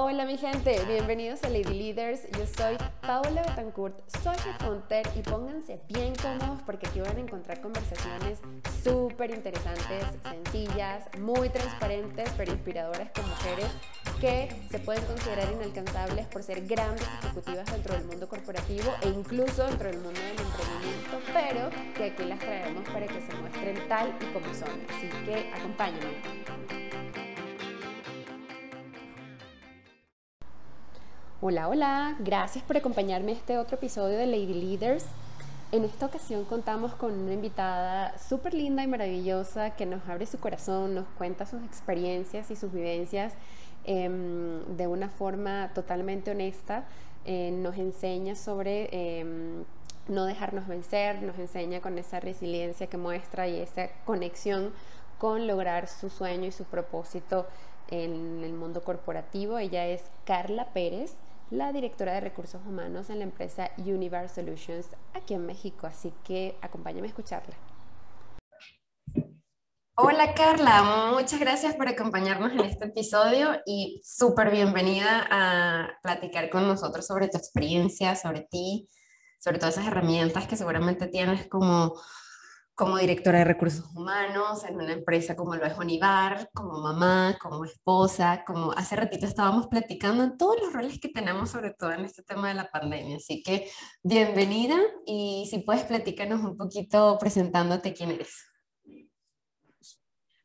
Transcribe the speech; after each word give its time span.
Hola 0.00 0.24
mi 0.26 0.36
gente, 0.36 0.80
bienvenidos 0.86 1.42
a 1.42 1.48
Lady 1.48 1.74
Leaders. 1.74 2.20
Yo 2.38 2.46
soy 2.46 2.76
Paola 3.00 3.42
Betancourt, 3.42 3.98
soy 4.22 4.36
headhunter 4.46 5.04
y 5.16 5.22
pónganse 5.22 5.80
bien 5.88 6.14
cómodos 6.14 6.62
porque 6.64 6.86
aquí 6.86 7.00
van 7.00 7.16
a 7.16 7.18
encontrar 7.20 7.60
conversaciones 7.60 8.38
súper 8.84 9.32
interesantes, 9.32 10.04
sencillas, 10.22 11.04
muy 11.18 11.48
transparentes, 11.48 12.30
pero 12.36 12.52
inspiradoras 12.52 13.10
con 13.10 13.28
mujeres 13.28 13.66
que 14.20 14.48
se 14.70 14.78
pueden 14.78 15.04
considerar 15.04 15.52
inalcanzables 15.52 16.26
por 16.28 16.44
ser 16.44 16.64
grandes 16.64 17.08
ejecutivas 17.24 17.66
dentro 17.66 17.94
del 17.96 18.04
mundo 18.04 18.28
corporativo 18.28 18.94
e 19.02 19.08
incluso 19.08 19.64
dentro 19.66 19.90
del 19.90 19.98
mundo 19.98 20.20
del 20.20 20.46
emprendimiento, 20.46 21.20
pero 21.34 21.70
que 21.96 22.04
aquí 22.04 22.22
las 22.22 22.38
traemos 22.38 22.88
para 22.90 23.08
que 23.08 23.20
se 23.20 23.34
muestren 23.34 23.88
tal 23.88 24.16
y 24.20 24.32
como 24.32 24.54
son. 24.54 24.80
Así 24.90 25.08
que 25.24 25.52
acompáñenme. 25.52 26.67
Hola, 31.40 31.68
hola, 31.68 32.16
gracias 32.18 32.64
por 32.64 32.76
acompañarme 32.76 33.30
a 33.30 33.34
este 33.36 33.58
otro 33.58 33.76
episodio 33.76 34.18
de 34.18 34.26
Lady 34.26 34.54
Leaders. 34.54 35.04
En 35.70 35.84
esta 35.84 36.06
ocasión 36.06 36.44
contamos 36.44 36.94
con 36.94 37.12
una 37.12 37.32
invitada 37.32 38.18
súper 38.18 38.54
linda 38.54 38.82
y 38.82 38.88
maravillosa 38.88 39.76
que 39.76 39.86
nos 39.86 40.04
abre 40.08 40.26
su 40.26 40.40
corazón, 40.40 40.96
nos 40.96 41.06
cuenta 41.16 41.46
sus 41.46 41.62
experiencias 41.62 42.50
y 42.50 42.56
sus 42.56 42.72
vivencias 42.72 43.34
em, 43.84 44.64
de 44.76 44.88
una 44.88 45.10
forma 45.10 45.70
totalmente 45.76 46.32
honesta, 46.32 46.86
eh, 47.24 47.52
nos 47.52 47.76
enseña 47.76 48.34
sobre 48.34 48.88
em, 48.90 49.62
no 50.08 50.24
dejarnos 50.24 50.66
vencer, 50.66 51.22
nos 51.22 51.38
enseña 51.38 51.80
con 51.80 51.98
esa 51.98 52.18
resiliencia 52.18 52.88
que 52.88 52.96
muestra 52.96 53.46
y 53.46 53.60
esa 53.60 53.90
conexión 54.04 54.72
con 55.18 55.46
lograr 55.46 55.86
su 55.86 56.10
sueño 56.10 56.46
y 56.46 56.52
su 56.52 56.64
propósito 56.64 57.46
en 57.86 58.42
el 58.42 58.54
mundo 58.54 58.82
corporativo. 58.82 59.58
Ella 59.58 59.86
es 59.86 60.02
Carla 60.24 60.66
Pérez 60.74 61.14
la 61.50 61.72
directora 61.72 62.14
de 62.14 62.20
recursos 62.20 62.60
humanos 62.66 63.10
en 63.10 63.18
la 63.18 63.24
empresa 63.24 63.70
Univar 63.78 64.28
Solutions 64.28 64.86
aquí 65.14 65.34
en 65.34 65.46
México. 65.46 65.86
Así 65.86 66.12
que 66.24 66.56
acompáñame 66.60 67.06
a 67.06 67.10
escucharla. 67.10 67.56
Hola 70.00 70.32
Carla, 70.32 71.10
muchas 71.12 71.40
gracias 71.40 71.74
por 71.74 71.88
acompañarnos 71.88 72.52
en 72.52 72.60
este 72.60 72.84
episodio 72.84 73.60
y 73.66 74.00
súper 74.04 74.50
bienvenida 74.52 75.26
a 75.28 75.88
platicar 76.02 76.50
con 76.50 76.68
nosotros 76.68 77.04
sobre 77.04 77.26
tu 77.26 77.36
experiencia, 77.36 78.14
sobre 78.14 78.46
ti, 78.48 78.88
sobre 79.40 79.58
todas 79.58 79.74
esas 79.74 79.88
herramientas 79.88 80.46
que 80.46 80.56
seguramente 80.56 81.08
tienes 81.08 81.48
como 81.48 82.00
como 82.78 82.96
directora 82.96 83.40
de 83.40 83.44
recursos 83.44 83.92
humanos 83.96 84.64
en 84.64 84.76
una 84.76 84.92
empresa 84.92 85.34
como 85.34 85.56
lo 85.56 85.66
es 85.66 85.76
Onivar, 85.76 86.48
como 86.54 86.80
mamá, 86.80 87.36
como 87.40 87.64
esposa, 87.64 88.44
como 88.46 88.70
hace 88.70 88.94
ratito 88.94 89.26
estábamos 89.26 89.66
platicando 89.66 90.22
en 90.22 90.38
todos 90.38 90.60
los 90.60 90.72
roles 90.72 91.00
que 91.00 91.08
tenemos, 91.08 91.50
sobre 91.50 91.74
todo 91.74 91.90
en 91.90 92.04
este 92.04 92.22
tema 92.22 92.46
de 92.46 92.54
la 92.54 92.70
pandemia. 92.70 93.16
Así 93.16 93.42
que 93.42 93.68
bienvenida 94.04 94.76
y 95.04 95.48
si 95.50 95.58
puedes 95.58 95.82
platicarnos 95.82 96.40
un 96.44 96.56
poquito 96.56 97.18
presentándote 97.18 97.94
quién 97.94 98.12
eres. 98.12 98.46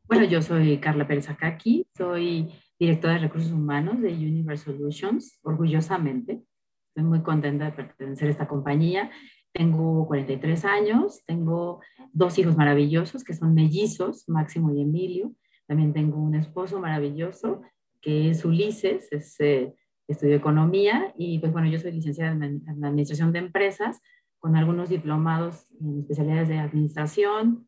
Bueno, 0.02 0.24
yo 0.24 0.42
soy 0.42 0.78
Carla 0.80 1.06
Pérez 1.06 1.30
Akaki, 1.30 1.86
soy 1.96 2.52
directora 2.80 3.14
de 3.14 3.20
recursos 3.20 3.52
humanos 3.52 4.02
de 4.02 4.08
Universe 4.08 4.64
Solutions, 4.64 5.38
orgullosamente. 5.44 6.42
Estoy 6.88 7.04
muy 7.04 7.22
contenta 7.22 7.66
de 7.66 7.72
pertenecer 7.72 8.26
a 8.26 8.30
esta 8.32 8.48
compañía 8.48 9.12
tengo 9.54 10.06
43 10.08 10.64
años, 10.64 11.24
tengo 11.26 11.80
dos 12.12 12.36
hijos 12.38 12.56
maravillosos 12.56 13.22
que 13.22 13.34
son 13.34 13.54
mellizos, 13.54 14.28
Máximo 14.28 14.74
y 14.74 14.82
Emilio. 14.82 15.32
También 15.66 15.92
tengo 15.92 16.18
un 16.18 16.34
esposo 16.34 16.80
maravilloso 16.80 17.62
que 18.02 18.30
es 18.30 18.44
Ulises, 18.44 19.10
es, 19.12 19.40
eh, 19.40 19.72
estudio 20.08 20.36
economía 20.36 21.14
y 21.16 21.38
pues 21.38 21.52
bueno, 21.52 21.68
yo 21.68 21.78
soy 21.78 21.92
licenciada 21.92 22.32
en, 22.32 22.62
administración 22.84 23.32
de 23.32 23.38
empresas 23.38 24.02
con 24.38 24.56
algunos 24.56 24.90
diplomados 24.90 25.66
en 25.80 26.00
especialidades 26.00 26.48
de 26.48 26.58
administración, 26.58 27.66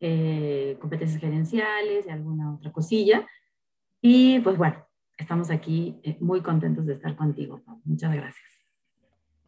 eh, 0.00 0.76
competencias 0.80 1.20
gerenciales 1.20 2.06
y 2.06 2.10
alguna 2.10 2.54
otra 2.54 2.72
cosilla. 2.72 3.26
Y 4.00 4.40
pues 4.40 4.56
bueno, 4.56 4.84
estamos 5.18 5.50
aquí 5.50 6.00
eh, 6.02 6.16
muy 6.20 6.40
contentos 6.40 6.86
de 6.86 6.94
estar 6.94 7.14
contigo. 7.14 7.62
Muchas 7.84 8.12
gracias. 8.14 8.57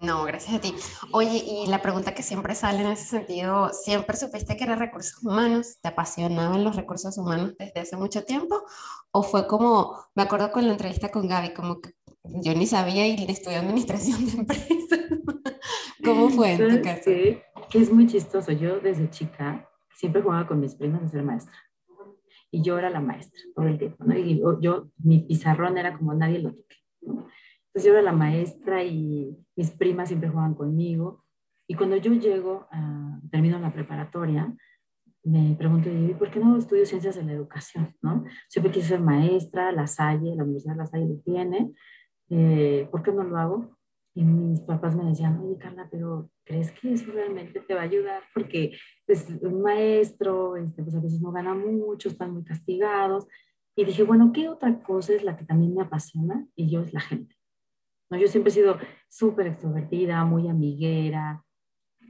No, 0.01 0.25
gracias 0.25 0.57
a 0.57 0.61
ti. 0.61 0.75
Oye, 1.13 1.45
y 1.47 1.67
la 1.67 1.83
pregunta 1.83 2.15
que 2.15 2.23
siempre 2.23 2.55
sale 2.55 2.81
en 2.81 2.87
ese 2.87 3.05
sentido, 3.05 3.69
¿siempre 3.75 4.17
supiste 4.17 4.57
que 4.57 4.65
eran 4.65 4.79
recursos 4.79 5.23
humanos? 5.23 5.79
¿Te 5.83 5.89
apasionaban 5.89 6.65
los 6.65 6.75
recursos 6.75 7.19
humanos 7.19 7.55
desde 7.59 7.81
hace 7.81 7.97
mucho 7.99 8.25
tiempo? 8.25 8.63
¿O 9.11 9.23
fue 9.23 9.47
como, 9.47 9.95
me 10.15 10.23
acuerdo 10.23 10.53
con 10.53 10.67
la 10.67 10.73
entrevista 10.73 11.11
con 11.11 11.29
Gaby, 11.29 11.53
como 11.53 11.83
que 11.83 11.91
yo 12.25 12.55
ni 12.55 12.67
sabía 12.67 13.07
y 13.07 13.31
estudié 13.31 13.59
administración 13.59 14.25
de 14.25 14.33
empresas? 14.33 15.01
¿Cómo 16.05 16.31
fue 16.31 16.53
en 16.53 16.77
tu 16.77 16.83
caso? 16.83 17.05
Que 17.05 17.79
es 17.79 17.93
muy 17.93 18.07
chistoso. 18.07 18.53
Yo 18.53 18.81
desde 18.81 19.11
chica 19.11 19.69
siempre 19.95 20.23
jugaba 20.23 20.47
con 20.47 20.61
mis 20.61 20.77
primas 20.77 21.03
a 21.03 21.09
ser 21.09 21.23
maestra. 21.23 21.55
Y 22.51 22.63
yo 22.63 22.79
era 22.79 22.89
la 22.89 23.01
maestra 23.01 23.39
todo 23.55 23.67
el 23.67 23.79
tiempo, 23.79 24.03
¿no? 24.03 24.17
Y 24.17 24.41
yo, 24.61 24.89
mi 24.97 25.19
pizarrón 25.19 25.77
era 25.77 25.97
como 25.97 26.15
nadie 26.15 26.39
lo 26.39 26.55
toque. 26.55 26.77
¿no? 27.03 27.27
Entonces 27.71 27.87
yo 27.87 27.93
era 27.93 28.03
la 28.03 28.13
maestra 28.13 28.83
y 28.83 29.37
mis 29.55 29.71
primas 29.71 30.09
siempre 30.09 30.29
jugaban 30.29 30.55
conmigo. 30.55 31.25
Y 31.69 31.75
cuando 31.75 31.97
yo 31.97 32.13
llego, 32.15 32.67
a, 32.73 33.21
termino 33.31 33.59
la 33.61 33.73
preparatoria, 33.73 34.53
me 35.23 35.55
pregunto, 35.57 35.89
¿y 35.89 36.15
por 36.15 36.31
qué 36.31 36.41
no 36.41 36.57
estudio 36.57 36.85
ciencias 36.85 37.15
de 37.15 37.23
la 37.23 37.33
educación? 37.33 37.95
¿no? 38.03 38.25
Siempre 38.49 38.73
quise 38.73 38.89
ser 38.89 39.01
maestra, 39.01 39.71
La 39.71 39.87
Salle, 39.87 40.35
la 40.35 40.43
Universidad 40.43 40.75
de 40.75 40.79
La 40.79 40.87
Salle 40.87 41.07
lo 41.07 41.21
tiene. 41.21 41.73
Eh, 42.29 42.89
¿Por 42.91 43.05
qué 43.05 43.13
no 43.13 43.23
lo 43.23 43.37
hago? 43.37 43.77
Y 44.15 44.25
mis 44.25 44.61
papás 44.63 44.97
me 44.97 45.05
decían, 45.05 45.39
oye 45.39 45.57
Carla, 45.59 45.89
pero 45.91 46.29
¿crees 46.45 46.73
que 46.73 46.93
eso 46.93 47.13
realmente 47.13 47.61
te 47.61 47.75
va 47.75 47.83
a 47.83 47.85
ayudar? 47.85 48.23
Porque 48.35 48.77
pues, 49.07 49.29
un 49.43 49.63
maestro, 49.63 50.57
este, 50.57 50.83
pues 50.83 50.97
a 50.97 51.01
veces 51.01 51.21
no 51.21 51.31
gana 51.31 51.55
mucho, 51.55 52.09
están 52.09 52.33
muy 52.33 52.43
castigados. 52.43 53.29
Y 53.77 53.85
dije, 53.85 54.03
bueno, 54.03 54.33
¿qué 54.33 54.49
otra 54.49 54.83
cosa 54.83 55.13
es 55.13 55.23
la 55.23 55.37
que 55.37 55.45
también 55.45 55.75
me 55.75 55.83
apasiona? 55.83 56.45
Y 56.57 56.69
yo 56.69 56.81
es 56.81 56.93
la 56.93 57.01
gente. 57.01 57.37
¿No? 58.11 58.19
Yo 58.19 58.29
siempre 58.29 58.51
he 58.51 58.55
sido 58.55 58.79
súper 59.09 59.47
extrovertida, 59.47 60.25
muy 60.25 60.49
amiguera, 60.49 61.43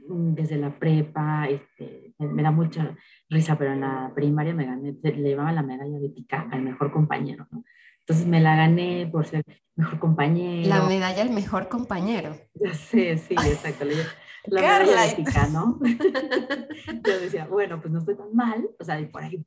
mm, 0.07 0.33
desde 0.33 0.57
la 0.57 0.77
prepa, 0.77 1.47
este, 1.47 2.13
me 2.19 2.43
da 2.43 2.51
mucha 2.51 2.95
risa, 3.29 3.57
pero 3.57 3.73
en 3.73 3.81
la 3.81 4.11
primaria 4.13 4.53
me 4.53 4.65
gané, 4.65 4.95
le 5.01 5.29
llevaba 5.29 5.51
la 5.51 5.63
medalla 5.63 5.99
de 5.99 6.09
Titicaca, 6.09 6.55
el 6.55 6.63
mejor 6.63 6.91
compañero, 6.91 7.47
¿no? 7.51 7.63
Entonces 8.01 8.27
me 8.27 8.41
la 8.41 8.55
gané 8.55 9.07
por 9.11 9.25
ser 9.25 9.43
mejor 9.75 9.99
compañero. 9.99 10.67
La 10.67 10.83
medalla 10.83 11.21
el 11.21 11.29
mejor 11.29 11.69
compañero. 11.69 12.35
Ya 12.55 12.73
sé, 12.73 13.17
sí, 13.17 13.35
exacto. 13.35 13.85
La, 13.85 14.61
medalla 14.61 15.07
de 15.07 15.15
Tica, 15.15 15.47
¿no? 15.47 15.79
Yo 17.05 17.19
decía, 17.19 17.45
bueno, 17.45 17.79
pues 17.79 17.93
no 17.93 17.99
estoy 17.99 18.17
tan 18.17 18.33
mal, 18.35 18.67
o 18.79 18.83
sea, 18.83 18.99
por 19.11 19.23
ahí. 19.23 19.45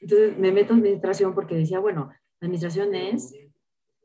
Entonces 0.00 0.38
me 0.38 0.52
meto 0.52 0.72
en 0.72 0.80
administración 0.80 1.34
porque 1.34 1.56
decía, 1.56 1.80
bueno, 1.80 2.10
la 2.40 2.46
administración 2.46 2.94
es 2.94 3.34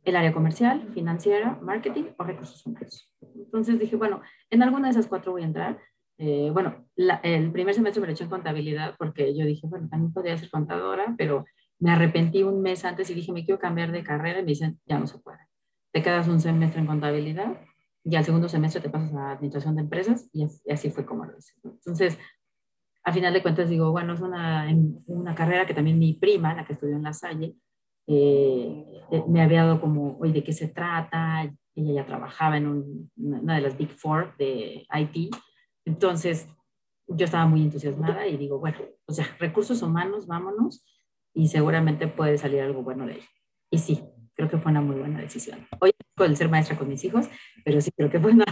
el 0.06 0.16
área 0.16 0.34
comercial, 0.34 0.88
financiera, 0.94 1.60
marketing 1.62 2.06
o 2.18 2.24
recursos 2.24 2.66
humanos. 2.66 3.12
Entonces 3.36 3.80
dije, 3.80 3.96
bueno, 3.96 4.22
en 4.50 4.64
alguna 4.64 4.88
de 4.88 4.92
esas 4.92 5.08
cuatro 5.08 5.32
voy 5.32 5.42
a 5.42 5.46
entrar. 5.46 5.80
Eh, 6.18 6.50
bueno, 6.54 6.86
el 6.96 7.52
primer 7.52 7.76
semestre 7.76 8.00
me 8.00 8.08
lo 8.08 8.14
eché 8.14 8.24
en 8.24 8.30
contabilidad 8.30 8.96
porque 8.98 9.36
yo 9.36 9.46
dije, 9.46 9.68
bueno, 9.68 9.90
también 9.90 10.14
podría 10.14 10.38
ser 10.38 10.50
contadora, 10.50 11.14
pero 11.18 11.46
me 11.80 11.92
arrepentí 11.92 12.44
un 12.44 12.62
mes 12.62 12.86
antes 12.86 13.10
y 13.10 13.16
dije, 13.16 13.34
me 13.34 13.44
quiero 13.44 13.60
cambiar 13.60 13.92
de 13.92 14.04
carrera 14.04 14.40
y 14.40 14.44
me 14.44 14.50
dicen, 14.50 14.80
ya 14.86 15.00
no 15.00 15.08
se 15.08 15.18
puede. 15.18 15.40
Te 15.92 16.02
quedas 16.02 16.28
un 16.28 16.40
semestre 16.40 16.80
en 16.80 16.88
contabilidad 16.88 17.60
y 18.04 18.16
al 18.16 18.24
segundo 18.24 18.48
semestre 18.48 18.82
te 18.82 18.90
pasas 18.90 19.14
a 19.16 19.32
administración 19.32 19.76
de 19.76 19.82
empresas 19.82 20.30
y 20.32 20.48
así 20.72 20.92
fue 20.92 21.06
como 21.06 21.26
lo 21.26 21.38
hice. 21.38 21.54
Entonces, 21.64 22.18
al 23.04 23.14
final 23.14 23.34
de 23.34 23.42
cuentas 23.42 23.70
digo, 23.70 23.92
bueno, 23.92 24.14
es 24.14 24.22
una, 24.22 24.68
una 25.08 25.36
carrera 25.36 25.66
que 25.66 25.74
también 25.74 25.98
mi 25.98 26.14
prima, 26.14 26.54
la 26.54 26.66
que 26.66 26.74
estudió 26.74 26.96
en 26.96 27.04
La 27.04 27.14
Salle, 27.14 27.56
eh, 28.08 28.86
me 29.28 29.42
había 29.42 29.64
dado 29.64 29.82
como, 29.82 30.18
oye, 30.20 30.34
¿de 30.34 30.44
qué 30.44 30.54
se 30.54 30.68
trata? 30.68 31.52
Ella 31.75 31.94
ya 31.94 32.06
trabajaba 32.06 32.57
en 32.57 33.10
una 33.18 33.56
de 33.56 33.62
las 33.62 33.78
Big 33.78 33.90
Four 33.90 34.36
de 34.38 34.86
IT. 34.94 35.36
Entonces, 35.86 36.48
yo 37.07 37.25
estaba 37.25 37.46
muy 37.46 37.62
entusiasmada 37.62 38.28
y 38.28 38.38
digo, 38.38 38.60
bueno, 38.60 38.78
o 39.06 39.13
sea, 39.13 39.28
recursos 39.40 39.81
humanos, 39.81 40.28
vámonos 40.28 40.86
y 41.34 41.48
seguramente 41.50 42.07
puede 42.07 42.38
salir 42.38 42.62
algo 42.62 42.81
bueno 42.81 43.06
de 43.06 43.13
él. 43.13 43.22
Y 43.69 43.78
sí, 43.78 44.04
creo 44.36 44.50
que 44.50 44.58
fue 44.58 44.72
una 44.72 44.81
muy 44.81 44.96
buena 44.96 45.19
decisión. 45.19 45.68
Hoy 45.80 45.92
el 46.24 46.38
ser 46.38 46.50
maestra 46.50 46.78
con 46.78 46.88
mis 46.88 47.04
hijos, 47.04 47.28
pero 47.66 47.81
sí 47.81 47.92
creo 47.92 48.10
que 48.10 48.19
fue 48.19 48.31
una, 48.34 48.46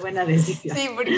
buena 0.00 0.24
decisión. 0.24 0.76
Sí, 0.76 0.88
porque 0.94 1.16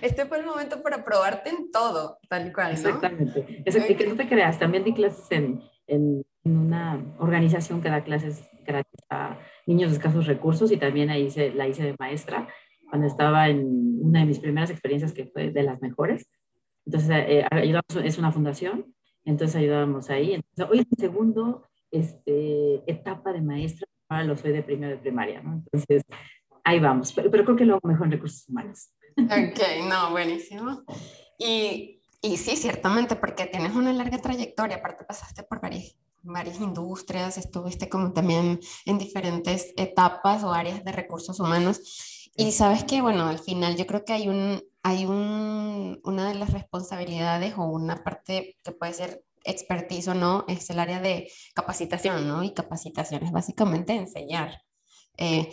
este 0.00 0.24
fue 0.26 0.38
el 0.38 0.46
momento 0.46 0.82
para 0.82 1.04
probarte 1.04 1.50
en 1.50 1.70
todo, 1.70 2.18
tal 2.28 2.52
cual. 2.52 2.72
¿no? 2.72 2.78
Exactamente. 2.78 3.64
y 3.66 3.94
que 3.94 4.06
no 4.06 4.16
te 4.16 4.28
creas, 4.28 4.58
también 4.58 4.84
di 4.84 4.94
clases 4.94 5.30
en, 5.30 5.62
en 5.88 6.24
una 6.44 7.02
organización 7.18 7.82
que 7.82 7.90
da 7.90 8.04
clases 8.04 8.48
gratis 8.66 9.00
a 9.10 9.38
niños 9.66 9.90
de 9.90 9.96
escasos 9.96 10.26
recursos 10.26 10.70
y 10.70 10.76
también 10.76 11.10
ahí 11.10 11.28
la 11.54 11.66
hice 11.66 11.82
de 11.82 11.96
maestra 11.98 12.48
cuando 12.88 13.06
estaba 13.06 13.48
en 13.48 13.98
una 14.00 14.20
de 14.20 14.26
mis 14.26 14.38
primeras 14.38 14.70
experiencias 14.70 15.12
que 15.12 15.26
fue 15.26 15.50
de 15.50 15.62
las 15.62 15.80
mejores. 15.82 16.30
Entonces, 16.86 17.10
eh, 17.10 17.44
ayudamos, 17.50 17.96
es 18.02 18.18
una 18.18 18.32
fundación, 18.32 18.94
entonces 19.24 19.56
ayudábamos 19.56 20.08
ahí. 20.08 20.34
Entonces, 20.34 20.66
hoy 20.70 20.80
es 20.80 20.86
mi 20.86 20.96
segundo 20.98 21.64
este, 21.90 22.82
etapa 22.90 23.32
de 23.32 23.42
maestra, 23.42 23.86
ahora 24.08 24.24
lo 24.24 24.36
soy 24.36 24.52
de 24.52 24.62
primero 24.62 24.92
de 24.92 24.98
primaria, 24.98 25.42
¿no? 25.42 25.62
Entonces, 25.70 26.02
ahí 26.64 26.80
vamos, 26.80 27.12
pero, 27.12 27.30
pero 27.30 27.44
creo 27.44 27.56
que 27.56 27.66
lo 27.66 27.74
hago 27.74 27.88
mejor 27.88 28.06
en 28.06 28.12
recursos 28.12 28.48
humanos. 28.48 28.90
Ok, 29.18 29.88
no, 29.88 30.10
buenísimo. 30.12 30.84
Y, 31.38 31.97
y 32.20 32.36
sí, 32.36 32.56
ciertamente, 32.56 33.16
porque 33.16 33.46
tienes 33.46 33.74
una 33.74 33.92
larga 33.92 34.18
trayectoria, 34.18 34.76
aparte 34.76 35.04
pasaste 35.04 35.44
por 35.44 35.60
varias, 35.60 35.96
varias 36.22 36.60
industrias, 36.60 37.38
estuviste 37.38 37.88
como 37.88 38.12
también 38.12 38.60
en 38.84 38.98
diferentes 38.98 39.72
etapas 39.76 40.42
o 40.42 40.52
áreas 40.52 40.84
de 40.84 40.92
recursos 40.92 41.38
humanos. 41.38 42.28
Y 42.36 42.52
sabes 42.52 42.84
que, 42.84 43.00
bueno, 43.00 43.26
al 43.26 43.38
final 43.38 43.76
yo 43.76 43.86
creo 43.86 44.04
que 44.04 44.12
hay, 44.12 44.28
un, 44.28 44.62
hay 44.82 45.06
un, 45.06 46.00
una 46.04 46.28
de 46.28 46.34
las 46.34 46.52
responsabilidades 46.52 47.54
o 47.56 47.64
una 47.64 48.02
parte 48.04 48.56
que 48.62 48.72
puede 48.72 48.94
ser 48.94 49.24
expertise 49.44 50.08
o 50.08 50.14
no, 50.14 50.44
es 50.48 50.68
el 50.70 50.78
área 50.78 51.00
de 51.00 51.30
capacitación, 51.54 52.28
¿no? 52.28 52.44
Y 52.44 52.52
capacitación 52.52 53.24
es 53.24 53.32
básicamente 53.32 53.94
enseñar. 53.94 54.62
Eh, 55.16 55.50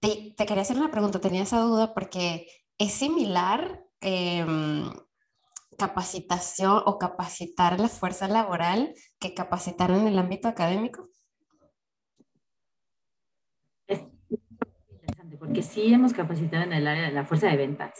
te, 0.00 0.34
te, 0.36 0.46
quería 0.46 0.62
hacer 0.62 0.76
una 0.76 0.90
pregunta, 0.90 1.20
tenía 1.20 1.42
esa 1.42 1.60
duda 1.60 1.94
porque 1.94 2.46
es 2.78 2.92
similar 2.92 3.84
em, 4.00 4.92
capacitación 5.80 6.82
o 6.84 6.98
capacitar 6.98 7.80
la 7.80 7.88
fuerza 7.88 8.28
laboral 8.28 8.92
que 9.18 9.32
capacitar 9.32 9.90
en 9.90 10.06
el 10.06 10.18
ámbito 10.18 10.46
académico. 10.46 11.08
Es 13.86 14.02
interesante 14.90 15.38
porque 15.38 15.62
sí 15.62 15.92
hemos 15.92 16.12
capacitado 16.12 16.64
en 16.64 16.74
el 16.74 16.86
área 16.86 17.04
de 17.04 17.12
la 17.12 17.24
fuerza 17.24 17.48
de 17.48 17.56
ventas. 17.56 17.94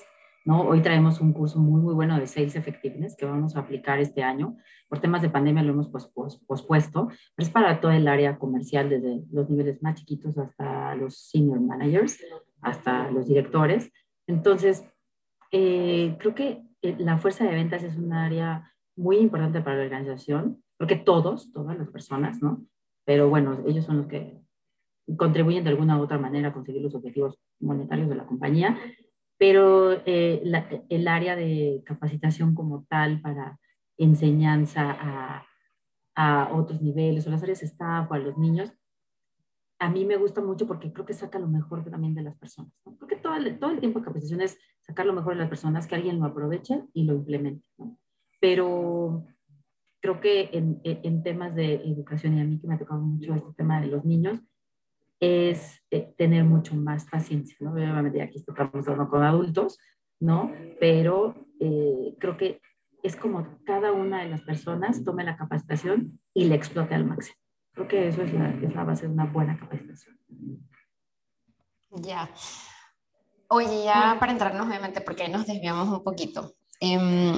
¿no? 0.44 0.60
Hoy 0.62 0.82
traemos 0.82 1.22
un 1.22 1.32
curso 1.32 1.58
muy, 1.58 1.80
muy 1.80 1.94
bueno 1.94 2.18
de 2.18 2.26
Sales 2.26 2.54
Effectiveness 2.54 3.16
que 3.16 3.24
vamos 3.24 3.56
a 3.56 3.60
aplicar 3.60 3.98
este 3.98 4.22
año. 4.22 4.58
Por 4.88 5.00
temas 5.00 5.22
de 5.22 5.30
pandemia 5.30 5.62
lo 5.62 5.72
hemos 5.72 5.88
pospuesto, 5.88 7.06
pero 7.08 7.46
es 7.46 7.50
para 7.50 7.80
todo 7.80 7.92
el 7.92 8.08
área 8.08 8.38
comercial, 8.38 8.90
desde 8.90 9.22
los 9.32 9.48
niveles 9.48 9.82
más 9.82 9.94
chiquitos 9.94 10.36
hasta 10.36 10.94
los 10.96 11.30
senior 11.30 11.60
managers, 11.60 12.18
hasta 12.60 13.10
los 13.10 13.26
directores. 13.26 13.90
Entonces, 14.26 14.84
eh, 15.50 16.16
creo 16.18 16.34
que 16.34 16.69
la 16.82 17.18
fuerza 17.18 17.44
de 17.44 17.54
ventas 17.54 17.82
es 17.82 17.96
un 17.96 18.12
área 18.12 18.72
muy 18.96 19.18
importante 19.18 19.60
para 19.60 19.76
la 19.76 19.84
organización, 19.84 20.62
porque 20.76 20.96
todos, 20.96 21.52
todas 21.52 21.78
las 21.78 21.88
personas, 21.88 22.42
¿no? 22.42 22.64
Pero 23.04 23.28
bueno, 23.28 23.62
ellos 23.66 23.84
son 23.84 23.98
los 23.98 24.06
que 24.06 24.40
contribuyen 25.16 25.64
de 25.64 25.70
alguna 25.70 25.98
u 25.98 26.02
otra 26.02 26.18
manera 26.18 26.48
a 26.48 26.52
conseguir 26.52 26.82
los 26.82 26.94
objetivos 26.94 27.38
monetarios 27.60 28.08
de 28.08 28.14
la 28.14 28.26
compañía, 28.26 28.78
pero 29.38 29.92
eh, 30.06 30.42
el 30.88 31.08
área 31.08 31.34
de 31.34 31.82
capacitación 31.84 32.54
como 32.54 32.84
tal 32.88 33.20
para 33.20 33.58
enseñanza 33.96 34.90
a, 34.90 35.46
a, 36.14 36.52
otros 36.54 36.82
niveles 36.82 37.26
o 37.26 37.30
las 37.30 37.42
áreas 37.42 37.62
staff 37.62 38.10
o 38.10 38.14
a 38.14 38.18
los 38.18 38.36
niños, 38.36 38.72
a 39.78 39.88
mí 39.88 40.04
me 40.04 40.16
gusta 40.16 40.42
mucho 40.42 40.66
porque 40.66 40.92
creo 40.92 41.06
que 41.06 41.14
saca 41.14 41.38
lo 41.38 41.48
mejor 41.48 41.84
también 41.90 42.14
de 42.14 42.22
las 42.22 42.36
personas. 42.36 42.72
¿no? 42.84 42.96
Creo 42.98 43.20
todo 43.20 43.34
todo 43.58 43.70
el 43.70 43.80
tiempo 43.80 44.00
de 44.00 44.04
capacitación 44.04 44.42
es 44.42 44.58
sacar 44.90 45.06
lo 45.06 45.12
mejor 45.12 45.34
de 45.34 45.40
las 45.40 45.48
personas, 45.48 45.86
que 45.86 45.94
alguien 45.94 46.18
lo 46.18 46.26
aproveche 46.26 46.82
y 46.92 47.04
lo 47.04 47.14
implemente. 47.14 47.66
¿no? 47.78 47.96
Pero 48.40 49.24
creo 50.00 50.20
que 50.20 50.50
en, 50.52 50.80
en, 50.82 51.22
temas 51.22 51.54
de 51.54 51.74
educación, 51.74 52.36
y 52.36 52.40
a 52.40 52.44
mí 52.44 52.58
que 52.58 52.66
me 52.66 52.74
ha 52.74 52.78
tocado 52.78 53.00
mucho 53.00 53.34
este 53.34 53.52
tema 53.56 53.80
de 53.80 53.86
los 53.86 54.04
niños, 54.04 54.40
es 55.20 55.80
eh, 55.90 56.12
tener 56.16 56.44
mucho 56.44 56.74
más 56.74 57.04
paciencia, 57.08 57.56
¿no? 57.60 57.72
Obviamente 57.72 58.22
aquí 58.22 58.38
estamos 58.38 58.88
hablando 58.88 59.10
con 59.10 59.22
adultos, 59.22 59.78
¿no? 60.18 60.50
Pero 60.80 61.34
eh, 61.60 62.16
creo 62.18 62.38
que 62.38 62.60
es 63.02 63.16
como 63.16 63.46
cada 63.64 63.92
una 63.92 64.22
de 64.22 64.30
las 64.30 64.40
personas 64.40 65.04
tome 65.04 65.24
la 65.24 65.36
capacitación 65.36 66.18
y 66.32 66.46
la 66.46 66.54
explote 66.54 66.94
al 66.94 67.04
máximo. 67.04 67.36
Creo 67.74 67.86
que 67.86 68.08
eso 68.08 68.22
es 68.22 68.32
la, 68.32 68.50
es 68.50 68.74
la 68.74 68.84
base 68.84 69.06
de 69.06 69.12
una 69.12 69.26
buena 69.26 69.58
capacitación. 69.58 70.18
Ya. 71.90 72.30
Oye, 73.50 73.84
ya 73.84 74.16
para 74.18 74.32
entrarnos 74.32 74.66
obviamente, 74.66 75.00
porque 75.00 75.28
nos 75.28 75.46
desviamos 75.46 75.88
un 75.88 76.02
poquito. 76.02 76.54
Eh, 76.80 77.36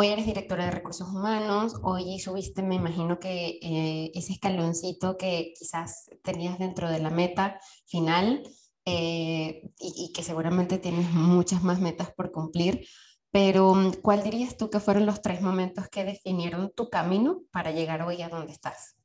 Hoy 0.00 0.06
eres 0.06 0.26
directora 0.26 0.66
de 0.66 0.70
recursos 0.70 1.08
humanos, 1.08 1.74
hoy 1.82 2.20
subiste, 2.20 2.62
me 2.62 2.76
imagino 2.76 3.18
que 3.18 3.58
eh, 3.60 4.12
ese 4.14 4.34
escaloncito 4.34 5.16
que 5.16 5.52
quizás 5.58 6.08
tenías 6.22 6.56
dentro 6.60 6.88
de 6.88 7.00
la 7.00 7.10
meta 7.10 7.58
final 7.84 8.44
eh, 8.84 9.68
y, 9.80 10.04
y, 10.04 10.12
que 10.12 10.22
seguramente 10.22 10.78
tienes 10.78 11.10
muchas 11.10 11.64
más 11.64 11.80
metas 11.80 12.12
por 12.12 12.30
cumplir, 12.30 12.86
pero 13.32 13.74
¿cuál 14.00 14.22
dirías 14.22 14.56
tú 14.56 14.70
que 14.70 14.78
fueron 14.78 15.04
los 15.04 15.20
tres 15.20 15.42
momentos 15.42 15.88
que 15.88 16.04
definieron 16.04 16.70
tu 16.76 16.88
camino 16.88 17.42
para 17.50 17.72
llegar 17.72 18.02
hoy 18.02 18.22
a 18.22 18.28
donde 18.28 18.52
estás? 18.52 18.96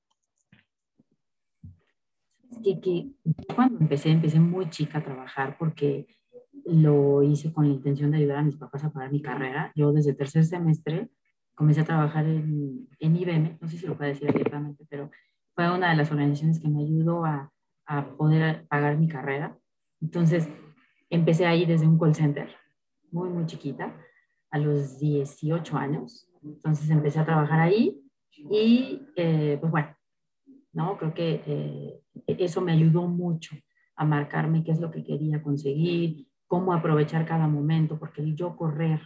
Que, 2.63 2.79
que 2.79 3.07
cuando 3.55 3.79
empecé, 3.79 4.11
empecé 4.11 4.39
muy 4.39 4.69
chica 4.69 4.99
a 4.99 5.03
trabajar 5.03 5.57
porque 5.57 6.05
lo 6.65 7.23
hice 7.23 7.51
con 7.51 7.67
la 7.67 7.73
intención 7.73 8.11
de 8.11 8.17
ayudar 8.17 8.37
a 8.37 8.43
mis 8.43 8.55
papás 8.55 8.83
a 8.83 8.91
pagar 8.91 9.11
mi 9.11 9.21
carrera. 9.21 9.71
Yo 9.75 9.91
desde 9.91 10.13
tercer 10.13 10.45
semestre 10.45 11.09
comencé 11.55 11.81
a 11.81 11.85
trabajar 11.85 12.25
en, 12.25 12.87
en 12.99 13.15
IBM, 13.15 13.57
no 13.61 13.67
sé 13.67 13.77
si 13.77 13.87
lo 13.87 13.97
puedo 13.97 14.09
decir 14.09 14.29
abiertamente, 14.29 14.85
pero 14.89 15.11
fue 15.55 15.69
una 15.71 15.91
de 15.91 15.97
las 15.97 16.11
organizaciones 16.11 16.59
que 16.59 16.69
me 16.69 16.81
ayudó 16.81 17.25
a, 17.25 17.51
a 17.85 18.17
poder 18.17 18.65
pagar 18.67 18.97
mi 18.97 19.07
carrera. 19.07 19.57
Entonces, 20.01 20.47
empecé 21.09 21.45
ahí 21.45 21.65
desde 21.65 21.87
un 21.87 21.99
call 21.99 22.15
center, 22.15 22.49
muy, 23.11 23.29
muy 23.29 23.45
chiquita, 23.45 23.95
a 24.49 24.57
los 24.57 24.99
18 24.99 25.77
años. 25.77 26.29
Entonces, 26.43 26.89
empecé 26.89 27.19
a 27.19 27.25
trabajar 27.25 27.59
ahí 27.59 28.01
y, 28.31 29.01
eh, 29.15 29.57
pues 29.59 29.71
bueno, 29.71 29.95
¿no? 30.73 30.97
Creo 30.97 31.13
que 31.13 31.41
eh, 31.45 32.01
eso 32.27 32.61
me 32.61 32.73
ayudó 32.73 33.07
mucho 33.07 33.55
a 33.95 34.05
marcarme 34.05 34.63
qué 34.63 34.71
es 34.71 34.79
lo 34.79 34.91
que 34.91 35.03
quería 35.03 35.41
conseguir, 35.41 36.27
cómo 36.47 36.73
aprovechar 36.73 37.25
cada 37.25 37.47
momento, 37.47 37.97
porque 37.97 38.33
yo 38.33 38.55
correr 38.55 39.01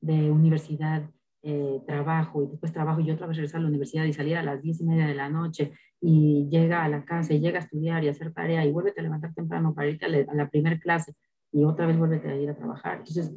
de 0.00 0.30
universidad, 0.30 1.08
eh, 1.42 1.80
trabajo 1.86 2.42
y 2.42 2.48
después 2.48 2.70
trabajo 2.70 3.00
y 3.00 3.10
otra 3.10 3.26
vez 3.26 3.38
regresar 3.38 3.60
a 3.60 3.62
la 3.62 3.68
universidad 3.70 4.04
y 4.04 4.12
salir 4.12 4.36
a 4.36 4.42
las 4.42 4.60
diez 4.60 4.78
y 4.82 4.84
media 4.84 5.06
de 5.06 5.14
la 5.14 5.30
noche 5.30 5.72
y 5.98 6.46
llega 6.50 6.84
a 6.84 6.88
la 6.90 7.06
casa 7.06 7.32
y 7.32 7.40
llega 7.40 7.58
a 7.58 7.62
estudiar 7.62 8.04
y 8.04 8.08
hacer 8.08 8.34
tarea 8.34 8.62
y 8.66 8.70
vuelve 8.70 8.92
a 8.94 9.00
levantar 9.00 9.32
temprano 9.32 9.74
para 9.74 9.88
irte 9.88 10.04
a 10.04 10.34
la, 10.34 10.50
primera 10.50 10.78
clase 10.78 11.14
y 11.50 11.64
otra 11.64 11.86
vez 11.86 11.96
vuelve 11.96 12.20
a 12.28 12.36
ir 12.36 12.50
a 12.50 12.56
trabajar. 12.56 12.98
Entonces, 12.98 13.32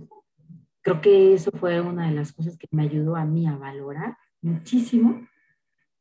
creo 0.82 1.00
que 1.00 1.34
eso 1.34 1.50
fue 1.52 1.80
una 1.80 2.10
de 2.10 2.16
las 2.16 2.34
cosas 2.34 2.58
que 2.58 2.68
me 2.72 2.84
ayudó 2.84 3.16
a 3.16 3.24
mí 3.24 3.48
a 3.48 3.56
valorar 3.56 4.18
muchísimo 4.42 5.26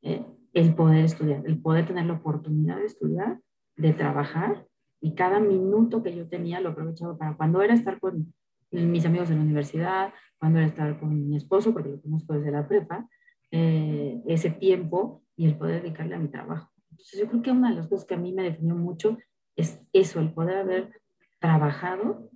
eh, 0.03 0.27
el 0.55 0.75
poder 0.75 1.05
estudiar, 1.05 1.45
el 1.47 1.61
poder 1.61 1.87
tener 1.87 2.07
la 2.07 2.15
oportunidad 2.15 2.79
de 2.79 2.87
estudiar, 2.87 3.39
de 3.77 3.93
trabajar 3.93 4.67
y 5.03 5.15
cada 5.15 5.41
minuto 5.41 6.03
que 6.03 6.15
yo 6.15 6.29
tenía 6.29 6.61
lo 6.61 6.71
aprovechaba 6.71 7.19
para 7.19 7.37
cuando 7.37 7.61
era 7.61 7.75
estar 7.75 7.99
con 7.99 8.33
mis 8.71 9.05
amigos 9.05 9.31
en 9.31 9.39
la 9.39 9.43
universidad, 9.43 10.15
cuando 10.39 10.61
era 10.61 10.69
estar 10.69 10.99
con 10.99 11.29
mi 11.29 11.37
esposo, 11.37 11.73
porque 11.73 11.91
lo 11.91 12.01
conozco 12.01 12.35
desde 12.35 12.53
la 12.53 12.67
prepa, 12.67 13.09
eh, 13.51 14.23
ese 14.27 14.51
tiempo 14.51 15.25
y 15.37 15.47
el 15.47 15.59
poder 15.59 15.83
dedicarle 15.83 16.15
a 16.15 16.21
mi 16.21 16.29
trabajo. 16.29 16.71
Entonces 16.93 17.21
yo 17.21 17.29
creo 17.29 17.43
que 17.43 17.51
una 17.51 17.71
de 17.71 17.77
las 17.77 17.89
cosas 17.89 18.07
que 18.07 18.15
a 18.15 18.19
mí 18.19 18.33
me 18.33 18.45
definió 18.45 18.77
mucho 18.77 19.19
es 19.57 19.85
eso, 19.93 20.21
el 20.21 20.33
poder 20.33 20.59
haber 20.59 21.03
trabajado 21.41 22.31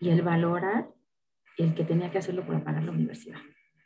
y 0.00 0.08
el 0.08 0.22
valorar 0.22 0.90
el 1.56 1.74
que 1.74 1.84
tenía 1.84 2.10
que 2.10 2.18
hacerlo 2.18 2.44
para 2.44 2.64
pagar 2.64 2.82
la 2.82 2.92
universidad. 2.92 3.38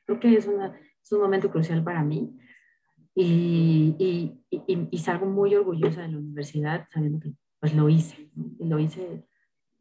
Creo 0.07 0.21
que 0.21 0.35
es, 0.35 0.47
una, 0.47 0.75
es 1.03 1.13
un 1.13 1.21
momento 1.21 1.51
crucial 1.51 1.85
para 1.85 2.03
mí 2.03 2.35
y, 3.15 3.95
y, 3.99 4.41
y, 4.51 4.89
y, 4.91 4.99
salgo 4.99 5.27
muy 5.27 5.55
orgullosa 5.55 6.01
de 6.01 6.09
la 6.09 6.19
universidad 6.19 6.87
sabiendo 6.91 7.21
que 7.21 7.35
pues 7.63 7.77
lo 7.77 7.89
hice, 7.89 8.29
y 8.59 8.65
lo 8.65 8.81
hice 8.81 9.25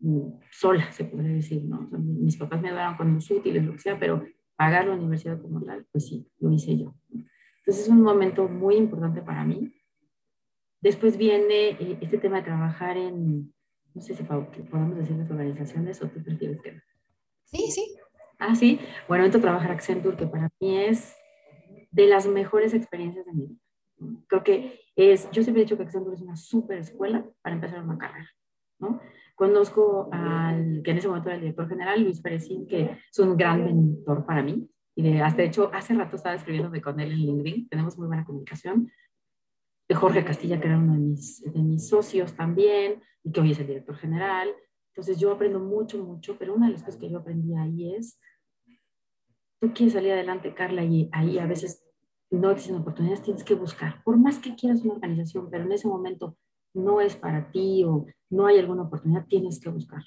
mm, 0.01 0.33
sola, 0.51 0.91
se 0.91 1.03
podría 1.03 1.33
decir, 1.33 1.63
¿no? 1.63 1.89
mis 1.97 2.37
papás 2.37 2.61
me 2.61 2.67
ayudaron 2.67 2.95
con 2.95 3.15
los 3.15 3.31
útiles, 3.31 3.65
lo 3.65 3.71
que 3.73 3.79
sea, 3.79 3.97
pero 3.97 4.23
pagar 4.55 4.85
la 4.85 4.93
universidad 4.93 5.41
como 5.41 5.63
tal, 5.63 5.87
pues 5.91 6.05
sí, 6.07 6.29
lo 6.39 6.51
hice 6.51 6.77
yo. 6.77 6.93
Entonces 7.09 7.85
es 7.85 7.87
un 7.87 8.03
momento 8.03 8.47
muy 8.47 8.75
importante 8.75 9.23
para 9.23 9.43
mí. 9.43 9.73
Después 10.79 11.17
viene 11.17 11.69
eh, 11.69 11.97
este 12.01 12.19
tema 12.19 12.37
de 12.37 12.43
trabajar 12.43 12.97
en, 12.97 13.51
no 13.95 14.01
sé 14.01 14.13
si 14.13 14.21
podemos 14.21 14.95
decir 14.95 15.17
las 15.17 15.31
organizaciones 15.31 16.03
o 16.03 16.07
tú 16.07 16.23
prefieres 16.23 16.61
que 16.61 16.79
Sí, 17.45 17.71
sí. 17.71 17.95
Ah, 18.37 18.53
sí. 18.55 18.79
Bueno, 19.07 19.25
entro 19.25 19.39
a 19.39 19.41
trabajar 19.41 19.71
Accenture, 19.71 20.15
que 20.15 20.27
para 20.27 20.51
mí 20.59 20.77
es 20.77 21.15
de 21.89 22.05
las 22.05 22.27
mejores 22.27 22.75
experiencias 22.75 23.25
de 23.25 23.33
mi 23.33 23.47
vida. 23.47 23.59
Creo 24.27 24.43
que 24.43 24.79
es, 24.95 25.29
yo 25.31 25.43
siempre 25.43 25.61
he 25.61 25.65
dicho 25.65 25.77
que 25.77 25.83
Accenture 25.83 26.15
es 26.15 26.21
una 26.21 26.35
súper 26.35 26.79
escuela 26.79 27.25
para 27.41 27.55
empezar 27.55 27.83
una 27.83 27.97
carrera, 27.97 28.29
¿no? 28.79 28.99
Conozco 29.35 30.09
al 30.11 30.81
que 30.83 30.91
en 30.91 30.97
ese 30.97 31.07
momento 31.07 31.29
era 31.29 31.35
el 31.35 31.41
director 31.41 31.67
general, 31.67 32.03
Luis 32.03 32.21
Perecín, 32.21 32.67
que 32.67 32.97
es 33.11 33.19
un 33.19 33.35
gran 33.37 33.63
mentor 33.63 34.25
para 34.25 34.43
mí. 34.43 34.69
Y 34.95 35.03
de, 35.03 35.21
hasta 35.21 35.41
de 35.41 35.47
hecho, 35.47 35.71
hace 35.73 35.93
rato 35.93 36.15
estaba 36.15 36.35
escribiéndome 36.35 36.81
con 36.81 36.99
él 36.99 37.11
en 37.11 37.19
LinkedIn, 37.19 37.69
tenemos 37.69 37.97
muy 37.97 38.07
buena 38.07 38.25
comunicación. 38.25 38.91
De 39.87 39.95
Jorge 39.95 40.23
Castilla, 40.23 40.59
que 40.59 40.67
era 40.67 40.77
uno 40.77 40.93
de 40.93 40.99
mis, 40.99 41.41
de 41.41 41.59
mis 41.59 41.87
socios 41.87 42.33
también, 42.33 43.01
y 43.23 43.31
que 43.31 43.41
hoy 43.41 43.51
es 43.51 43.59
el 43.59 43.67
director 43.67 43.95
general. 43.95 44.49
Entonces 44.93 45.19
yo 45.19 45.31
aprendo 45.31 45.59
mucho, 45.59 46.03
mucho, 46.03 46.37
pero 46.37 46.53
una 46.53 46.67
de 46.67 46.73
las 46.73 46.83
cosas 46.83 46.99
que 46.99 47.09
yo 47.09 47.19
aprendí 47.19 47.55
ahí 47.55 47.95
es, 47.95 48.19
tú 49.59 49.73
quieres 49.73 49.93
salir 49.93 50.11
adelante, 50.11 50.53
Carla, 50.53 50.83
y 50.83 51.09
ahí 51.13 51.39
a 51.39 51.45
veces 51.45 51.83
no 52.31 52.49
existen 52.49 52.77
oportunidades, 52.77 53.21
tienes 53.21 53.43
que 53.43 53.55
buscar. 53.55 54.01
Por 54.03 54.17
más 54.17 54.39
que 54.39 54.55
quieras 54.55 54.81
una 54.81 54.93
organización, 54.93 55.49
pero 55.49 55.65
en 55.65 55.71
ese 55.71 55.87
momento 55.87 56.37
no 56.73 57.01
es 57.01 57.15
para 57.15 57.51
ti 57.51 57.83
o 57.83 58.05
no 58.29 58.45
hay 58.47 58.57
alguna 58.57 58.83
oportunidad, 58.83 59.25
tienes 59.27 59.59
que 59.59 59.69
buscar. 59.69 60.03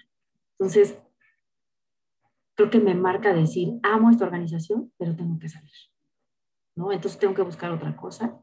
Entonces, 0.59 0.99
creo 2.55 2.71
que 2.71 2.81
me 2.81 2.95
marca 2.95 3.35
decir, 3.35 3.79
amo 3.83 4.11
esta 4.11 4.25
organización, 4.25 4.93
pero 4.97 5.15
tengo 5.15 5.39
que 5.39 5.49
salir. 5.49 5.73
¿no? 6.75 6.93
Entonces 6.93 7.19
tengo 7.19 7.35
que 7.35 7.43
buscar 7.43 7.71
otra 7.71 7.95
cosa 7.97 8.41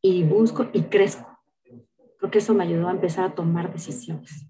y 0.00 0.22
busco 0.24 0.66
y 0.72 0.82
crezco. 0.82 1.26
Creo 2.18 2.30
que 2.30 2.38
eso 2.38 2.54
me 2.54 2.64
ayudó 2.64 2.88
a 2.88 2.92
empezar 2.92 3.24
a 3.24 3.34
tomar 3.34 3.72
decisiones, 3.72 4.46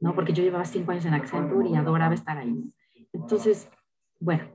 ¿no? 0.00 0.14
Porque 0.14 0.32
yo 0.32 0.42
llevaba 0.42 0.64
cinco 0.64 0.92
años 0.92 1.06
en 1.06 1.14
Accenture 1.14 1.68
y 1.68 1.74
adoraba 1.74 2.14
estar 2.14 2.36
ahí. 2.36 2.72
Entonces, 3.12 3.70
bueno, 4.20 4.48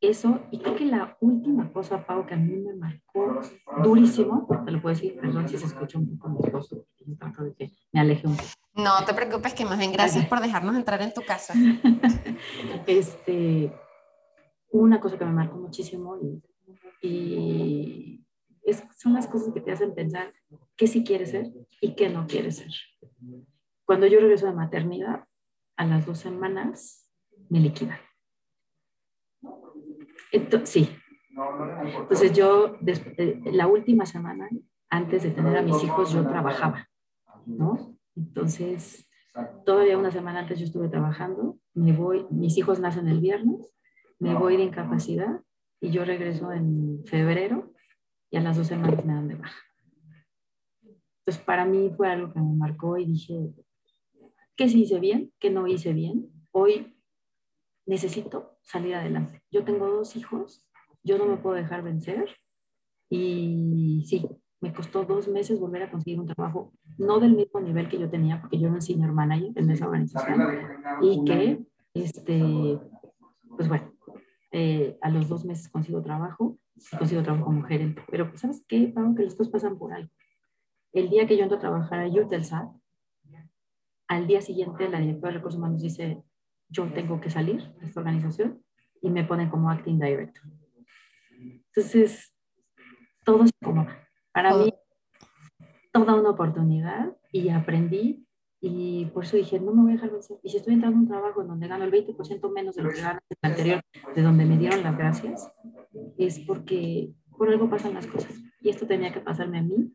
eso, 0.00 0.40
y 0.50 0.58
creo 0.58 0.76
que 0.76 0.84
la 0.84 1.16
última 1.20 1.72
cosa, 1.72 2.06
Pau, 2.06 2.26
que 2.26 2.34
a 2.34 2.36
mí 2.36 2.54
me 2.56 2.74
marcó 2.74 3.40
durísimo, 3.82 4.46
te 4.64 4.70
lo 4.70 4.82
puedo 4.82 4.94
decir, 4.94 5.18
perdón 5.18 5.48
si 5.48 5.56
se 5.56 5.66
escucha 5.66 5.98
un 5.98 6.18
poco 6.18 6.38
yo 7.06 7.16
trato 7.16 7.44
de 7.44 7.54
que 7.54 7.72
me 7.92 8.00
aleje 8.00 8.26
un 8.26 8.36
poco. 8.36 8.48
No 8.74 9.04
te 9.06 9.14
preocupes, 9.14 9.54
que 9.54 9.64
más 9.64 9.78
bien 9.78 9.92
gracias 9.92 10.26
por 10.26 10.40
dejarnos 10.40 10.76
entrar 10.76 11.00
en 11.00 11.14
tu 11.14 11.22
casa. 11.22 11.54
este, 12.86 13.72
una 14.70 15.00
cosa 15.00 15.16
que 15.16 15.24
me 15.24 15.32
marcó 15.32 15.56
muchísimo 15.56 16.18
y, 16.20 16.42
y 17.00 18.26
es, 18.64 18.84
son 18.98 19.14
las 19.14 19.26
cosas 19.26 19.54
que 19.54 19.60
te 19.60 19.72
hacen 19.72 19.94
pensar 19.94 20.30
qué 20.76 20.86
sí 20.86 21.04
quieres 21.04 21.30
ser 21.30 21.52
y 21.80 21.94
qué 21.94 22.10
no 22.10 22.26
quieres 22.26 22.58
ser. 22.58 22.70
Cuando 23.86 24.06
yo 24.06 24.20
regreso 24.20 24.46
de 24.46 24.52
maternidad, 24.52 25.24
a 25.76 25.86
las 25.86 26.04
dos 26.04 26.18
semanas 26.18 27.10
me 27.48 27.60
liquidan 27.60 27.98
entonces, 30.32 30.68
sí. 30.68 30.90
Entonces 31.98 32.32
yo, 32.32 32.78
la 33.52 33.66
última 33.66 34.06
semana, 34.06 34.48
antes 34.88 35.22
de 35.22 35.30
tener 35.30 35.56
a 35.56 35.62
mis 35.62 35.82
hijos, 35.82 36.12
yo 36.12 36.26
trabajaba, 36.26 36.88
¿no? 37.44 37.96
Entonces, 38.14 39.08
todavía 39.64 39.98
una 39.98 40.10
semana 40.10 40.40
antes 40.40 40.58
yo 40.58 40.64
estuve 40.64 40.88
trabajando, 40.88 41.58
me 41.74 41.92
voy, 41.92 42.26
mis 42.30 42.56
hijos 42.56 42.80
nacen 42.80 43.08
el 43.08 43.20
viernes, 43.20 43.74
me 44.18 44.34
voy 44.34 44.56
de 44.56 44.64
incapacidad 44.64 45.42
y 45.80 45.90
yo 45.90 46.04
regreso 46.04 46.50
en 46.52 47.04
febrero 47.04 47.74
y 48.30 48.38
a 48.38 48.40
las 48.40 48.56
dos 48.56 48.66
semanas 48.66 49.04
me 49.04 49.12
dan 49.12 49.28
de 49.28 49.34
baja. 49.34 49.62
Entonces, 51.18 51.44
para 51.44 51.64
mí 51.64 51.90
fue 51.96 52.08
algo 52.08 52.32
que 52.32 52.40
me 52.40 52.54
marcó 52.54 52.96
y 52.96 53.04
dije, 53.04 53.52
¿qué 54.56 54.68
sí 54.68 54.82
hice 54.82 55.00
bien? 55.00 55.32
¿Qué 55.38 55.50
no 55.50 55.66
hice 55.66 55.92
bien? 55.92 56.30
Hoy 56.52 56.96
necesito 57.84 58.58
salir 58.62 58.94
adelante. 58.94 59.42
Yo 59.56 59.64
tengo 59.64 59.86
dos 59.86 60.14
hijos, 60.16 60.68
yo 61.02 61.16
no 61.16 61.24
me 61.24 61.38
puedo 61.38 61.56
dejar 61.56 61.82
vencer 61.82 62.28
y 63.08 64.04
sí, 64.06 64.28
me 64.60 64.74
costó 64.74 65.06
dos 65.06 65.28
meses 65.28 65.58
volver 65.58 65.84
a 65.84 65.90
conseguir 65.90 66.20
un 66.20 66.26
trabajo, 66.26 66.74
no 66.98 67.20
del 67.20 67.34
mismo 67.34 67.60
nivel 67.60 67.88
que 67.88 67.98
yo 67.98 68.10
tenía, 68.10 68.38
porque 68.38 68.58
yo 68.58 68.66
era 68.66 68.74
un 68.74 68.82
senior 68.82 69.12
manager 69.12 69.52
en 69.54 69.70
esa 69.70 69.86
organización 69.86 70.42
y 71.00 71.24
que, 71.24 71.64
este, 71.94 72.78
pues 73.56 73.66
bueno, 73.66 73.94
eh, 74.52 74.98
a 75.00 75.08
los 75.08 75.26
dos 75.26 75.46
meses 75.46 75.70
consigo 75.70 76.02
trabajo 76.02 76.58
consigo 76.98 77.22
trabajo 77.22 77.46
como 77.46 77.62
gerente. 77.62 78.02
Pero 78.10 78.28
pues, 78.28 78.42
¿sabes 78.42 78.62
qué, 78.68 78.88
Pablo? 78.88 79.14
Que 79.14 79.22
los 79.22 79.38
dos 79.38 79.48
pasan 79.48 79.78
por 79.78 79.94
algo. 79.94 80.10
El 80.92 81.08
día 81.08 81.26
que 81.26 81.38
yo 81.38 81.44
entro 81.44 81.56
a 81.56 81.60
trabajar 81.60 82.00
a 82.00 82.08
Utelsat, 82.08 82.68
al 84.06 84.26
día 84.26 84.42
siguiente 84.42 84.86
la 84.90 85.00
directora 85.00 85.32
de 85.32 85.38
recursos 85.38 85.58
humanos 85.58 85.80
dice, 85.80 86.22
yo 86.68 86.92
tengo 86.92 87.22
que 87.22 87.30
salir 87.30 87.72
de 87.80 87.86
esta 87.86 88.00
organización 88.00 88.65
y 89.06 89.10
me 89.10 89.22
ponen 89.22 89.48
como 89.48 89.70
acting 89.70 90.00
director. 90.00 90.42
Entonces, 91.68 92.34
todo 93.24 93.44
es 93.44 93.52
como, 93.62 93.86
para 94.32 94.56
mí, 94.56 94.74
toda 95.92 96.14
una 96.14 96.30
oportunidad 96.30 97.16
y 97.30 97.50
aprendí 97.50 98.26
y 98.60 99.04
por 99.06 99.24
eso 99.24 99.36
dije, 99.36 99.60
no 99.60 99.72
me 99.72 99.82
voy 99.82 99.90
a 99.92 99.94
dejar 99.94 100.10
vencer. 100.10 100.38
Y 100.42 100.50
si 100.50 100.56
estoy 100.56 100.74
entrando 100.74 100.96
en 100.96 101.02
un 101.02 101.08
trabajo 101.08 101.40
en 101.40 101.48
donde 101.48 101.68
gano 101.68 101.84
el 101.84 101.92
20% 101.92 102.52
menos 102.52 102.74
de 102.74 102.82
lo 102.82 102.90
que 102.90 103.00
gano 103.00 103.20
en 103.30 103.36
el 103.42 103.50
anterior, 103.50 103.80
de 104.14 104.22
donde 104.22 104.44
me 104.44 104.58
dieron 104.58 104.82
las 104.82 104.98
gracias, 104.98 105.52
es 106.18 106.40
porque 106.40 107.12
por 107.38 107.48
algo 107.48 107.70
pasan 107.70 107.94
las 107.94 108.08
cosas. 108.08 108.34
Y 108.60 108.70
esto 108.70 108.88
tenía 108.88 109.12
que 109.12 109.20
pasarme 109.20 109.58
a 109.58 109.62
mí 109.62 109.94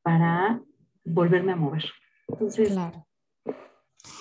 para 0.00 0.62
volverme 1.04 1.52
a 1.52 1.56
mover. 1.56 1.84
Entonces, 2.28 2.72
claro 2.72 3.06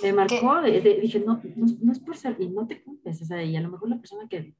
me 0.03 0.13
marcó, 0.13 0.61
dije, 0.61 1.19
no, 1.19 1.41
no, 1.55 1.91
es 1.91 1.99
por 1.99 2.15
ser, 2.15 2.35
y 2.39 2.49
no 2.49 2.67
te 2.67 2.81
culpes, 2.83 3.21
o 3.21 3.25
sea, 3.25 3.43
y 3.43 3.55
a 3.55 3.61
lo 3.61 3.69
mejor 3.69 3.89
la 3.89 3.97
persona 3.97 4.27
que 4.29 4.55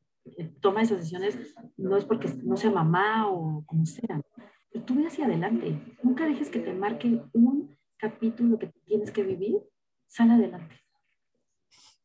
toma 0.61 0.81
esas 0.81 0.99
decisiones 0.99 1.37
no 1.77 1.97
es 1.97 2.05
porque 2.05 2.29
no 2.43 2.57
sea 2.57 2.71
mamá 2.71 3.29
o 3.29 3.63
como 3.65 3.85
sea, 3.85 4.21
pero 4.71 4.85
tú 4.85 4.95
ve 4.95 5.07
hacia 5.07 5.25
adelante, 5.25 5.79
nunca 6.03 6.25
dejes 6.25 6.49
que 6.49 6.59
te 6.59 6.73
marque 6.73 7.21
un 7.33 7.77
capítulo 7.97 8.57
que 8.57 8.67
tienes 8.85 9.11
que 9.11 9.23
vivir, 9.23 9.57
sal 10.07 10.31
adelante. 10.31 10.75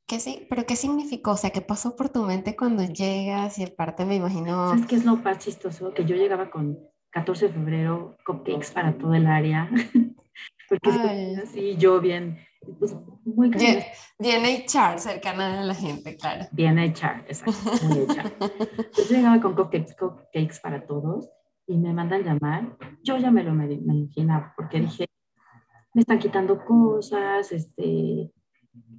¿Qué 0.07 0.21
sí? 0.21 0.47
¿Pero 0.49 0.65
qué 0.67 0.77
significó? 0.77 1.33
O 1.33 1.37
sea, 1.37 1.51
¿qué 1.51 1.61
pasó 1.61 1.97
por 1.97 2.11
tu 2.11 2.23
mente 2.23 2.55
cuando 2.55 2.85
llegas 2.85 3.59
y 3.59 3.65
aparte 3.65 4.05
me 4.05 4.15
imagino... 4.15 4.69
¿Sabes 4.69 4.87
qué 4.87 4.95
es 4.95 5.05
lo 5.05 5.17
más 5.17 5.39
chistoso? 5.39 5.93
Que 5.93 6.05
yo 6.05 6.15
llegaba 6.15 6.49
con 6.49 6.79
14 7.11 7.49
de 7.49 7.55
febrero, 7.55 8.17
cupcakes 8.25 8.71
para 8.73 8.97
todo 8.97 9.15
el 9.15 9.27
área, 9.27 9.69
porque 10.69 10.91
así 11.43 11.77
yo 11.77 12.01
bien 12.01 12.39
pues 12.73 12.95
muy 13.25 13.51
bien, 13.51 13.83
bien 14.19 14.43
HR, 14.45 14.99
cercana 14.99 15.61
a 15.63 15.65
la 15.65 15.75
gente, 15.75 16.17
claro. 16.17 16.47
Bien 16.53 16.79
HR, 16.79 17.25
exacto. 17.29 17.87
Muy 17.87 18.07
Yo 18.97 19.05
llegaba 19.09 19.41
con 19.41 19.55
cupcakes, 19.55 19.95
cupcakes 19.97 20.61
para 20.63 20.87
todos 20.87 21.29
y 21.67 21.77
me 21.77 21.93
mandan 21.93 22.23
llamar. 22.23 22.77
Yo 23.03 23.17
ya 23.19 23.31
me 23.31 23.43
lo 23.43 23.53
me, 23.53 23.73
imaginaba 23.73 24.55
porque 24.57 24.81
dije, 24.81 25.07
me 25.95 26.01
están 26.01 26.19
quitando 26.19 26.65
cosas, 26.65 27.51
este, 27.53 28.33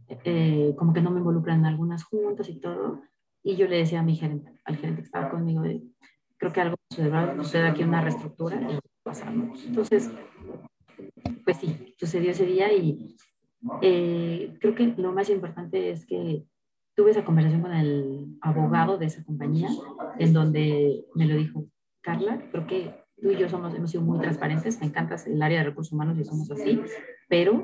eh, 0.07 0.75
como 0.77 0.93
que 0.93 1.01
no 1.01 1.11
me 1.11 1.19
involucran 1.19 1.59
en 1.59 1.65
algunas 1.65 2.03
juntas 2.03 2.49
y 2.49 2.59
todo. 2.59 3.01
Y 3.43 3.55
yo 3.55 3.67
le 3.67 3.77
decía 3.77 4.01
a 4.01 4.03
mi 4.03 4.15
gerente, 4.15 4.59
al 4.65 4.77
gerente 4.77 5.01
que 5.01 5.05
estaba 5.05 5.29
conmigo, 5.29 5.63
creo 6.37 6.51
que 6.51 6.61
algo 6.61 6.75
sucede, 6.89 7.67
aquí 7.67 7.83
una 7.83 8.01
reestructura 8.01 8.59
y 8.61 8.79
pasamos. 9.03 9.63
Entonces, 9.65 10.11
pues 11.43 11.57
sí, 11.57 11.95
sucedió 11.97 12.31
ese 12.31 12.45
día 12.45 12.71
y 12.73 13.15
eh, 13.81 14.57
creo 14.59 14.75
que 14.75 14.93
lo 14.97 15.11
más 15.11 15.29
importante 15.29 15.91
es 15.91 16.05
que 16.05 16.45
tuve 16.95 17.11
esa 17.11 17.25
conversación 17.25 17.61
con 17.61 17.73
el 17.73 18.37
abogado 18.41 18.97
de 18.97 19.05
esa 19.05 19.23
compañía, 19.23 19.69
en 20.17 20.33
donde 20.33 21.05
me 21.15 21.25
lo 21.25 21.37
dijo, 21.37 21.67
Carla, 22.01 22.41
creo 22.51 22.65
que 22.65 22.93
tú 23.21 23.31
y 23.31 23.37
yo 23.37 23.49
somos, 23.49 23.73
hemos 23.73 23.91
sido 23.91 24.03
muy 24.03 24.19
transparentes, 24.19 24.79
me 24.79 24.87
encanta 24.87 25.15
el 25.25 25.41
área 25.41 25.59
de 25.59 25.65
recursos 25.65 25.93
humanos 25.93 26.17
y 26.17 26.23
somos 26.23 26.49
así, 26.51 26.81
pero, 27.27 27.63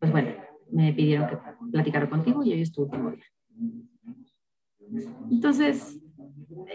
pues 0.00 0.10
bueno, 0.10 0.30
me 0.70 0.92
pidieron 0.92 1.28
que 1.28 1.38
platicara 1.70 2.08
contigo 2.08 2.42
y 2.42 2.52
hoy 2.52 2.62
estuve 2.62 2.88
con 2.88 3.16
Entonces, 5.30 6.00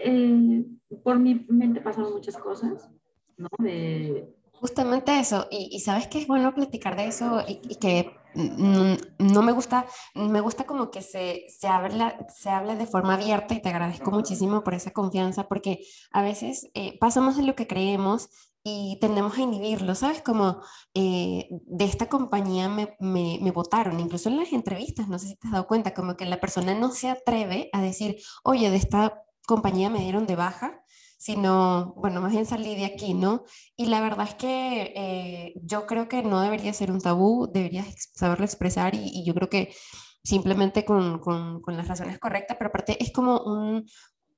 eh, 0.04 0.64
por 1.02 1.18
mi 1.18 1.46
mente 1.48 1.80
pasaron 1.80 2.12
muchas 2.12 2.36
cosas, 2.38 2.90
¿no? 3.36 3.48
De, 3.58 4.34
Justamente 4.52 5.16
eso, 5.20 5.46
y, 5.52 5.68
y, 5.70 5.80
sabes 5.80 6.08
que 6.08 6.18
es 6.18 6.26
bueno 6.26 6.52
platicar 6.52 6.96
de 6.96 7.06
eso 7.06 7.42
y, 7.46 7.60
y 7.68 7.76
que 7.76 8.10
no 8.34 9.42
me 9.42 9.52
gusta, 9.52 9.86
me 10.14 10.40
gusta 10.40 10.64
como 10.64 10.90
que 10.90 11.02
se, 11.02 11.46
se, 11.48 11.68
habla, 11.68 12.26
se 12.28 12.50
habla 12.50 12.74
de 12.76 12.86
forma 12.86 13.14
abierta 13.14 13.54
y 13.54 13.62
te 13.62 13.68
agradezco 13.68 14.10
muchísimo 14.10 14.62
por 14.62 14.74
esa 14.74 14.92
confianza 14.92 15.48
porque 15.48 15.80
a 16.12 16.22
veces 16.22 16.68
eh, 16.74 16.98
pasamos 16.98 17.36
de 17.36 17.42
lo 17.42 17.54
que 17.54 17.66
creemos 17.66 18.28
y 18.62 18.98
tendemos 19.00 19.38
a 19.38 19.42
inhibirlo, 19.42 19.94
¿sabes? 19.94 20.20
Como 20.22 20.60
eh, 20.94 21.48
de 21.50 21.84
esta 21.84 22.08
compañía 22.08 22.68
me, 22.68 22.96
me, 23.00 23.38
me, 23.40 23.50
votaron, 23.50 24.00
incluso 24.00 24.28
en 24.28 24.36
las 24.36 24.52
entrevistas, 24.52 25.08
no 25.08 25.18
sé 25.18 25.28
si 25.28 25.36
te 25.36 25.48
has 25.48 25.52
dado 25.52 25.66
cuenta, 25.66 25.94
como 25.94 26.16
que 26.16 26.26
la 26.26 26.40
persona 26.40 26.74
no 26.74 26.90
se 26.90 27.08
atreve 27.08 27.70
a 27.72 27.80
decir, 27.80 28.16
oye, 28.44 28.70
de 28.70 28.76
esta 28.76 29.22
compañía 29.46 29.90
me 29.90 30.00
dieron 30.00 30.26
de 30.26 30.36
baja, 30.36 30.82
sino, 31.18 31.94
bueno, 31.96 32.20
más 32.20 32.32
bien 32.32 32.46
salí 32.46 32.76
de 32.76 32.86
aquí, 32.86 33.12
¿no? 33.12 33.44
Y 33.76 33.86
la 33.86 34.00
verdad 34.00 34.28
es 34.28 34.34
que 34.36 34.92
eh, 34.96 35.54
yo 35.62 35.86
creo 35.86 36.08
que 36.08 36.22
no 36.22 36.40
debería 36.40 36.72
ser 36.72 36.92
un 36.92 37.00
tabú, 37.00 37.50
deberías 37.52 38.10
saberlo 38.14 38.44
expresar 38.44 38.94
y, 38.94 39.24
yo 39.26 39.34
creo 39.34 39.48
que 39.50 39.74
simplemente 40.22 40.84
con, 40.84 41.18
con, 41.18 41.60
con, 41.60 41.76
las 41.76 41.88
razones 41.88 42.18
correctas, 42.18 42.56
pero 42.58 42.68
aparte 42.68 43.02
es 43.02 43.12
como 43.12 43.40
un, 43.40 43.84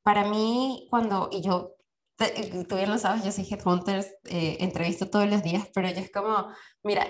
para 0.03 0.29
mí, 0.29 0.87
cuando, 0.91 1.29
y 1.31 1.43
yo, 1.43 1.75
tú 2.69 2.77
bien 2.77 2.91
lo 2.91 2.99
sabes, 2.99 3.25
yo 3.25 3.33
soy 3.33 3.47
headhunter, 3.51 4.07
eh, 4.25 4.57
entrevisto 4.61 5.11
todos 5.11 5.29
los 5.29 5.43
días, 5.43 5.69
pero 5.75 5.89
yo 5.91 5.99
es 6.01 6.11
como, 6.11 6.49
mira, 6.83 7.07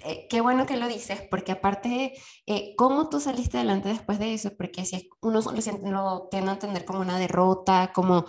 eh, 0.00 0.26
qué 0.28 0.40
bueno 0.40 0.66
que 0.66 0.76
lo 0.76 0.88
dices, 0.88 1.22
porque 1.30 1.52
aparte, 1.52 2.12
eh, 2.46 2.74
¿cómo 2.76 3.08
tú 3.08 3.20
saliste 3.20 3.58
adelante 3.58 3.88
después 3.88 4.18
de 4.18 4.34
eso? 4.34 4.50
Porque 4.56 4.84
si 4.84 5.08
uno 5.22 5.40
lo, 5.40 5.90
lo 5.90 6.28
tiende 6.30 6.50
a 6.50 6.54
entender 6.54 6.84
como 6.84 7.00
una 7.00 7.18
derrota, 7.18 7.92
como 7.94 8.24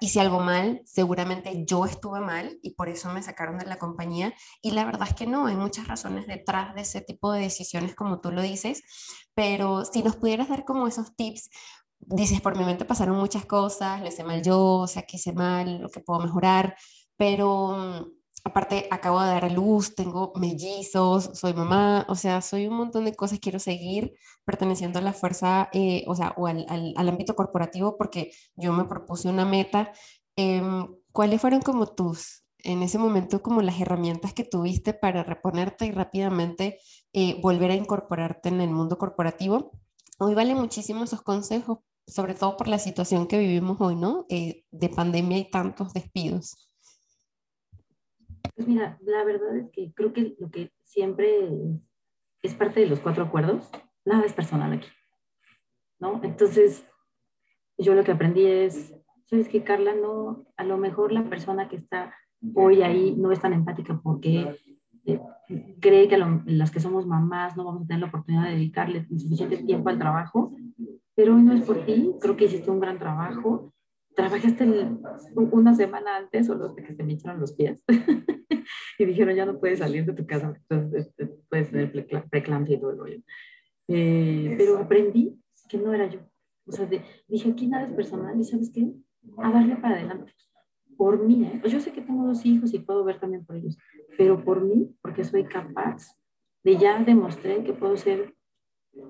hice 0.00 0.20
algo 0.20 0.40
mal, 0.40 0.82
seguramente 0.84 1.64
yo 1.66 1.84
estuve 1.86 2.20
mal 2.20 2.58
y 2.62 2.74
por 2.74 2.88
eso 2.88 3.10
me 3.10 3.22
sacaron 3.22 3.58
de 3.58 3.66
la 3.66 3.78
compañía. 3.78 4.34
Y 4.62 4.72
la 4.72 4.84
verdad 4.84 5.08
es 5.08 5.14
que 5.14 5.26
no, 5.26 5.46
hay 5.46 5.56
muchas 5.56 5.88
razones 5.88 6.26
detrás 6.26 6.74
de 6.74 6.82
ese 6.82 7.00
tipo 7.00 7.32
de 7.32 7.40
decisiones, 7.42 7.94
como 7.94 8.20
tú 8.20 8.32
lo 8.32 8.42
dices, 8.42 8.82
pero 9.34 9.84
si 9.84 10.02
nos 10.02 10.16
pudieras 10.16 10.48
dar 10.48 10.64
como 10.64 10.86
esos 10.86 11.14
tips 11.16 11.50
dices, 12.06 12.40
por 12.40 12.56
mi 12.56 12.64
mente 12.64 12.84
pasaron 12.84 13.16
muchas 13.16 13.46
cosas, 13.46 14.00
lo 14.00 14.08
hice 14.08 14.24
mal 14.24 14.42
yo, 14.42 14.60
o 14.80 14.86
sea, 14.86 15.02
que 15.02 15.16
hice 15.16 15.32
mal, 15.32 15.80
lo 15.80 15.88
que 15.88 16.00
puedo 16.00 16.20
mejorar, 16.20 16.76
pero 17.16 18.10
aparte 18.44 18.86
acabo 18.90 19.20
de 19.22 19.28
dar 19.28 19.44
a 19.46 19.48
luz, 19.48 19.94
tengo 19.94 20.32
mellizos, 20.36 21.30
soy 21.34 21.54
mamá, 21.54 22.06
o 22.08 22.14
sea, 22.14 22.42
soy 22.42 22.66
un 22.66 22.76
montón 22.76 23.06
de 23.06 23.14
cosas, 23.14 23.40
quiero 23.40 23.58
seguir 23.58 24.14
perteneciendo 24.44 24.98
a 24.98 25.02
la 25.02 25.14
fuerza, 25.14 25.70
eh, 25.72 26.04
o 26.06 26.14
sea, 26.14 26.34
o 26.36 26.46
al, 26.46 26.66
al, 26.68 27.08
ámbito 27.08 27.34
corporativo 27.34 27.96
porque 27.96 28.32
yo 28.54 28.72
me 28.72 28.84
propuse 28.84 29.28
una 29.28 29.46
meta. 29.46 29.92
Em, 30.36 30.86
¿Cuáles 31.12 31.40
fueron 31.40 31.62
como 31.62 31.86
tus, 31.86 32.44
en 32.58 32.82
ese 32.82 32.98
momento, 32.98 33.42
como 33.42 33.62
las 33.62 33.80
herramientas 33.80 34.34
que 34.34 34.44
tuviste 34.44 34.92
para 34.94 35.22
reponerte 35.22 35.86
y 35.86 35.92
rápidamente 35.92 36.78
eh, 37.12 37.40
volver 37.40 37.70
a 37.70 37.74
incorporarte 37.76 38.50
en 38.50 38.60
el 38.60 38.70
mundo 38.70 38.98
corporativo? 38.98 39.72
Hoy 40.18 40.34
valen 40.34 40.58
muchísimo 40.58 41.04
esos 41.04 41.22
consejos, 41.22 41.78
sobre 42.06 42.34
todo 42.34 42.56
por 42.56 42.68
la 42.68 42.78
situación 42.78 43.26
que 43.26 43.38
vivimos 43.38 43.80
hoy, 43.80 43.96
¿no? 43.96 44.26
Eh, 44.28 44.64
de 44.70 44.88
pandemia 44.90 45.38
y 45.38 45.50
tantos 45.50 45.92
despidos. 45.94 46.68
Pues 48.54 48.68
mira, 48.68 48.98
la 49.02 49.24
verdad 49.24 49.56
es 49.56 49.70
que 49.70 49.92
creo 49.94 50.12
que 50.12 50.36
lo 50.38 50.50
que 50.50 50.70
siempre 50.82 51.48
es 52.42 52.54
parte 52.54 52.80
de 52.80 52.86
los 52.86 53.00
cuatro 53.00 53.24
acuerdos, 53.24 53.68
nada 54.04 54.24
es 54.24 54.32
personal 54.32 54.72
aquí, 54.72 54.88
¿no? 55.98 56.20
Entonces, 56.22 56.86
yo 57.76 57.94
lo 57.94 58.04
que 58.04 58.12
aprendí 58.12 58.46
es, 58.46 58.94
¿sabes 59.26 59.48
qué, 59.48 59.64
Carla? 59.64 59.94
No, 59.94 60.46
a 60.56 60.64
lo 60.64 60.78
mejor 60.78 61.10
la 61.10 61.28
persona 61.28 61.68
que 61.68 61.76
está 61.76 62.14
hoy 62.54 62.82
ahí 62.82 63.14
no 63.16 63.32
es 63.32 63.40
tan 63.40 63.52
empática 63.52 63.98
porque 64.02 64.54
eh, 65.06 65.20
cree 65.80 66.08
que 66.08 66.18
las 66.18 66.70
que 66.70 66.80
somos 66.80 67.06
mamás 67.06 67.56
no 67.56 67.64
vamos 67.64 67.82
a 67.82 67.86
tener 67.86 68.00
la 68.02 68.08
oportunidad 68.08 68.44
de 68.44 68.50
dedicarle 68.52 69.06
suficiente 69.08 69.58
tiempo 69.58 69.88
al 69.88 69.98
trabajo, 69.98 70.54
pero 71.16 71.34
hoy 71.34 71.42
no 71.42 71.54
es 71.54 71.64
por 71.64 71.84
ti, 71.84 72.12
creo 72.20 72.36
que 72.36 72.44
hiciste 72.44 72.70
un 72.70 72.80
gran 72.80 72.98
trabajo 72.98 73.73
trabajaste 74.14 74.66
una 75.34 75.74
semana 75.74 76.16
antes 76.16 76.48
o 76.48 76.54
los 76.54 76.74
que 76.74 76.92
se 76.92 77.02
me 77.02 77.14
echaron 77.14 77.40
los 77.40 77.54
pies 77.54 77.80
y 78.98 79.04
dijeron 79.04 79.34
ya 79.34 79.46
no 79.46 79.58
puedes 79.58 79.80
salir 79.80 80.04
de 80.06 80.12
tu 80.12 80.26
casa, 80.26 80.54
entonces 80.56 81.06
este, 81.06 81.26
puedes 81.48 81.70
tener 81.70 81.90
preeclampsia 82.30 82.76
y 82.76 82.80
todo 82.80 82.90
el 82.92 82.98
rollo. 82.98 83.18
Eh, 83.88 84.54
pero 84.56 84.78
aprendí 84.78 85.38
que 85.68 85.78
no 85.78 85.92
era 85.92 86.06
yo. 86.06 86.20
O 86.66 86.72
sea, 86.72 86.88
dije 87.28 87.50
aquí 87.50 87.66
nada 87.66 87.86
es 87.86 87.92
personal 87.92 88.38
y 88.38 88.44
¿sabes 88.44 88.70
qué? 88.72 88.92
A 89.38 89.50
darle 89.50 89.76
para 89.76 89.96
adelante. 89.96 90.32
Por 90.96 91.22
mí, 91.22 91.44
¿eh? 91.44 91.60
Yo 91.68 91.80
sé 91.80 91.92
que 91.92 92.00
tengo 92.00 92.26
dos 92.26 92.46
hijos 92.46 92.72
y 92.72 92.78
puedo 92.78 93.04
ver 93.04 93.18
también 93.18 93.44
por 93.44 93.56
ellos, 93.56 93.76
pero 94.16 94.42
por 94.44 94.64
mí, 94.64 94.94
porque 95.02 95.24
soy 95.24 95.44
capaz 95.44 96.06
de 96.62 96.76
ya 96.76 97.02
demostré 97.02 97.62
que 97.64 97.72
puedo 97.72 97.96
ser 97.96 98.34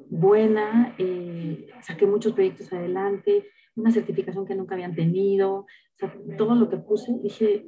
buena, 0.08 0.94
eh, 0.98 1.68
saqué 1.82 2.06
muchos 2.06 2.32
proyectos 2.32 2.72
adelante, 2.72 3.46
una 3.76 3.90
certificación 3.90 4.46
que 4.46 4.54
nunca 4.54 4.74
habían 4.74 4.94
tenido, 4.94 5.58
o 5.60 5.66
sea, 5.96 6.14
todo 6.36 6.54
lo 6.54 6.68
que 6.68 6.76
puse, 6.76 7.12
dije, 7.22 7.66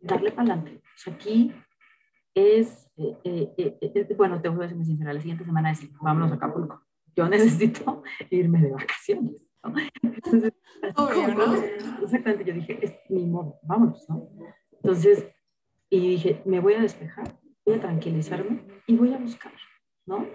darle 0.00 0.30
para 0.30 0.54
adelante. 0.54 0.82
O 0.82 0.98
sea, 0.98 1.14
aquí 1.14 1.52
es, 2.34 2.90
eh, 2.96 3.16
eh, 3.56 3.78
eh, 3.80 4.14
bueno, 4.16 4.40
te 4.40 4.48
voy 4.48 4.64
a 4.64 4.68
ser 4.68 4.76
muy 4.76 4.86
sincera, 4.86 5.12
la 5.12 5.20
siguiente 5.20 5.44
semana 5.44 5.70
es, 5.70 5.80
vámonos 6.00 6.32
a 6.32 6.34
Acapulco. 6.34 6.82
Yo 7.14 7.28
necesito 7.28 8.02
irme 8.30 8.60
de 8.60 8.70
vacaciones. 8.70 9.50
¿no? 9.64 9.74
Entonces, 10.02 10.52
Obvio, 10.96 11.34
¿no? 11.34 11.54
Exactamente, 12.02 12.44
yo 12.44 12.54
dije, 12.54 12.78
es 12.82 12.94
mi 13.08 13.26
modo, 13.26 13.58
vámonos, 13.62 14.08
¿no? 14.08 14.28
Entonces, 14.72 15.24
y 15.88 16.00
dije, 16.10 16.42
me 16.44 16.60
voy 16.60 16.74
a 16.74 16.82
despejar, 16.82 17.38
voy 17.64 17.76
a 17.76 17.80
tranquilizarme 17.80 18.62
y 18.86 18.96
voy 18.96 19.12
a 19.14 19.18
buscar, 19.18 19.52
¿no? 20.04 20.26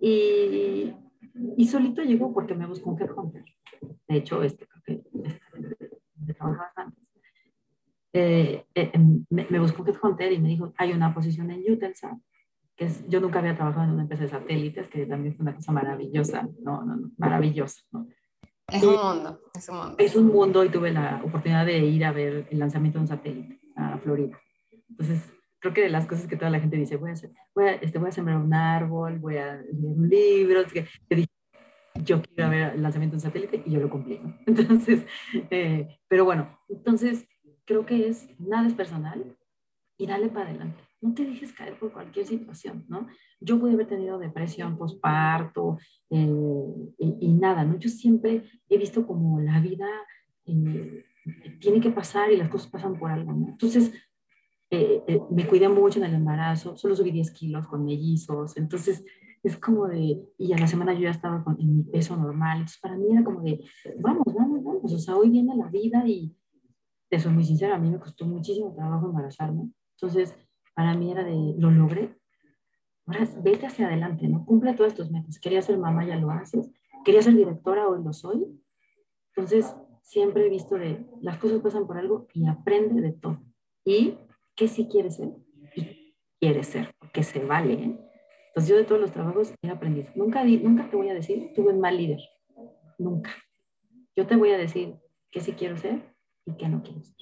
Y, 0.00 0.94
y 1.56 1.66
solito 1.66 2.02
llegó 2.02 2.32
porque 2.32 2.54
me 2.54 2.66
buscó 2.66 2.90
un 2.90 3.00
headhunter. 3.00 3.44
De 4.08 4.16
hecho, 4.16 4.42
este, 4.42 4.66
creo 4.66 4.82
que 4.84 5.28
este, 5.28 6.34
trabajaba 6.34 6.72
antes. 6.76 7.00
Eh, 8.12 8.64
eh, 8.74 8.90
em, 8.92 9.24
me, 9.30 9.46
me, 9.48 9.60
buscó 9.60 9.86
Headhunter 9.86 10.32
y 10.32 10.38
me 10.40 10.48
dijo, 10.48 10.72
hay 10.76 10.92
una 10.92 11.14
posición 11.14 11.50
en 11.50 11.62
Utelsat, 11.70 12.18
que 12.74 12.86
es, 12.86 13.06
yo 13.08 13.20
nunca 13.20 13.38
había 13.38 13.54
trabajado 13.54 13.84
en 13.84 13.92
una 13.92 14.02
empresa 14.02 14.24
de 14.24 14.30
satélites, 14.30 14.88
que 14.88 15.06
también 15.06 15.36
fue 15.36 15.44
una 15.44 15.54
cosa 15.54 15.70
maravillosa, 15.70 16.48
no, 16.62 16.82
no, 16.82 16.96
no 16.96 17.10
maravillosa, 17.18 17.82
¿no? 17.92 18.08
Es 18.66 18.82
un 18.84 18.96
mundo, 18.96 19.40
es 19.54 19.68
un 19.68 19.76
mundo. 19.76 19.94
Es 19.98 20.16
un 20.16 20.26
mundo 20.28 20.64
y 20.64 20.68
tuve 20.68 20.92
la 20.92 21.22
oportunidad 21.24 21.66
de 21.66 21.78
ir 21.78 22.04
a 22.04 22.12
ver 22.12 22.46
el 22.50 22.58
lanzamiento 22.58 22.98
de 22.98 23.02
un 23.02 23.08
satélite 23.08 23.60
a 23.76 23.98
Florida. 23.98 24.38
Entonces, 24.88 25.32
creo 25.60 25.74
que 25.74 25.82
de 25.82 25.90
las 25.90 26.06
cosas 26.06 26.26
que 26.26 26.36
toda 26.36 26.50
la 26.50 26.60
gente 26.60 26.76
dice, 26.76 26.96
voy 26.96 27.10
a, 27.10 27.12
hacer, 27.12 27.30
voy 27.54 27.66
a, 27.66 27.72
este, 27.74 27.98
voy 27.98 28.08
a 28.08 28.12
sembrar 28.12 28.38
un 28.38 28.54
árbol, 28.54 29.18
voy 29.18 29.36
a 29.36 29.56
leer 29.56 29.96
un 29.96 30.08
libro, 30.08 30.64
que, 30.66 30.86
que 31.08 31.14
dije, 31.14 31.28
yo 32.04 32.22
quiero 32.22 32.50
ver 32.50 32.74
el 32.74 32.82
lanzamiento 32.82 33.14
de 33.14 33.18
un 33.18 33.20
satélite 33.20 33.62
y 33.64 33.72
yo 33.72 33.80
lo 33.80 33.90
cumplí, 33.90 34.18
¿no? 34.18 34.36
Entonces, 34.46 35.04
eh, 35.50 35.98
pero 36.08 36.24
bueno, 36.24 36.58
entonces 36.68 37.26
creo 37.64 37.84
que 37.86 38.08
es, 38.08 38.28
nada 38.40 38.66
es 38.66 38.74
personal 38.74 39.36
y 39.96 40.06
dale 40.06 40.28
para 40.28 40.50
adelante. 40.50 40.82
No 41.00 41.14
te 41.14 41.24
dejes 41.24 41.52
caer 41.52 41.78
por 41.78 41.92
cualquier 41.92 42.26
situación, 42.26 42.84
¿no? 42.88 43.06
Yo 43.40 43.58
pude 43.58 43.72
haber 43.72 43.86
tenido 43.86 44.18
depresión, 44.18 44.76
posparto 44.76 45.78
eh, 46.10 46.92
y, 46.98 47.32
nada, 47.32 47.64
¿no? 47.64 47.78
Yo 47.78 47.88
siempre 47.88 48.44
he 48.68 48.76
visto 48.76 49.06
como 49.06 49.40
la 49.40 49.60
vida 49.60 49.88
eh, 50.44 51.04
tiene 51.58 51.80
que 51.80 51.90
pasar 51.90 52.30
y 52.30 52.36
las 52.36 52.48
cosas 52.48 52.70
pasan 52.70 52.98
por 52.98 53.10
algo, 53.10 53.32
¿no? 53.32 53.48
Entonces, 53.48 53.92
me 55.30 55.46
cuidé 55.46 55.68
mucho 55.68 55.98
en 55.98 56.06
el 56.06 56.14
embarazo, 56.14 56.76
solo 56.76 56.94
subí 56.94 57.10
10 57.10 57.30
kilos 57.32 57.66
con 57.66 57.84
mellizos, 57.84 58.56
entonces 58.56 59.04
es 59.42 59.56
como 59.56 59.88
de, 59.88 60.22
y 60.38 60.52
a 60.52 60.58
la 60.58 60.66
semana 60.66 60.92
yo 60.92 61.00
ya 61.00 61.10
estaba 61.10 61.42
con, 61.42 61.58
en 61.60 61.76
mi 61.76 61.82
peso 61.82 62.16
normal, 62.16 62.58
entonces 62.58 62.80
para 62.80 62.96
mí 62.96 63.10
era 63.10 63.24
como 63.24 63.40
de, 63.42 63.64
vamos, 63.98 64.32
vamos, 64.34 64.62
vamos, 64.62 64.92
o 64.92 64.98
sea, 64.98 65.16
hoy 65.16 65.30
viene 65.30 65.56
la 65.56 65.68
vida 65.68 66.06
y 66.06 66.36
te 67.08 67.18
soy 67.18 67.32
muy 67.32 67.44
sincera, 67.44 67.76
a 67.76 67.78
mí 67.78 67.90
me 67.90 67.98
costó 67.98 68.26
muchísimo 68.26 68.72
trabajo 68.74 69.06
embarazarme, 69.06 69.70
entonces 69.96 70.34
para 70.74 70.94
mí 70.94 71.10
era 71.10 71.24
de, 71.24 71.54
lo 71.58 71.70
logré, 71.70 72.16
ahora 73.06 73.28
vete 73.42 73.66
hacia 73.66 73.86
adelante, 73.86 74.28
¿no? 74.28 74.44
Cumple 74.44 74.74
todas 74.74 74.94
tus 74.94 75.10
metas, 75.10 75.40
quería 75.40 75.62
ser 75.62 75.78
mamá, 75.78 76.06
ya 76.06 76.16
lo 76.16 76.30
haces, 76.30 76.70
quería 77.04 77.22
ser 77.22 77.34
directora, 77.34 77.88
hoy 77.88 78.04
lo 78.04 78.12
soy, 78.12 78.46
entonces 79.34 79.74
siempre 80.02 80.46
he 80.46 80.50
visto 80.50 80.76
de, 80.76 81.06
las 81.22 81.38
cosas 81.38 81.60
pasan 81.60 81.86
por 81.86 81.96
algo 81.96 82.28
y 82.34 82.46
aprende 82.46 83.00
de 83.00 83.12
todo, 83.12 83.42
y 83.84 84.18
qué 84.60 84.68
sí 84.68 84.86
quieres 84.90 85.16
ser, 85.16 85.30
y 85.74 86.14
quieres 86.38 86.66
ser, 86.66 86.94
porque 86.98 87.22
se 87.22 87.42
vale, 87.42 87.72
¿eh? 87.72 87.98
Entonces 88.48 88.68
yo 88.68 88.76
de 88.76 88.84
todos 88.84 89.00
los 89.00 89.10
trabajos 89.10 89.54
he 89.62 89.70
aprendido. 89.70 90.10
Nunca, 90.14 90.44
nunca 90.44 90.90
te 90.90 90.96
voy 90.96 91.08
a 91.08 91.14
decir, 91.14 91.50
tuve 91.54 91.72
un 91.72 91.80
mal 91.80 91.96
líder. 91.96 92.20
Nunca. 92.98 93.30
Yo 94.14 94.26
te 94.26 94.36
voy 94.36 94.50
a 94.50 94.58
decir 94.58 94.96
qué 95.30 95.40
sí 95.40 95.52
quiero 95.52 95.78
ser 95.78 96.14
y 96.44 96.58
qué 96.58 96.68
no 96.68 96.82
quiero 96.82 97.02
ser. 97.02 97.16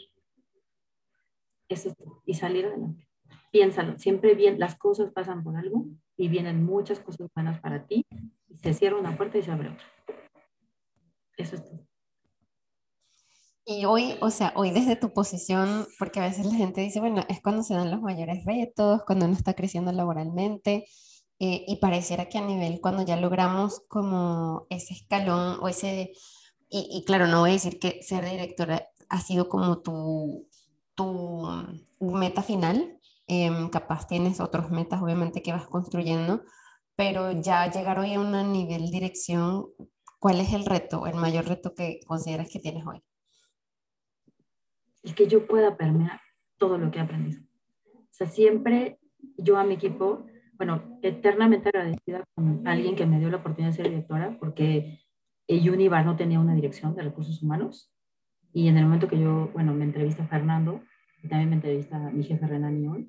Eso 1.68 1.90
es 1.90 1.94
Y 2.24 2.34
salir 2.34 2.66
adelante. 2.66 3.06
Piénsalo. 3.52 3.96
Siempre 3.98 4.34
bien, 4.34 4.58
las 4.58 4.76
cosas 4.76 5.12
pasan 5.12 5.44
por 5.44 5.56
algo 5.56 5.86
y 6.16 6.28
vienen 6.28 6.64
muchas 6.64 6.98
cosas 6.98 7.28
buenas 7.36 7.60
para 7.60 7.86
ti. 7.86 8.04
Se 8.56 8.74
cierra 8.74 8.98
una 8.98 9.16
puerta 9.16 9.38
y 9.38 9.42
se 9.42 9.52
abre 9.52 9.68
otra. 9.68 9.86
Eso 11.36 11.54
es 11.54 11.64
todo. 11.64 11.87
Y 13.70 13.84
hoy, 13.84 14.16
o 14.22 14.30
sea, 14.30 14.54
hoy 14.56 14.70
desde 14.70 14.96
tu 14.96 15.12
posición, 15.12 15.86
porque 15.98 16.20
a 16.20 16.22
veces 16.22 16.46
la 16.46 16.54
gente 16.54 16.80
dice, 16.80 17.00
bueno, 17.00 17.22
es 17.28 17.42
cuando 17.42 17.62
se 17.62 17.74
dan 17.74 17.90
los 17.90 18.00
mayores 18.00 18.42
retos, 18.46 19.02
cuando 19.06 19.26
uno 19.26 19.34
está 19.34 19.52
creciendo 19.52 19.92
laboralmente, 19.92 20.86
eh, 21.38 21.64
y 21.68 21.76
pareciera 21.76 22.30
que 22.30 22.38
a 22.38 22.46
nivel, 22.46 22.80
cuando 22.80 23.02
ya 23.04 23.16
logramos 23.18 23.82
como 23.88 24.66
ese 24.70 24.94
escalón 24.94 25.58
o 25.60 25.68
ese, 25.68 26.12
y, 26.70 27.04
claro, 27.06 27.26
no 27.26 27.40
voy 27.40 27.50
a 27.50 27.52
decir 27.54 27.78
que 27.78 28.02
ser 28.02 28.24
directora 28.24 28.88
ha 29.10 29.20
sido 29.20 29.48
como 29.50 29.80
tu, 29.82 30.48
tu 30.94 31.46
meta 32.00 32.42
final, 32.42 32.98
em, 33.26 33.68
capaz 33.70 34.06
tienes 34.06 34.40
otros 34.40 34.70
metas 34.70 35.02
obviamente 35.02 35.42
que 35.42 35.52
vas 35.52 35.68
construyendo, 35.68 36.42
pero 36.96 37.32
ya 37.32 37.70
llegar 37.70 37.98
hoy 37.98 38.14
a 38.14 38.20
un 38.20 38.52
nivel 38.52 38.90
dirección, 38.90 39.66
¿cuál 40.20 40.40
es 40.40 40.52
el 40.54 40.64
reto, 40.66 41.06
el 41.06 41.16
mayor 41.16 41.46
reto 41.46 41.74
que 41.74 42.00
consideras 42.06 42.48
que 42.50 42.60
tienes 42.60 42.86
hoy? 42.86 43.02
El 45.08 45.14
que 45.14 45.26
yo 45.26 45.46
pueda 45.46 45.76
permear 45.76 46.20
todo 46.56 46.78
lo 46.78 46.90
que 46.90 46.98
he 46.98 47.02
aprendido. 47.02 47.42
O 47.94 48.12
sea, 48.12 48.28
siempre 48.28 48.98
yo 49.36 49.56
a 49.56 49.64
mi 49.64 49.74
equipo 49.74 50.26
bueno, 50.58 50.98
eternamente 51.02 51.68
agradecida 51.68 52.24
con 52.34 52.66
alguien 52.66 52.96
que 52.96 53.06
me 53.06 53.20
dio 53.20 53.30
la 53.30 53.36
oportunidad 53.36 53.70
de 53.70 53.76
ser 53.76 53.88
directora, 53.88 54.36
porque 54.40 55.00
Univar 55.48 56.04
no 56.04 56.16
tenía 56.16 56.40
una 56.40 56.54
dirección 56.54 56.94
de 56.96 57.02
recursos 57.02 57.42
humanos. 57.42 57.94
Y 58.52 58.66
en 58.66 58.76
el 58.76 58.84
momento 58.84 59.06
que 59.06 59.20
yo, 59.20 59.50
bueno, 59.52 59.72
me 59.72 59.84
entrevista 59.84 60.26
Fernando, 60.26 60.82
y 61.22 61.28
también 61.28 61.50
me 61.50 61.56
entrevista 61.56 61.98
mi 61.98 62.24
jefe 62.24 62.46
Renan 62.46 62.86
hoy, 62.88 63.08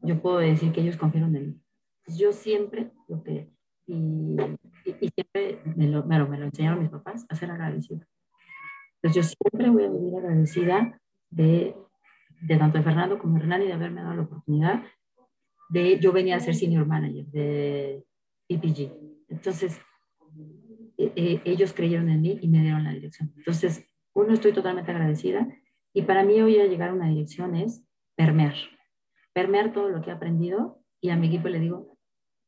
yo 0.00 0.22
puedo 0.22 0.38
decir 0.38 0.72
que 0.72 0.80
ellos 0.80 0.96
confiaron 0.96 1.34
en 1.34 1.46
mí. 1.48 1.62
yo 2.06 2.32
siempre, 2.32 2.92
lo 3.08 3.22
que, 3.24 3.50
y, 3.86 4.36
y, 4.84 5.08
siempre 5.08 5.60
me 5.74 5.88
lo, 5.88 6.04
me, 6.04 6.18
lo, 6.18 6.28
me 6.28 6.38
lo, 6.38 6.44
enseñaron 6.44 6.80
mis 6.80 6.90
papás, 6.90 7.26
a 7.28 7.34
ser 7.34 7.50
agradecida. 7.50 8.06
Entonces 9.02 9.14
yo 9.14 9.36
siempre 9.50 9.70
voy 9.70 9.84
a 9.84 9.90
vivir 9.90 10.14
agradecida 10.16 11.00
de, 11.30 11.74
de 12.42 12.56
tanto 12.56 12.78
de 12.78 12.84
Fernando 12.84 13.18
como 13.18 13.34
de 13.34 13.40
Renan 13.40 13.62
y 13.62 13.66
de 13.66 13.72
haberme 13.72 14.02
dado 14.02 14.14
la 14.14 14.22
oportunidad 14.22 14.84
de, 15.68 15.98
yo 15.98 16.12
venía 16.12 16.36
a 16.36 16.40
ser 16.40 16.54
senior 16.54 16.86
manager 16.86 17.26
de 17.26 18.04
PPG. 18.48 18.92
Entonces, 19.28 19.80
e, 20.96 21.12
e, 21.16 21.42
ellos 21.44 21.72
creyeron 21.72 22.08
en 22.08 22.20
mí 22.20 22.38
y 22.40 22.48
me 22.48 22.60
dieron 22.60 22.84
la 22.84 22.92
dirección. 22.92 23.32
Entonces, 23.36 23.88
uno, 24.14 24.32
estoy 24.32 24.52
totalmente 24.52 24.90
agradecida 24.90 25.46
y 25.92 26.02
para 26.02 26.24
mí 26.24 26.40
hoy 26.40 26.58
a 26.58 26.66
llegar 26.66 26.90
a 26.90 26.94
una 26.94 27.08
dirección 27.08 27.54
es 27.54 27.84
permear. 28.14 28.54
permear 29.32 29.72
todo 29.72 29.90
lo 29.90 30.00
que 30.00 30.10
he 30.10 30.14
aprendido 30.14 30.82
y 31.00 31.10
a 31.10 31.16
mi 31.16 31.26
equipo 31.26 31.48
le 31.48 31.60
digo, 31.60 31.98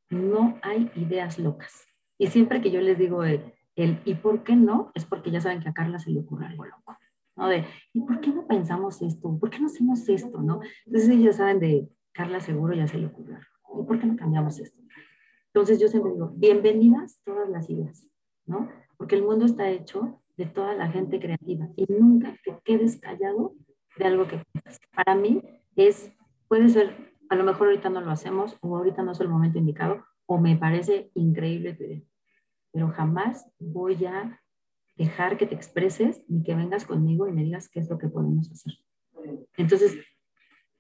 no 0.09 0.59
hay 0.62 0.91
ideas 0.97 1.38
locas. 1.38 1.87
Y 2.17 2.29
siempre 2.29 2.62
que 2.62 2.71
yo 2.71 2.81
les 2.81 2.99
digo 2.99 3.25
el 3.25 3.53
¿y 4.05 4.14
por 4.14 4.43
qué 4.43 4.57
no? 4.57 4.91
Es 4.95 5.05
porque 5.05 5.31
ya 5.31 5.41
saben 5.41 5.61
que 5.61 5.69
a 5.69 5.75
Carla 5.75 5.99
se 5.99 6.11
le 6.11 6.21
ocurre 6.21 6.47
algo 6.47 6.64
loco. 6.64 6.97
¿No? 7.38 7.48
De, 7.48 7.64
¿y 7.92 8.01
por 8.01 8.20
qué 8.20 8.31
no 8.31 8.46
pensamos 8.46 9.01
esto? 9.01 9.38
¿Por 9.38 9.48
qué 9.48 9.61
no 9.61 9.66
hacemos 9.66 10.07
esto? 10.09 10.42
¿no? 10.42 10.61
Entonces 10.85 11.11
ellos 11.11 11.37
saben 11.37 11.61
de, 11.61 11.88
Carla 12.12 12.40
seguro 12.40 12.74
ya 12.74 12.88
se 12.88 12.98
le 12.98 13.07
ocurrió. 13.07 13.38
¿Y 13.81 13.85
por 13.85 14.01
qué 14.01 14.07
no 14.07 14.16
cambiamos 14.16 14.59
esto? 14.59 14.77
Entonces 15.46 15.79
yo 15.81 15.87
siempre 15.87 16.12
digo, 16.12 16.33
bienvenidas 16.35 17.22
todas 17.24 17.48
las 17.48 17.70
ideas, 17.70 18.11
¿no? 18.44 18.68
Porque 18.96 19.14
el 19.14 19.22
mundo 19.22 19.44
está 19.46 19.70
hecho 19.70 20.20
de 20.37 20.46
toda 20.46 20.74
la 20.74 20.88
gente 20.88 21.20
creativa 21.20 21.68
y 21.77 21.87
nunca 21.88 22.37
te 22.44 22.59
quedes 22.64 23.01
callado 23.01 23.55
de 23.96 24.05
algo 24.05 24.27
que 24.27 24.42
piensas. 24.53 24.81
Para 24.94 25.14
mí 25.14 25.42
es, 25.77 26.12
puede 26.48 26.68
ser, 26.68 27.14
a 27.29 27.37
lo 27.37 27.44
mejor 27.44 27.68
ahorita 27.68 27.88
no 27.88 28.01
lo 28.01 28.11
hacemos 28.11 28.57
o 28.62 28.77
ahorita 28.77 29.03
no 29.05 29.12
es 29.12 29.20
el 29.20 29.29
momento 29.29 29.59
indicado 29.59 30.05
o 30.27 30.38
me 30.38 30.57
parece 30.57 31.11
increíble 31.14 31.74
tu 31.74 31.85
idea, 31.85 32.03
pero 32.72 32.88
jamás 32.88 33.48
voy 33.61 34.05
a 34.07 34.40
dejar 34.98 35.38
que 35.38 35.46
te 35.46 35.54
expreses 35.54 36.22
ni 36.28 36.42
que 36.42 36.54
vengas 36.54 36.84
conmigo 36.84 37.28
y 37.28 37.32
me 37.32 37.44
digas 37.44 37.68
qué 37.68 37.80
es 37.80 37.88
lo 37.88 37.98
que 37.98 38.08
podemos 38.08 38.50
hacer. 38.50 38.74
Entonces, 39.56 39.96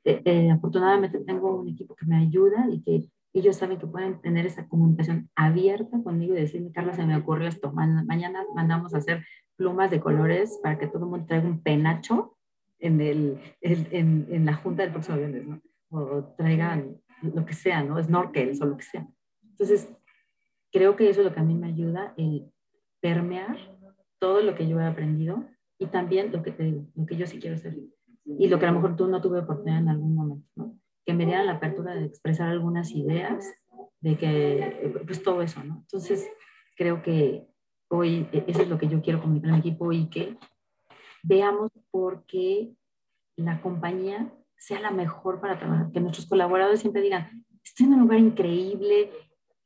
eh, 0.04 0.20
eh, 0.24 0.50
afortunadamente 0.50 1.20
tengo 1.20 1.60
un 1.60 1.68
equipo 1.68 1.94
que 1.94 2.04
me 2.04 2.16
ayuda 2.16 2.66
y 2.68 2.82
que 2.82 3.08
ellos 3.32 3.56
saben 3.56 3.78
que 3.78 3.86
pueden 3.86 4.20
tener 4.20 4.44
esa 4.44 4.66
comunicación 4.66 5.30
abierta 5.36 6.02
conmigo 6.02 6.34
y 6.34 6.40
decirme, 6.40 6.72
Carla, 6.72 6.94
se 6.94 7.06
me 7.06 7.16
ocurrió 7.16 7.46
esto, 7.46 7.72
mañana 7.72 8.44
mandamos 8.54 8.92
a 8.92 8.98
hacer 8.98 9.24
plumas 9.56 9.90
de 9.90 10.00
colores 10.00 10.58
para 10.62 10.78
que 10.78 10.88
todo 10.88 11.04
el 11.04 11.10
mundo 11.10 11.26
traiga 11.26 11.46
un 11.46 11.62
penacho 11.62 12.36
en, 12.80 13.00
el, 13.00 13.38
en, 13.60 14.26
en, 14.30 14.46
la 14.46 14.54
junta 14.54 14.82
del 14.82 14.92
próximo 14.92 15.18
viernes, 15.18 15.46
¿no? 15.46 15.60
O 15.90 16.24
traigan 16.36 16.96
lo 17.22 17.44
que 17.44 17.54
sea, 17.54 17.82
¿no? 17.82 18.02
Snorkels 18.02 18.60
o 18.62 18.66
lo 18.66 18.76
que 18.76 18.84
sea. 18.84 19.06
Entonces, 19.42 19.88
creo 20.72 20.96
que 20.96 21.10
eso 21.10 21.20
es 21.20 21.26
lo 21.26 21.34
que 21.34 21.40
a 21.40 21.44
mí 21.44 21.54
me 21.54 21.68
ayuda, 21.68 22.14
el 22.16 22.50
permear 23.00 23.77
todo 24.18 24.42
lo 24.42 24.54
que 24.54 24.68
yo 24.68 24.80
he 24.80 24.84
aprendido 24.84 25.44
y 25.78 25.86
también 25.86 26.32
lo 26.32 26.42
que 26.42 26.50
te 26.50 26.64
digo, 26.64 26.86
lo 26.94 27.06
que 27.06 27.16
yo 27.16 27.26
sí 27.26 27.38
quiero 27.38 27.56
hacer 27.56 27.76
y 28.24 28.48
lo 28.48 28.58
que 28.58 28.66
a 28.66 28.72
lo 28.72 28.80
mejor 28.80 28.96
tú 28.96 29.06
no 29.08 29.20
tuve 29.20 29.38
oportunidad 29.38 29.80
en 29.80 29.88
algún 29.88 30.14
momento, 30.14 30.48
¿no? 30.56 30.78
Que 31.06 31.14
me 31.14 31.24
dieran 31.24 31.46
la 31.46 31.52
apertura 31.52 31.94
de 31.94 32.04
expresar 32.04 32.48
algunas 32.48 32.90
ideas, 32.90 33.46
de 34.00 34.18
que, 34.18 35.02
pues 35.06 35.22
todo 35.22 35.40
eso, 35.40 35.62
¿no? 35.64 35.78
Entonces, 35.78 36.28
creo 36.76 37.02
que 37.02 37.46
hoy 37.88 38.28
e, 38.32 38.44
eso 38.46 38.62
es 38.62 38.68
lo 38.68 38.78
que 38.78 38.88
yo 38.88 39.00
quiero 39.00 39.20
comunicar 39.20 39.50
a 39.50 39.54
mi 39.54 39.60
equipo 39.60 39.92
y 39.92 40.08
que 40.10 40.36
veamos 41.22 41.72
por 41.90 42.26
qué 42.26 42.74
la 43.36 43.60
compañía 43.62 44.32
sea 44.56 44.80
la 44.80 44.90
mejor 44.90 45.40
para 45.40 45.58
trabajar, 45.58 45.90
que 45.90 46.00
nuestros 46.00 46.26
colaboradores 46.26 46.80
siempre 46.80 47.00
digan, 47.00 47.44
estoy 47.62 47.86
en 47.86 47.94
un 47.94 48.00
lugar 48.00 48.18
increíble, 48.18 49.10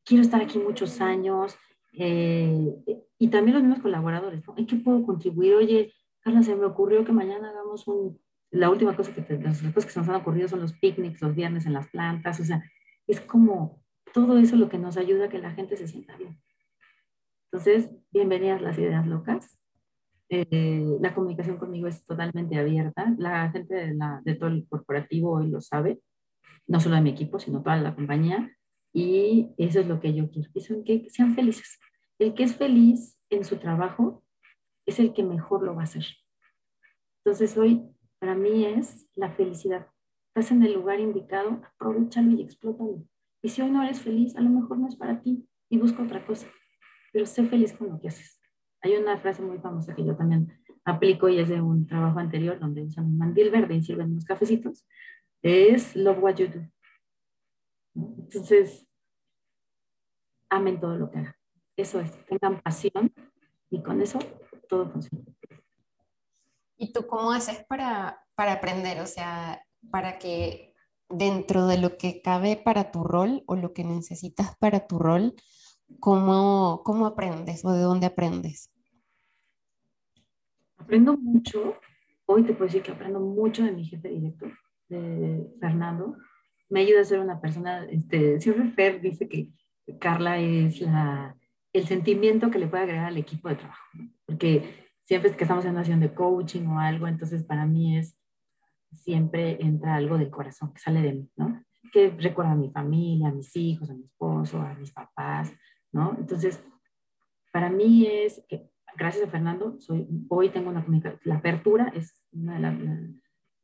quiero 0.04 0.22
estar 0.22 0.40
aquí 0.40 0.58
muchos 0.58 1.00
años, 1.00 1.56
eh, 1.92 2.74
y 3.18 3.28
también 3.28 3.54
los 3.54 3.62
mismos 3.62 3.82
colaboradores, 3.82 4.46
¿no? 4.46 4.54
¿En 4.56 4.66
qué 4.66 4.76
puedo 4.76 5.04
contribuir? 5.04 5.54
Oye, 5.54 5.92
Carla, 6.20 6.42
se 6.42 6.56
me 6.56 6.64
ocurrió 6.64 7.04
que 7.04 7.12
mañana 7.12 7.50
hagamos 7.50 7.86
un, 7.86 8.18
la 8.50 8.70
última 8.70 8.94
cosa 8.94 9.12
que, 9.14 9.20
las 9.38 9.62
cosas 9.62 9.86
que 9.86 9.92
se 9.92 10.00
nos 10.00 10.08
han 10.08 10.16
ocurrido 10.16 10.48
son 10.48 10.60
los 10.60 10.74
picnics 10.74 11.22
los 11.22 11.34
viernes 11.34 11.66
en 11.66 11.72
las 11.72 11.88
plantas, 11.88 12.38
o 12.40 12.44
sea, 12.44 12.62
es 13.06 13.20
como 13.20 13.82
todo 14.12 14.38
eso 14.38 14.56
lo 14.56 14.68
que 14.68 14.78
nos 14.78 14.96
ayuda 14.96 15.26
a 15.26 15.28
que 15.28 15.38
la 15.38 15.52
gente 15.52 15.76
se 15.76 15.88
sienta 15.88 16.16
bien. 16.16 16.38
Entonces, 17.50 17.90
bienvenidas 18.10 18.62
las 18.62 18.78
ideas 18.78 19.06
locas. 19.06 19.58
Eh, 20.28 20.96
la 21.00 21.14
comunicación 21.14 21.58
conmigo 21.58 21.86
es 21.86 22.04
totalmente 22.04 22.58
abierta. 22.58 23.14
La 23.18 23.50
gente 23.50 23.74
de, 23.74 23.94
la, 23.94 24.22
de 24.24 24.34
todo 24.34 24.48
el 24.48 24.66
corporativo 24.68 25.32
hoy 25.32 25.50
lo 25.50 25.60
sabe, 25.60 26.00
no 26.66 26.80
solo 26.80 26.94
de 26.94 27.02
mi 27.02 27.10
equipo, 27.10 27.38
sino 27.38 27.62
toda 27.62 27.76
la 27.76 27.94
compañía. 27.94 28.50
Y 28.92 29.50
eso 29.56 29.80
es 29.80 29.86
lo 29.86 30.00
que 30.00 30.14
yo 30.14 30.30
quiero, 30.30 30.50
que, 30.84 31.02
que 31.02 31.10
sean 31.10 31.34
felices. 31.34 31.78
El 32.18 32.34
que 32.34 32.44
es 32.44 32.56
feliz 32.56 33.18
en 33.30 33.44
su 33.44 33.56
trabajo 33.56 34.22
es 34.86 34.98
el 34.98 35.12
que 35.12 35.22
mejor 35.22 35.62
lo 35.62 35.74
va 35.74 35.82
a 35.82 35.84
hacer. 35.84 36.04
Entonces 37.24 37.56
hoy 37.56 37.82
para 38.18 38.34
mí 38.34 38.64
es 38.64 39.08
la 39.14 39.30
felicidad. 39.30 39.86
Estás 40.28 40.50
en 40.52 40.62
el 40.62 40.74
lugar 40.74 41.00
indicado, 41.00 41.60
aprovechalo 41.74 42.30
y 42.30 42.42
explótalo. 42.42 43.04
Y 43.42 43.48
si 43.48 43.62
hoy 43.62 43.70
no 43.70 43.82
eres 43.82 44.00
feliz, 44.00 44.36
a 44.36 44.40
lo 44.40 44.50
mejor 44.50 44.78
no 44.78 44.88
es 44.88 44.96
para 44.96 45.20
ti 45.20 45.46
y 45.68 45.78
busca 45.78 46.02
otra 46.02 46.24
cosa, 46.24 46.46
pero 47.12 47.26
sé 47.26 47.44
feliz 47.46 47.72
con 47.72 47.88
lo 47.88 48.00
que 48.00 48.08
haces. 48.08 48.40
Hay 48.82 48.94
una 48.94 49.18
frase 49.18 49.42
muy 49.42 49.58
famosa 49.58 49.94
que 49.94 50.04
yo 50.04 50.16
también 50.16 50.52
aplico 50.84 51.28
y 51.28 51.38
es 51.38 51.48
de 51.48 51.60
un 51.60 51.86
trabajo 51.86 52.18
anterior 52.18 52.58
donde 52.58 52.82
usan 52.82 53.06
un 53.06 53.18
mandil 53.18 53.50
verde 53.50 53.74
y 53.74 53.82
sirven 53.82 54.12
unos 54.12 54.24
cafecitos. 54.24 54.86
Es 55.42 55.96
love 55.96 56.18
what 56.20 56.36
you 56.36 56.46
do. 56.48 56.60
Entonces, 57.94 58.86
amen 60.48 60.80
todo 60.80 60.96
lo 60.96 61.10
que 61.10 61.18
hagan. 61.18 61.36
Eso 61.76 62.00
es, 62.00 62.12
tengan 62.26 62.60
pasión 62.62 63.12
y 63.70 63.82
con 63.82 64.00
eso 64.00 64.18
todo 64.68 64.90
funciona. 64.90 65.24
¿Y 66.76 66.92
tú 66.92 67.06
cómo 67.06 67.32
haces 67.32 67.64
para, 67.64 68.24
para 68.34 68.54
aprender? 68.54 69.00
O 69.00 69.06
sea, 69.06 69.64
para 69.90 70.18
que 70.18 70.74
dentro 71.08 71.66
de 71.66 71.78
lo 71.78 71.96
que 71.96 72.22
cabe 72.22 72.56
para 72.56 72.90
tu 72.90 73.04
rol 73.04 73.44
o 73.46 73.56
lo 73.56 73.72
que 73.72 73.84
necesitas 73.84 74.56
para 74.56 74.86
tu 74.86 74.98
rol, 74.98 75.34
¿cómo, 76.00 76.82
cómo 76.84 77.06
aprendes 77.06 77.64
o 77.64 77.72
de 77.72 77.82
dónde 77.82 78.06
aprendes? 78.06 78.70
Aprendo 80.76 81.16
mucho. 81.16 81.76
Hoy 82.26 82.44
te 82.44 82.52
puedo 82.52 82.66
decir 82.66 82.82
que 82.82 82.92
aprendo 82.92 83.20
mucho 83.20 83.62
de 83.62 83.72
mi 83.72 83.84
jefe 83.84 84.08
director, 84.08 84.52
de 84.88 85.46
Fernando. 85.60 86.16
Me 86.72 86.80
ayuda 86.80 87.02
a 87.02 87.04
ser 87.04 87.20
una 87.20 87.40
persona, 87.40 87.84
este, 87.84 88.40
siempre 88.40 88.70
Fer 88.70 89.00
dice 89.00 89.28
que 89.28 89.50
Carla 89.98 90.38
es 90.38 90.80
la, 90.80 91.36
el 91.72 91.86
sentimiento 91.86 92.50
que 92.50 92.58
le 92.58 92.66
puede 92.66 92.84
agregar 92.84 93.06
al 93.06 93.16
equipo 93.16 93.48
de 93.48 93.56
trabajo, 93.56 93.84
porque 94.26 94.90
siempre 95.02 95.34
que 95.34 95.44
estamos 95.44 95.64
en 95.64 95.72
una 95.72 95.80
acción 95.80 96.00
de 96.00 96.14
coaching 96.14 96.66
o 96.66 96.78
algo, 96.78 97.06
entonces 97.06 97.42
para 97.44 97.66
mí 97.66 97.96
es, 97.96 98.18
siempre 98.92 99.58
entra 99.60 99.96
algo 99.96 100.18
del 100.18 100.30
corazón 100.30 100.72
que 100.72 100.80
sale 100.80 101.00
de 101.00 101.12
mí, 101.14 101.30
¿no? 101.36 101.62
Que 101.92 102.10
recuerda 102.10 102.52
a 102.52 102.56
mi 102.56 102.70
familia, 102.70 103.28
a 103.28 103.32
mis 103.32 103.54
hijos, 103.56 103.90
a 103.90 103.94
mi 103.94 104.04
esposo, 104.04 104.60
a 104.60 104.74
mis 104.74 104.92
papás, 104.92 105.50
¿no? 105.92 106.14
Entonces, 106.18 106.62
para 107.52 107.70
mí 107.70 108.06
es 108.06 108.44
que, 108.48 108.68
gracias 108.96 109.26
a 109.26 109.30
Fernando, 109.30 109.80
soy, 109.80 110.06
hoy 110.28 110.50
tengo 110.50 110.70
una 110.70 110.84
comunicación, 110.84 111.20
la 111.24 111.36
apertura 111.36 111.90
es 111.94 112.22
una 112.32 112.58
de, 112.58 113.14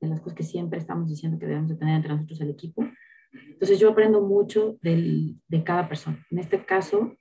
de, 0.01 0.09
las 0.09 0.21
cosas 0.21 0.37
que 0.37 0.43
siempre 0.45 0.79
estamos 0.79 1.09
diciendo 1.09 1.39
que 1.39 1.47
debemos 1.47 1.69
de 1.69 1.77
tener 1.77 1.97
entre 1.97 2.13
nosotros 2.13 2.41
el 2.41 2.51
equipo. 2.51 2.85
Entonces, 3.33 3.79
yo 3.79 3.91
aprendo 3.91 4.21
mucho 4.21 4.79
del, 4.83 5.41
de 5.49 5.65
cada 5.65 5.89
persona. 5.89 6.25
En 6.31 6.39
este 6.39 6.65
caso, 6.65 7.17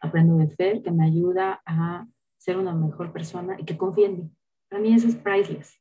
aprendo 0.00 0.36
de 0.36 0.48
Fer, 0.48 0.82
que 0.82 0.90
me 0.90 1.06
ayuda 1.06 1.60
a 1.64 2.06
ser 2.36 2.58
una 2.58 2.74
mejor 2.74 3.12
persona 3.12 3.56
y 3.58 3.64
que 3.64 3.76
confíe 3.76 4.06
en 4.06 4.16
mí. 4.18 4.30
Para 4.68 4.82
mí 4.82 4.94
eso 4.94 5.08
es 5.08 5.16
priceless. 5.16 5.80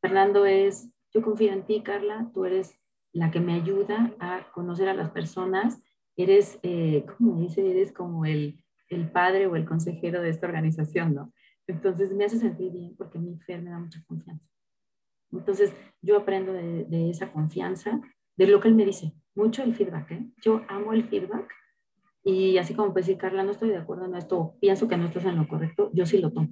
Fernando 0.00 0.46
es, 0.46 0.90
yo 1.12 1.22
confío 1.22 1.52
en 1.52 1.64
ti, 1.64 1.82
Carla, 1.82 2.30
tú 2.34 2.44
eres 2.44 2.78
la 3.12 3.30
que 3.30 3.40
me 3.40 3.54
ayuda 3.54 4.14
a 4.18 4.50
conocer 4.52 4.88
a 4.88 4.94
las 4.94 5.10
personas, 5.10 5.82
eres, 6.16 6.58
eh, 6.62 7.06
como 7.16 7.40
dice, 7.40 7.68
eres 7.70 7.92
como 7.92 8.24
el, 8.24 8.62
el 8.88 9.10
padre 9.10 9.46
o 9.46 9.56
el 9.56 9.64
consejero 9.64 10.20
de 10.20 10.30
esta 10.30 10.46
organización, 10.46 11.14
¿no? 11.14 11.32
Entonces 11.66 12.12
me 12.12 12.24
hace 12.24 12.38
sentir 12.38 12.72
bien 12.72 12.94
porque 12.96 13.18
mi 13.18 13.38
Fer 13.38 13.62
me 13.62 13.70
da 13.70 13.78
mucha 13.78 14.02
confianza. 14.06 14.46
Entonces 15.32 15.74
yo 16.02 16.18
aprendo 16.18 16.52
de, 16.52 16.84
de, 16.84 17.10
esa 17.10 17.32
confianza, 17.32 18.00
de 18.36 18.46
lo 18.46 18.60
que 18.60 18.68
él 18.68 18.74
me 18.74 18.84
dice, 18.84 19.12
mucho 19.34 19.62
el 19.62 19.74
feedback. 19.74 20.10
¿eh? 20.12 20.30
Yo 20.42 20.62
amo 20.68 20.92
el 20.92 21.04
feedback 21.04 21.52
y 22.22 22.56
así 22.58 22.74
como 22.74 22.92
puede 22.92 23.06
decir, 23.06 23.18
Carla, 23.18 23.42
no 23.42 23.50
estoy 23.50 23.68
de 23.68 23.76
acuerdo 23.76 24.06
en 24.06 24.16
esto, 24.16 24.56
pienso 24.60 24.88
que 24.88 24.96
no 24.96 25.06
estás 25.06 25.26
en 25.26 25.36
lo 25.36 25.46
correcto, 25.46 25.90
yo 25.92 26.06
sí 26.06 26.18
lo 26.18 26.32
tomo. 26.32 26.48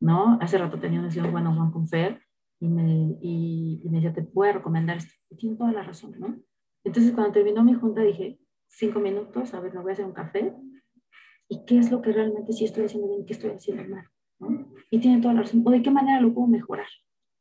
¿No? 0.00 0.38
Hace 0.40 0.58
rato 0.58 0.78
tenía 0.78 1.00
una 1.00 1.10
sesión 1.10 1.30
bueno 1.32 1.54
Juan 1.54 1.70
con 1.70 1.88
Fer 1.88 2.20
y 2.60 2.68
me, 2.68 3.16
y, 3.20 3.82
me 3.84 3.96
decía, 3.96 4.12
te 4.12 4.22
puedo 4.22 4.52
recomendar 4.52 4.96
esto. 4.96 5.12
Y 5.30 5.36
tiene 5.36 5.56
toda 5.56 5.72
la 5.72 5.82
razón, 5.82 6.14
¿no? 6.18 6.40
Entonces, 6.84 7.12
cuando 7.12 7.32
terminó 7.32 7.62
mi 7.62 7.74
junta, 7.74 8.02
dije, 8.02 8.38
cinco 8.66 9.00
minutos, 9.00 9.54
a 9.54 9.60
ver, 9.60 9.74
me 9.74 9.80
voy 9.80 9.90
a 9.90 9.92
hacer 9.92 10.04
un 10.04 10.12
café. 10.12 10.54
¿Y 11.48 11.64
qué 11.64 11.78
es 11.78 11.90
lo 11.90 12.02
que 12.02 12.12
realmente 12.12 12.52
sí 12.52 12.64
estoy 12.64 12.84
haciendo 12.84 13.08
bien, 13.08 13.26
qué 13.26 13.32
estoy 13.32 13.50
haciendo 13.50 13.84
mal? 13.88 14.06
¿no? 14.38 14.72
Y 14.90 15.00
tiene 15.00 15.20
toda 15.20 15.34
la 15.34 15.42
razón. 15.42 15.62
¿O 15.64 15.70
de 15.70 15.82
qué 15.82 15.90
manera 15.90 16.20
lo 16.20 16.32
puedo 16.32 16.46
mejorar? 16.46 16.86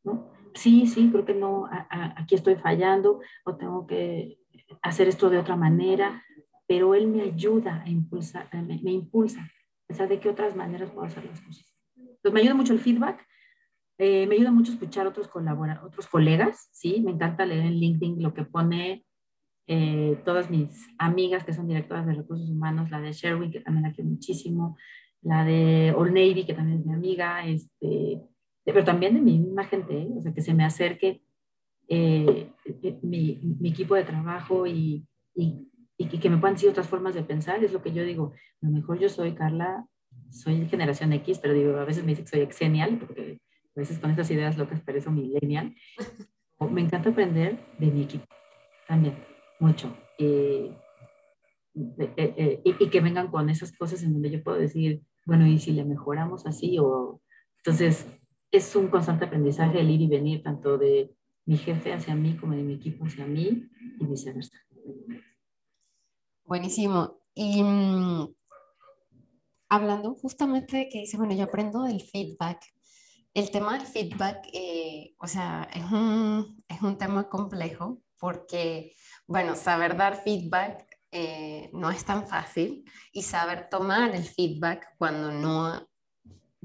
¿no? 0.04 0.32
Sí, 0.54 0.88
sí, 0.88 1.10
creo 1.12 1.26
que 1.26 1.34
no, 1.34 1.68
aquí 1.90 2.36
estoy 2.36 2.56
fallando 2.56 3.22
o 3.46 3.56
tengo 3.56 3.88
que 3.88 4.40
hacer 4.82 5.08
esto 5.08 5.30
de 5.30 5.38
otra 5.38 5.56
manera 5.56 6.24
pero 6.68 6.94
él 6.94 7.08
me 7.08 7.22
ayuda 7.22 7.82
a 7.84 7.90
impulsar, 7.90 8.50
me, 8.54 8.80
me 8.82 8.92
impulsa, 8.92 9.50
o 9.90 9.94
sea, 9.94 10.06
de 10.06 10.20
qué 10.20 10.30
otras 10.30 10.56
maneras 10.56 10.92
puedo 10.92 11.08
hacer 11.08 11.26
las 11.26 11.40
cosas. 11.42 11.74
Entonces, 11.96 12.34
me 12.34 12.42
ayuda 12.42 12.54
mucho 12.54 12.74
el 12.74 12.80
feedback, 12.80 13.26
eh, 13.98 14.28
me 14.28 14.36
ayuda 14.36 14.52
mucho 14.52 14.74
escuchar 14.74 15.08
otros 15.08 15.30
colaboradores, 15.30 15.88
otros 15.88 16.08
colegas, 16.08 16.70
¿sí? 16.74 17.02
Me 17.02 17.12
encanta 17.12 17.46
leer 17.46 17.66
en 17.66 17.80
LinkedIn 17.80 18.22
lo 18.22 18.34
que 18.34 18.44
pone 18.44 19.06
eh, 19.68 20.22
todas 20.26 20.50
mis 20.52 20.88
amigas 21.00 21.44
que 21.44 21.54
son 21.54 21.68
directoras 21.68 22.06
de 22.06 22.14
recursos 22.14 22.50
humanos, 22.50 22.92
la 22.92 23.00
de 23.00 23.14
Sherwin, 23.14 23.52
que 23.52 23.62
también 23.62 23.84
la 23.84 23.94
quiero 23.94 24.10
muchísimo, 24.10 24.78
la 25.22 25.46
de 25.46 25.94
Old 25.96 26.12
Navy, 26.12 26.46
que 26.46 26.54
también 26.54 26.80
es 26.80 26.86
mi 26.86 26.94
amiga, 26.94 27.46
este, 27.46 28.22
pero 28.74 28.84
también 28.84 29.14
de 29.14 29.22
mi 29.22 29.40
misma 29.40 29.64
gente, 29.64 29.98
¿eh? 29.98 30.10
o 30.18 30.22
sea, 30.22 30.34
que 30.34 30.42
se 30.42 30.54
me 30.54 30.66
acerque 30.66 31.22
eh, 31.88 32.52
eh, 32.84 33.00
mi, 33.02 33.40
mi, 33.62 33.70
equipo 33.70 33.96
de 33.96 34.04
trabajo 34.04 34.68
y, 34.68 35.08
y, 35.34 35.70
y, 35.98 36.08
que 36.08 36.30
me 36.30 36.38
puedan 36.38 36.56
decir 36.56 36.70
otras 36.70 36.90
formas 36.90 37.16
de 37.16 37.24
pensar, 37.24 37.64
es 37.64 37.72
lo 37.72 37.82
que 37.82 37.94
yo 37.94 38.04
digo. 38.04 38.34
A 38.62 38.66
lo 38.66 38.72
mejor 38.74 39.00
yo 39.00 39.08
soy 39.08 39.34
Carla, 39.34 39.86
soy 40.32 40.68
generación 40.68 41.14
X, 41.14 41.40
pero 41.40 41.54
digo, 41.54 41.78
a 41.78 41.86
veces 41.86 42.04
me 42.04 42.10
dicen 42.10 42.26
que 42.26 42.32
soy 42.32 42.42
exenial, 42.42 42.98
porque 43.00 43.40
a 43.74 43.80
veces 43.80 44.00
con 44.00 44.10
estas 44.10 44.30
ideas 44.32 44.58
locas 44.58 44.82
parezco 44.82 45.12
millennial. 45.12 45.74
Me 46.70 46.82
encanta 46.82 47.12
aprender 47.12 47.58
de 47.78 47.88
mi 47.88 48.04
equipo 48.04 48.26
también, 48.86 49.16
mucho. 49.60 49.96
Eh, 50.18 50.76
y, 51.74 52.90
que 52.90 53.00
vengan 53.00 53.30
con 53.30 53.50
esas 53.50 53.72
cosas 53.72 54.04
en 54.04 54.12
donde 54.12 54.30
yo 54.30 54.44
puedo 54.44 54.58
decir, 54.58 55.04
bueno, 55.26 55.48
¿y 55.48 55.58
si 55.58 55.72
le 55.72 55.86
mejoramos 55.86 56.46
así? 56.46 56.78
O, 56.80 57.22
entonces, 57.60 58.08
es 58.52 58.76
un 58.76 58.88
constante 58.88 59.26
aprendizaje 59.26 59.80
el 59.80 59.90
ir 59.90 60.02
y 60.02 60.08
venir, 60.08 60.44
tanto 60.44 60.78
de 60.78 61.16
mi 61.46 61.58
jefe 61.58 61.94
hacia 61.94 62.16
mí 62.16 62.36
como 62.38 62.54
de 62.54 62.64
mi 62.64 62.76
equipo 62.76 63.06
hacia 63.06 63.26
mí 63.26 63.70
y 64.00 64.06
viceversa. 64.06 64.58
Buenísimo. 66.44 67.22
Y 67.34 67.62
mm, 67.62 68.34
hablando 69.70 70.16
justamente 70.16 70.78
de 70.78 70.90
que 70.90 71.00
dice, 71.00 71.18
bueno, 71.18 71.34
yo 71.34 71.44
aprendo 71.44 71.84
del 71.84 72.02
feedback. 72.02 72.62
El 73.34 73.52
tema 73.52 73.78
del 73.78 73.86
feedback, 73.86 74.48
eh, 74.54 75.14
o 75.20 75.28
sea, 75.28 75.70
es 75.74 75.84
un, 75.92 76.64
es 76.68 76.82
un 76.82 76.98
tema 76.98 77.30
complejo 77.30 78.02
porque, 78.18 78.96
bueno, 79.28 79.56
saber 79.56 79.96
dar 79.96 80.16
feedback 80.24 80.88
eh, 81.12 81.70
no 81.74 81.90
es 81.90 82.04
tan 82.04 82.28
fácil 82.28 82.84
y 83.12 83.24
saber 83.24 83.70
tomar 83.70 84.16
el 84.16 84.24
feedback 84.24 84.96
cuando 84.98 85.32
no, 85.32 85.88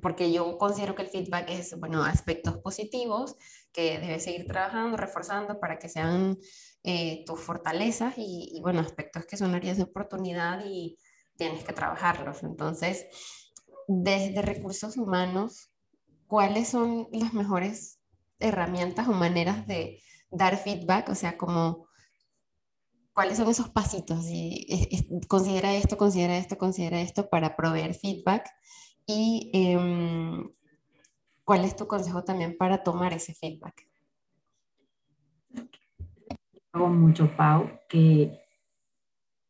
porque 0.02 0.32
yo 0.32 0.58
considero 0.58 0.96
que 0.96 1.02
el 1.02 1.08
feedback 1.08 1.48
es, 1.48 1.78
bueno, 1.78 2.02
aspectos 2.02 2.58
positivos 2.58 3.36
que 3.72 4.00
debes 4.00 4.24
seguir 4.24 4.46
trabajando, 4.46 4.96
reforzando 4.96 5.60
para 5.60 5.78
que 5.78 5.88
sean 5.88 6.36
eh, 6.82 7.22
tus 7.24 7.40
fortalezas 7.40 8.14
y, 8.16 8.58
bueno, 8.60 8.80
aspectos 8.80 9.24
que 9.24 9.36
son 9.36 9.54
áreas 9.54 9.76
de 9.76 9.84
oportunidad 9.84 10.64
y 10.66 10.98
tienes 11.36 11.64
que 11.64 11.72
trabajarlos. 11.72 12.42
Entonces, 12.42 13.06
desde 13.86 14.42
recursos 14.42 14.96
humanos, 14.96 15.70
¿cuáles 16.26 16.68
son 16.68 17.08
las 17.12 17.32
mejores 17.32 18.00
herramientas 18.40 19.06
o 19.06 19.12
maneras 19.12 19.68
de 19.68 20.02
dar 20.30 20.58
feedback? 20.58 21.10
O 21.10 21.14
sea, 21.14 21.38
como 21.38 21.86
cuáles 23.12 23.36
son 23.36 23.48
esos 23.48 23.68
pasitos. 23.70 24.24
Y, 24.28 24.66
considera 25.28 25.74
esto, 25.74 25.96
considera 25.96 26.36
esto, 26.36 26.58
considera 26.58 27.00
esto 27.00 27.28
para 27.28 27.54
proveer 27.54 27.94
feedback. 27.94 28.50
Y 29.14 29.50
em, 29.52 30.50
cuál 31.44 31.64
es 31.64 31.76
tu 31.76 31.86
consejo 31.86 32.24
también 32.24 32.56
para 32.56 32.82
tomar 32.82 33.12
ese 33.12 33.34
feedback. 33.34 33.86
Hago 36.72 36.88
mucho, 36.88 37.30
Pau, 37.36 37.70
que 37.90 38.40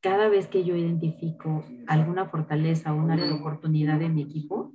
cada 0.00 0.28
vez 0.28 0.48
que 0.48 0.64
yo 0.64 0.74
identifico 0.74 1.64
alguna 1.86 2.28
fortaleza 2.28 2.92
o 2.92 2.96
una 2.96 3.34
oportunidad 3.36 4.00
de 4.00 4.08
mi 4.08 4.22
equipo, 4.22 4.72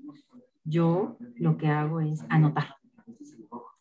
yo 0.64 1.18
lo 1.36 1.58
que 1.58 1.68
hago 1.68 2.00
es 2.00 2.24
anotar. 2.30 2.78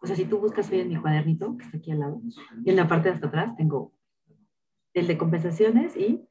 O 0.01 0.07
sea, 0.07 0.17
si 0.17 0.25
tú 0.25 0.39
buscas 0.39 0.71
hoy 0.71 0.81
en 0.81 0.89
mi 0.89 0.97
cuadernito, 0.97 1.57
que 1.57 1.65
está 1.65 1.79
aquí 1.79 1.93
al 1.93 2.01
lado, 2.01 2.21
y 2.65 2.71
en 2.71 2.77
la 2.77 2.89
parte 2.89 3.09
de 3.09 3.15
hasta 3.15 3.29
atrás 3.29 3.57
tengo 3.57 3.93
el 4.93 5.07
de 5.07 5.19
compensaciones 5.19 5.97
y 5.97 6.29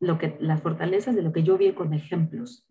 lo 0.00 0.18
que, 0.18 0.36
las 0.40 0.60
fortalezas 0.60 1.16
de 1.16 1.22
lo 1.22 1.32
que 1.32 1.42
yo 1.42 1.56
vi 1.56 1.72
con 1.72 1.94
ejemplos. 1.94 2.66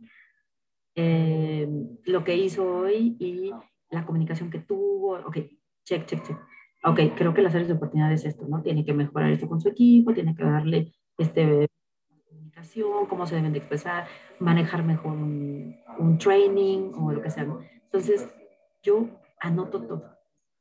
Eh, 0.96 1.68
lo 2.06 2.24
que 2.24 2.36
hizo 2.36 2.66
hoy 2.66 3.16
y 3.20 3.52
la 3.90 4.06
comunicación 4.06 4.50
que 4.50 4.60
tuvo. 4.60 5.20
Ok, 5.26 5.38
check, 5.84 6.06
check, 6.06 6.24
check. 6.24 6.38
Ok, 6.84 7.00
creo 7.16 7.34
que 7.34 7.42
las 7.42 7.54
áreas 7.54 7.68
de 7.68 7.74
oportunidad 7.76 8.12
es 8.12 8.26
esto, 8.26 8.46
¿no? 8.48 8.62
Tiene 8.62 8.86
que 8.86 8.94
mejorar 8.94 9.32
esto 9.32 9.48
con 9.48 9.60
su 9.60 9.70
equipo, 9.70 10.14
tiene 10.14 10.36
que 10.36 10.44
darle 10.44 10.94
este, 11.18 11.68
comunicación, 12.30 13.08
cómo 13.08 13.26
se 13.26 13.36
deben 13.36 13.54
de 13.54 13.60
expresar, 13.60 14.08
manejar 14.40 14.84
mejor 14.84 15.14
un, 15.14 15.76
un 15.98 16.18
training 16.18 16.92
o 16.94 17.12
lo 17.12 17.22
que 17.22 17.32
sea. 17.32 17.48
Entonces, 17.84 18.30
yo 18.84 19.08
anoto 19.40 19.82
todo, 19.82 20.04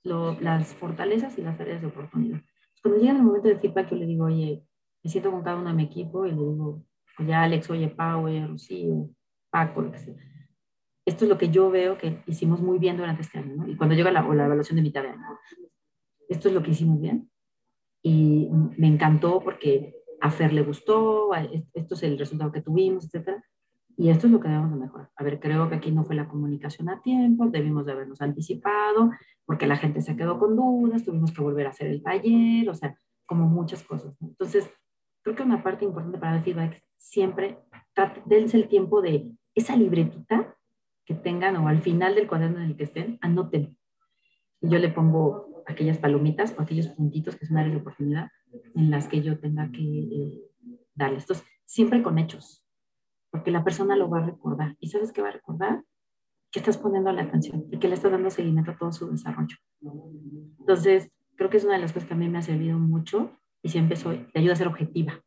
lo, 0.03 0.41
las 0.41 0.75
fortalezas 0.75 1.39
y 1.39 1.43
las 1.43 1.61
áreas 1.61 1.83
de 1.83 1.89
oportunidad 1.89 2.41
cuando 2.85 3.01
llega 3.01 3.17
el 3.17 3.23
momento 3.23 3.49
de 3.49 3.57
feedback, 3.57 3.91
yo 3.91 3.97
le 3.97 4.05
digo, 4.05 4.27
oye, 4.27 4.63
me 5.03 5.11
siento 5.11 5.31
con 5.31 5.43
cada 5.43 5.57
uno 5.57 5.71
de 5.71 5.75
mi 5.75 5.85
equipo 5.85 6.27
y 6.27 6.33
le 6.33 6.37
digo, 6.37 6.85
oye, 7.19 7.33
Alex, 7.35 7.71
oye, 7.71 7.89
Pau, 7.89 8.27
oye, 8.27 8.47
Rocío, 8.47 9.09
Paco, 9.55 9.83
lo 9.83 9.93
que 9.93 10.01
sea. 10.01 10.15
Esto 11.07 11.27
es 11.27 11.29
lo 11.29 11.39
que 11.39 11.49
yo 11.49 11.71
veo 11.71 11.97
que 11.97 12.25
hicimos 12.27 12.61
muy 12.61 12.81
bien 12.81 12.97
durante 12.97 13.23
este 13.23 13.39
año, 13.39 13.55
¿no? 13.55 13.69
Y 13.69 13.77
cuando 13.77 13.95
llega 13.95 14.11
la, 14.11 14.23
la 14.23 14.47
evaluación 14.47 14.75
de 14.75 14.83
mitad 14.83 15.03
de 15.05 15.11
año, 15.11 15.39
esto 16.29 16.49
es 16.49 16.55
lo 16.55 16.61
que 16.61 16.73
hicimos 16.73 17.01
bien. 17.01 17.31
Y 18.03 18.49
me 18.77 18.89
encantó 18.89 19.41
porque 19.41 19.95
a 20.21 20.33
Fer 20.33 20.53
le 20.53 20.63
gustó, 20.63 21.31
esto 21.73 21.95
es 21.95 22.03
el 22.03 22.19
resultado 22.19 22.51
que 22.51 22.63
tuvimos, 22.63 23.05
etcétera. 23.05 23.45
Y 23.97 24.09
esto 24.09 24.27
es 24.27 24.33
lo 24.33 24.41
que 24.41 24.49
debemos 24.49 24.73
de 24.73 24.77
mejorar. 24.77 25.09
A 25.15 25.23
ver, 25.23 25.39
creo 25.39 25.69
que 25.69 25.77
aquí 25.77 25.93
no 25.93 26.03
fue 26.03 26.17
la 26.17 26.27
comunicación 26.27 26.89
a 26.89 27.01
tiempo, 27.01 27.49
debimos 27.49 27.87
de 27.87 27.93
habernos 27.93 28.21
anticipado, 28.21 29.13
porque 29.45 29.69
la 29.69 29.77
gente 29.77 30.01
se 30.03 30.17
quedó 30.17 30.41
con 30.41 30.57
dudas, 30.57 31.05
tuvimos 31.05 31.31
que 31.31 31.43
volver 31.43 31.69
a 31.69 31.71
hacer 31.71 31.87
el 31.87 32.03
taller, 32.03 32.69
o 32.69 32.75
sea, 32.75 32.99
como 33.25 33.47
muchas 33.47 33.85
cosas. 33.85 34.17
Entonces, 34.21 34.69
creo 35.23 35.37
que 35.37 35.45
una 35.45 35.63
parte 35.63 35.85
importante 35.85 36.19
para 36.19 36.39
el 36.39 36.43
feedback 36.43 36.83
siempre 36.97 37.61
dense 38.27 38.57
el 38.57 38.67
tiempo 38.67 39.01
de 39.01 39.31
esa 39.55 39.77
libretita 39.77 40.57
que 41.05 41.15
tengan 41.15 41.57
o 41.57 41.69
al 41.69 41.83
final 41.83 42.15
del 42.15 42.27
cuaderno 42.27 42.59
en 42.59 42.71
el 42.71 42.77
que 42.77 42.85
estén, 42.85 43.19
anoten. 43.21 43.77
Yo 44.61 44.79
le 44.79 44.89
pongo 44.89 45.63
aquellas 45.67 45.99
palomitas 45.99 46.55
o 46.59 46.63
aquellos 46.63 46.89
puntitos 46.89 47.37
que 47.37 47.47
son 47.47 47.59
áreas 47.59 47.75
de 47.75 47.81
oportunidad 47.81 48.29
en 48.75 48.91
las 48.91 49.09
que 49.09 49.21
yo 49.23 49.39
tenga 49.39 49.71
que 49.71 49.83
eh, 49.83 50.51
darles. 50.95 51.25
Entonces, 51.25 51.47
siempre 51.65 52.03
con 52.03 52.19
hechos 52.19 52.65
porque 53.35 53.51
la 53.51 53.65
persona 53.65 53.97
lo 53.97 54.09
va 54.09 54.21
a 54.21 54.27
recordar. 54.27 54.77
¿Y 54.79 54.91
sabes 54.91 55.11
qué 55.11 55.21
va 55.21 55.27
a 55.27 55.33
recordar? 55.33 55.83
Que 56.53 56.61
estás 56.61 56.79
poniendo 56.79 57.11
la 57.11 57.23
atención 57.23 57.67
y 57.69 57.81
que 57.81 57.89
le 57.89 57.95
estás 57.95 58.13
dando 58.13 58.31
seguimiento 58.31 58.71
a 58.71 58.79
todo 58.79 58.93
su 58.93 59.11
desarrollo. 59.11 59.57
Entonces, 60.61 61.11
creo 61.35 61.51
que 61.51 61.57
es 61.57 61.65
una 61.65 61.75
de 61.75 61.81
las 61.81 61.93
cosas 61.93 62.07
que 62.07 62.15
a 62.15 62.17
mí 62.17 62.29
me 62.29 62.39
ha 62.39 62.43
servido 62.43 62.79
mucho 62.79 63.37
y 63.61 63.71
siempre 63.71 63.97
soy, 63.97 64.19
te 64.33 64.39
ayuda 64.39 64.53
a 64.53 64.57
ser 64.57 64.69
objetiva, 64.69 65.21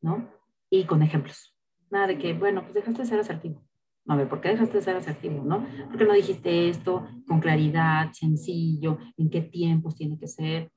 ¿no? 0.00 0.28
Y 0.70 0.86
con 0.86 1.04
ejemplos. 1.04 1.56
Nada 1.90 2.06
de 2.06 2.18
que, 2.18 2.34
bueno, 2.34 2.62
pues 2.62 2.74
dejaste 2.74 3.02
de 3.02 3.08
ser 3.08 3.20
asertivo. 3.20 3.62
No, 4.04 4.14
a 4.14 4.16
ver, 4.16 4.28
¿por 4.28 4.40
qué 4.40 4.48
dejaste 4.48 4.78
de 4.78 4.82
ser 4.82 4.96
asertivo, 4.96 5.44
no? 5.44 5.66
¿Por 5.88 5.98
qué 5.98 6.04
no 6.04 6.14
dijiste 6.14 6.68
esto 6.68 7.06
con 7.26 7.40
claridad, 7.40 8.10
sencillo, 8.12 8.98
en 9.16 9.30
qué 9.30 9.42
tiempos 9.42 9.96
tiene 9.96 10.18
que 10.18 10.28
ser? 10.28 10.70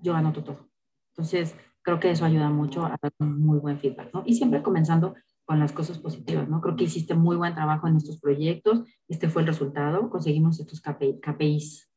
Yo 0.00 0.14
anoto 0.14 0.42
todo. 0.42 0.70
Entonces, 1.10 1.54
creo 1.82 2.00
que 2.00 2.10
eso 2.10 2.24
ayuda 2.24 2.50
mucho 2.50 2.84
a 2.84 2.96
dar 3.00 3.12
un 3.18 3.40
muy 3.40 3.58
buen 3.58 3.78
feedback, 3.78 4.12
¿no? 4.12 4.22
Y 4.26 4.34
siempre 4.34 4.62
comenzando 4.62 5.14
con 5.44 5.60
las 5.60 5.72
cosas 5.72 5.98
positivas, 5.98 6.48
¿no? 6.48 6.60
Creo 6.60 6.74
que 6.74 6.84
hiciste 6.84 7.14
muy 7.14 7.36
buen 7.36 7.54
trabajo 7.54 7.86
en 7.86 7.96
estos 7.96 8.18
proyectos, 8.18 8.82
este 9.08 9.28
fue 9.28 9.42
el 9.42 9.48
resultado, 9.48 10.10
conseguimos 10.10 10.58
estos 10.58 10.80
KPI, 10.80 11.20
KPIs, 11.20 11.88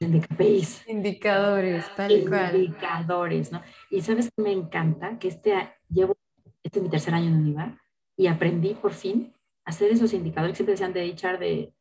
de 0.00 0.20
KPIs. 0.20 0.88
Indicadores, 0.88 1.84
tal 1.94 2.24
cual. 2.28 2.56
Indicadores, 2.56 3.52
¿no? 3.52 3.60
Y 3.90 4.00
sabes 4.00 4.30
que 4.34 4.42
me 4.42 4.52
encanta 4.52 5.18
que 5.18 5.28
este, 5.28 5.54
llevo, 5.88 6.16
este 6.62 6.78
es 6.78 6.82
mi 6.82 6.90
tercer 6.90 7.14
año 7.14 7.28
en 7.28 7.36
Univar 7.36 7.78
y 8.16 8.26
aprendí 8.26 8.74
por 8.74 8.92
fin 8.92 9.34
a 9.64 9.70
hacer 9.70 9.90
esos 9.90 10.12
indicadores 10.12 10.52
que 10.52 10.56
siempre 10.56 10.72
decían 10.72 10.92
de 10.92 11.08
HR 11.08 11.38
de 11.38 11.74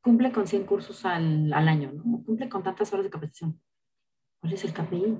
cumple 0.00 0.32
con 0.32 0.46
100 0.46 0.64
cursos 0.64 1.04
al, 1.04 1.52
al 1.52 1.68
año, 1.68 1.92
¿no? 1.92 2.22
Cumple 2.24 2.48
con 2.48 2.62
tantas 2.62 2.92
horas 2.92 3.04
de 3.04 3.10
capacitación. 3.10 3.60
¿Cuál 4.40 4.52
es 4.52 4.64
el 4.64 4.74
KPI? 4.74 5.18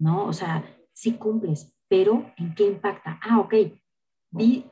¿no? 0.00 0.24
O 0.24 0.32
sea, 0.32 0.64
sí 0.92 1.12
cumples, 1.12 1.76
pero 1.86 2.32
¿en 2.36 2.54
qué 2.54 2.66
impacta? 2.66 3.20
Ah, 3.22 3.38
ok, 3.38 3.54
di 4.30 4.64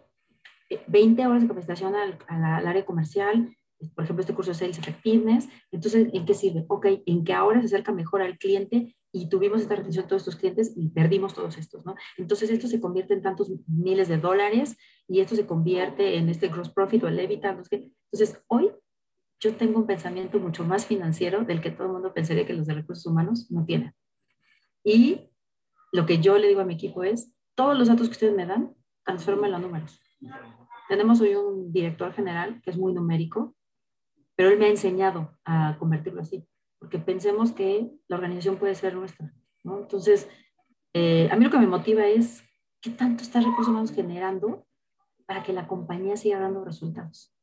20 0.88 1.22
eh, 1.22 1.26
horas 1.26 1.42
de 1.42 1.48
capacitación 1.48 1.94
al, 1.94 2.18
al, 2.26 2.66
área 2.66 2.84
comercial, 2.84 3.54
por 3.94 4.04
ejemplo, 4.04 4.20
este 4.20 4.34
curso 4.34 4.50
de 4.50 4.56
Sales 4.56 4.78
Effectiveness, 4.78 5.48
entonces, 5.70 6.08
¿en 6.12 6.24
qué 6.24 6.34
sirve? 6.34 6.64
Ok, 6.68 6.86
en 7.06 7.24
que 7.24 7.32
ahora 7.32 7.60
se 7.60 7.66
acerca 7.66 7.92
mejor 7.92 8.22
al 8.22 8.38
cliente 8.38 8.96
y 9.12 9.28
tuvimos 9.28 9.60
esta 9.60 9.76
retención 9.76 10.04
de 10.04 10.08
todos 10.08 10.22
estos 10.22 10.36
clientes 10.36 10.72
y 10.76 10.88
perdimos 10.88 11.34
todos 11.34 11.56
estos, 11.58 11.84
¿no? 11.86 11.94
Entonces, 12.16 12.50
esto 12.50 12.66
se 12.66 12.80
convierte 12.80 13.14
en 13.14 13.22
tantos 13.22 13.50
miles 13.66 14.08
de 14.08 14.18
dólares 14.18 14.76
y 15.06 15.20
esto 15.20 15.36
se 15.36 15.46
convierte 15.46 16.16
en 16.16 16.28
este 16.28 16.48
gross 16.48 16.70
profit 16.70 17.04
o 17.04 17.08
el 17.08 17.18
EBITDA, 17.18 17.54
no 17.54 17.62
Entonces, 17.70 18.42
hoy 18.48 18.72
yo 19.40 19.54
tengo 19.54 19.78
un 19.78 19.86
pensamiento 19.86 20.38
mucho 20.40 20.64
más 20.64 20.86
financiero 20.86 21.44
del 21.44 21.60
que 21.60 21.70
todo 21.70 21.86
el 21.86 21.92
mundo 21.92 22.12
pensaría 22.12 22.46
que 22.46 22.54
los 22.54 22.66
de 22.66 22.74
recursos 22.74 23.06
humanos 23.06 23.50
no 23.50 23.64
tienen. 23.64 23.94
Y 24.82 25.30
lo 25.92 26.06
que 26.06 26.18
yo 26.18 26.38
le 26.38 26.48
digo 26.48 26.60
a 26.60 26.64
mi 26.64 26.74
equipo 26.74 27.04
es, 27.04 27.32
todos 27.54 27.78
los 27.78 27.88
datos 27.88 28.08
que 28.08 28.12
ustedes 28.12 28.34
me 28.34 28.46
dan, 28.46 28.74
transformen 29.04 29.52
los 29.52 29.60
números. 29.60 30.00
Tenemos 30.88 31.20
hoy 31.20 31.34
un 31.34 31.72
director 31.72 32.12
general 32.12 32.60
que 32.62 32.70
es 32.70 32.76
muy 32.76 32.92
numérico, 32.92 33.54
pero 34.38 34.50
él 34.50 34.58
me 34.60 34.66
ha 34.66 34.70
enseñado 34.70 35.36
a 35.44 35.76
convertirlo 35.80 36.20
así, 36.20 36.46
porque 36.78 37.00
pensemos 37.00 37.50
que 37.50 37.90
la 38.06 38.14
organización 38.14 38.56
puede 38.56 38.76
ser 38.76 38.94
nuestra. 38.94 39.34
¿no? 39.64 39.80
Entonces, 39.80 40.28
eh, 40.94 41.28
a 41.32 41.34
mí 41.34 41.44
lo 41.44 41.50
que 41.50 41.58
me 41.58 41.66
motiva 41.66 42.06
es 42.06 42.44
qué 42.80 42.90
tanto 42.90 43.24
está 43.24 43.40
recursos 43.40 43.66
humanos 43.66 43.90
generando 43.90 44.64
para 45.26 45.42
que 45.42 45.52
la 45.52 45.66
compañía 45.66 46.16
siga 46.16 46.38
dando 46.38 46.64
resultados. 46.64 47.34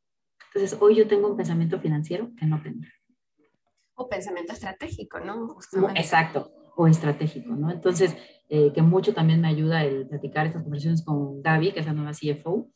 Entonces, 0.48 0.80
hoy 0.82 0.96
yo 0.96 1.06
tengo 1.06 1.28
un 1.28 1.36
pensamiento 1.36 1.82
financiero 1.82 2.32
que 2.40 2.46
no 2.46 2.62
tenía. 2.64 2.88
O 3.96 4.08
pensamiento 4.08 4.54
estratégico, 4.54 5.20
¿no? 5.20 5.58
Exacto, 5.96 6.50
o 6.78 6.88
estratégico, 6.88 7.56
¿no? 7.56 7.72
Entonces, 7.72 8.16
eh, 8.48 8.72
que 8.72 8.82
mucho 8.82 9.14
también 9.14 9.42
me 9.42 9.50
ayuda 9.50 9.84
el 9.84 10.08
platicar 10.08 10.46
estas 10.46 10.64
conversaciones 10.64 11.04
con 11.04 11.42
Gaby, 11.42 11.74
que 11.74 11.82
es 11.82 11.86
la 11.88 11.94
nueva 11.94 12.14
CFO. 12.14 12.70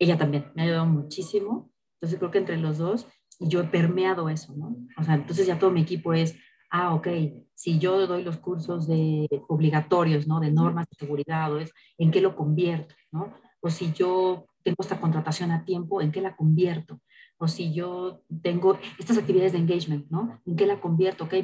Ella 0.00 0.18
también 0.18 0.50
me 0.56 0.62
ha 0.62 0.64
ayudado 0.64 0.86
muchísimo. 0.86 1.70
Entonces, 2.00 2.18
creo 2.18 2.32
que 2.32 2.38
entre 2.38 2.56
los 2.56 2.78
dos, 2.78 3.06
yo 3.48 3.60
he 3.60 3.64
permeado 3.64 4.28
eso, 4.28 4.54
¿no? 4.54 4.76
O 4.96 5.04
sea, 5.04 5.14
entonces 5.14 5.46
ya 5.46 5.58
todo 5.58 5.70
mi 5.70 5.82
equipo 5.82 6.12
es, 6.12 6.36
ah, 6.70 6.94
ok, 6.94 7.08
si 7.54 7.78
yo 7.78 8.06
doy 8.06 8.24
los 8.24 8.38
cursos 8.38 8.86
de 8.86 9.28
obligatorios, 9.48 10.26
¿no? 10.26 10.40
De 10.40 10.50
normas 10.50 10.86
de 10.90 10.96
seguridad, 10.96 11.56
es, 11.60 11.72
¿en 11.98 12.10
qué 12.10 12.20
lo 12.20 12.34
convierto, 12.34 12.94
¿no? 13.10 13.32
O 13.60 13.70
si 13.70 13.92
yo 13.92 14.46
tengo 14.62 14.76
esta 14.80 15.00
contratación 15.00 15.50
a 15.50 15.64
tiempo, 15.64 16.00
¿en 16.00 16.12
qué 16.12 16.20
la 16.20 16.36
convierto? 16.36 17.00
O 17.38 17.48
si 17.48 17.72
yo 17.72 18.22
tengo 18.42 18.78
estas 18.98 19.18
actividades 19.18 19.52
de 19.52 19.58
engagement, 19.58 20.08
¿no? 20.10 20.40
¿En 20.46 20.56
qué 20.56 20.66
la 20.66 20.80
convierto? 20.80 21.24
Ok, 21.24 21.34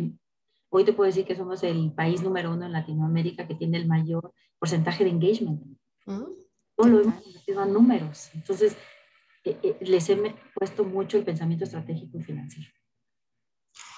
hoy 0.71 0.85
te 0.85 0.93
puedo 0.93 1.07
decir 1.07 1.25
que 1.25 1.37
somos 1.37 1.63
el 1.63 1.93
país 1.93 2.23
número 2.23 2.53
uno 2.53 2.67
en 2.67 2.73
Latinoamérica 2.73 3.47
que 3.47 3.55
tiene 3.55 3.79
el 3.79 3.87
mayor 3.87 4.33
porcentaje 4.59 5.05
de 5.05 5.11
engagement. 5.11 5.63
Todo 6.05 6.89
lo 6.89 7.01
hemos 7.01 7.27
invertido 7.27 7.61
a 7.61 7.67
números. 7.67 8.31
Entonces, 8.35 8.77
eh, 9.45 9.59
eh, 9.63 9.77
les 9.81 10.09
he 10.11 10.17
puesto 10.55 10.85
mucho 10.85 11.17
el 11.17 11.25
pensamiento 11.25 11.65
estratégico 11.65 12.19
y 12.19 12.23
financiero. 12.23 12.71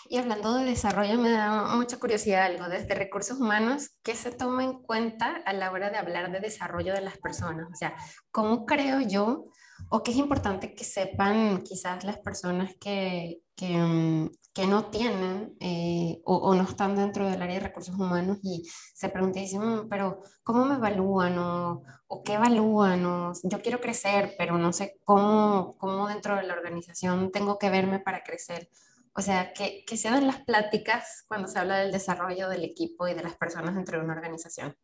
Y 0.08 0.18
hablando 0.18 0.54
de 0.54 0.64
desarrollo, 0.64 1.18
me 1.18 1.30
da 1.30 1.76
mucha 1.76 1.98
curiosidad 1.98 2.44
algo. 2.44 2.68
Desde 2.68 2.96
recursos 2.96 3.38
humanos, 3.38 3.90
¿qué 4.02 4.16
se 4.16 4.32
toma 4.32 4.64
en 4.64 4.82
cuenta 4.82 5.36
a 5.46 5.52
la 5.52 5.70
hora 5.70 5.90
de 5.90 5.98
hablar 5.98 6.32
de 6.32 6.40
desarrollo 6.40 6.92
de 6.92 7.00
las 7.00 7.16
personas? 7.18 7.68
O 7.70 7.76
sea, 7.76 7.94
¿cómo 8.32 8.66
creo 8.66 9.00
yo 9.00 9.46
o 9.88 10.02
qué 10.02 10.12
es 10.12 10.16
importante 10.18 10.74
que 10.74 10.84
sepan 10.84 11.62
quizás 11.62 12.04
las 12.04 12.18
personas 12.18 12.74
que, 12.80 13.42
que, 13.56 13.76
mm, 13.76 14.30
que 14.52 14.66
no 14.66 14.86
tienen 14.86 15.56
eh, 15.60 16.20
o, 16.24 16.36
o, 16.36 16.54
no 16.54 16.62
están 16.64 16.96
dentro 16.96 17.28
del 17.28 17.40
área 17.42 17.56
de 17.56 17.66
recursos 17.66 17.94
humanos 17.94 18.38
y 18.42 18.68
se 18.94 19.08
preguntan, 19.08 19.42
dicen, 19.42 19.60
mm, 19.60 19.88
pero 19.88 20.22
¿cómo 20.42 20.64
me 20.64 20.74
evalúan 20.76 21.38
o, 21.38 21.82
o 22.08 22.22
qué 22.22 22.34
evalúan? 22.34 23.04
O, 23.06 23.32
yo 23.44 23.62
quiero 23.62 23.80
crecer, 23.80 24.34
pero 24.38 24.58
no 24.58 24.72
sé 24.72 24.98
cómo, 25.04 25.76
cómo 25.78 26.08
dentro 26.08 26.36
de 26.36 26.44
la 26.44 26.54
organización 26.54 27.30
tengo 27.32 27.58
que 27.58 27.70
verme 27.70 28.00
para 28.00 28.22
crecer. 28.22 28.68
O 29.14 29.22
sea, 29.22 29.52
que, 29.52 29.84
que 29.86 29.96
se 29.96 30.10
dan 30.10 30.26
las 30.26 30.42
pláticas 30.44 31.24
cuando 31.28 31.48
se 31.48 31.58
habla 31.58 31.78
del 31.78 31.92
desarrollo 31.92 32.48
del 32.48 32.64
equipo 32.64 33.08
y 33.08 33.14
de 33.14 33.22
las 33.22 33.36
personas 33.36 33.74
dentro 33.74 33.98
de 33.98 34.04
una 34.04 34.14
organización. 34.14 34.76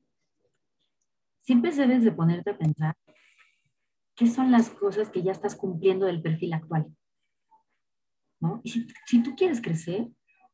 Siempre 1.43 1.73
debes 1.73 2.03
de 2.03 2.13
ponerte 2.13 2.51
a 2.51 2.59
pensar 2.59 2.97
qué 4.17 4.27
son 4.27 4.51
las 4.51 4.71
cosas 4.71 5.11
que 5.11 5.23
ya 5.23 5.33
estás 5.33 5.55
cumpliendo 5.55 6.07
del 6.07 6.23
perfil 6.23 6.55
actual. 6.55 6.87
¿no? 8.41 8.61
Y 8.65 8.71
si, 8.71 8.87
si, 9.07 9.23
tú 9.23 9.35
quieres 9.37 9.61
crecer, 9.61 10.09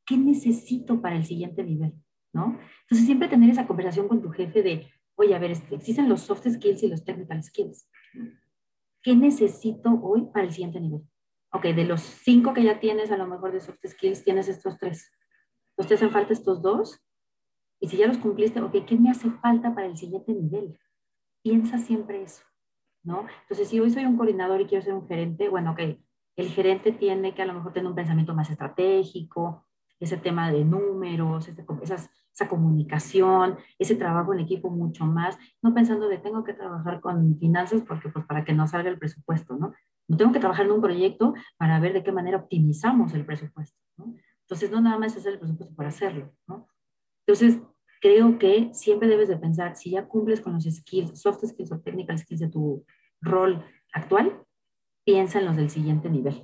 ¿qué 0.05 0.17
necesito 0.17 1.01
para 1.01 1.17
el 1.17 1.25
siguiente 1.25 1.65
nivel? 1.65 1.95
¿no? 2.33 2.59
Entonces, 2.83 3.07
siempre 3.07 3.29
tener 3.29 3.51
esa 3.51 3.67
conversación 3.67 4.09
con 4.09 4.21
tu 4.21 4.31
jefe 4.31 4.63
de, 4.63 4.91
oye, 5.17 5.35
a 5.35 5.39
ver, 5.39 5.53
este, 5.53 5.75
existen 5.75 6.09
los 6.09 6.23
soft 6.23 6.47
skills 6.49 6.83
y 6.83 6.89
los 6.89 7.05
technical 7.05 7.43
skills. 7.43 7.89
¿Qué 9.03 9.17
necesito 9.17 9.91
hoy 10.03 10.27
para 10.33 10.47
el 10.47 10.53
siguiente 10.53 10.81
nivel? 10.81 11.03
Ok, 11.53 11.65
de 11.65 11.85
los 11.85 12.01
cinco 12.01 12.55
que 12.55 12.63
ya 12.63 12.81
tienes, 12.81 13.11
a 13.11 13.17
lo 13.17 13.27
mejor 13.27 13.53
de 13.53 13.61
soft 13.61 13.85
skills, 13.87 14.25
tienes 14.25 14.49
estos 14.49 14.79
tres. 14.79 15.11
Entonces, 15.71 15.89
te 15.89 15.95
hacen 15.95 16.11
falta 16.11 16.33
estos 16.33 16.63
dos. 16.63 17.01
Y 17.81 17.89
si 17.89 17.97
ya 17.97 18.07
los 18.07 18.19
cumpliste, 18.19 18.61
ok, 18.61 18.85
¿qué 18.87 18.97
me 18.97 19.11
hace 19.11 19.31
falta 19.31 19.75
para 19.75 19.87
el 19.87 19.97
siguiente 19.97 20.33
nivel? 20.33 20.79
Piensa 21.43 21.79
siempre 21.79 22.23
eso. 22.23 22.43
¿No? 23.03 23.27
Entonces, 23.43 23.69
si 23.69 23.81
hoy 23.81 23.91
soy 23.91 24.05
un 24.05 24.17
coordinador 24.17 24.61
y 24.61 24.67
quiero 24.67 24.85
ser 24.85 24.95
un 24.95 25.07
gerente, 25.07 25.49
bueno, 25.49 25.73
ok, 25.73 25.81
el 26.37 26.49
gerente 26.49 26.93
tiene 26.93 27.35
que 27.35 27.43
a 27.43 27.47
lo 27.47 27.55
mejor 27.55 27.73
tener 27.73 27.89
un 27.89 27.95
pensamiento 27.95 28.35
más 28.35 28.51
estratégico, 28.51 29.67
ese 30.01 30.17
tema 30.17 30.51
de 30.51 30.65
números, 30.65 31.49
esa 31.49 32.49
comunicación, 32.49 33.57
ese 33.79 33.95
trabajo 33.95 34.33
en 34.33 34.41
equipo 34.41 34.69
mucho 34.71 35.05
más, 35.05 35.39
no 35.63 35.75
pensando 35.75 36.09
de 36.09 36.19
tengo 36.19 36.43
que 36.43 36.55
trabajar 36.55 37.01
con 37.01 37.39
finanzas 37.39 37.83
porque 37.87 38.09
pues 38.09 38.25
para 38.27 38.45
que 38.45 38.53
no 38.53 38.67
salga 38.67 38.91
el 38.91 38.99
presupuesto, 38.99 39.57
¿no? 39.57 39.73
No 40.09 40.17
tengo 40.17 40.33
que 40.33 40.41
trabajar 40.41 40.67
en 40.67 40.73
un 40.73 40.81
proyecto 40.81 41.35
para 41.57 41.79
ver 41.79 41.93
de 41.93 42.03
qué 42.03 42.11
manera 42.11 42.39
optimizamos 42.39 43.15
el 43.15 43.25
presupuesto, 43.25 43.79
¿no? 43.97 44.15
Entonces, 44.41 44.71
no 44.71 44.81
nada 44.81 44.99
más 44.99 45.17
hacer 45.17 45.35
el 45.35 45.39
presupuesto 45.39 45.75
para 45.77 45.91
hacerlo, 45.91 46.33
¿no? 46.49 46.69
Entonces, 47.25 47.61
creo 48.03 48.37
que 48.37 48.69
siempre 48.75 49.09
debes 49.09 49.29
de 49.29 49.37
pensar, 49.37 49.77
si 49.77 49.91
ya 49.91 50.09
cumples 50.09 50.41
con 50.41 50.55
los 50.55 50.65
skills, 50.65 51.19
soft 51.21 51.47
skills 51.47 51.71
o 51.71 51.81
technical 51.81 52.19
skills 52.19 52.41
de 52.41 52.49
tu 52.49 52.85
rol 53.21 53.65
actual, 53.93 54.43
piensa 55.05 55.39
en 55.39 55.47
los 55.47 55.57
del 55.57 55.71
siguiente 55.71 56.11
nivel. 56.11 56.43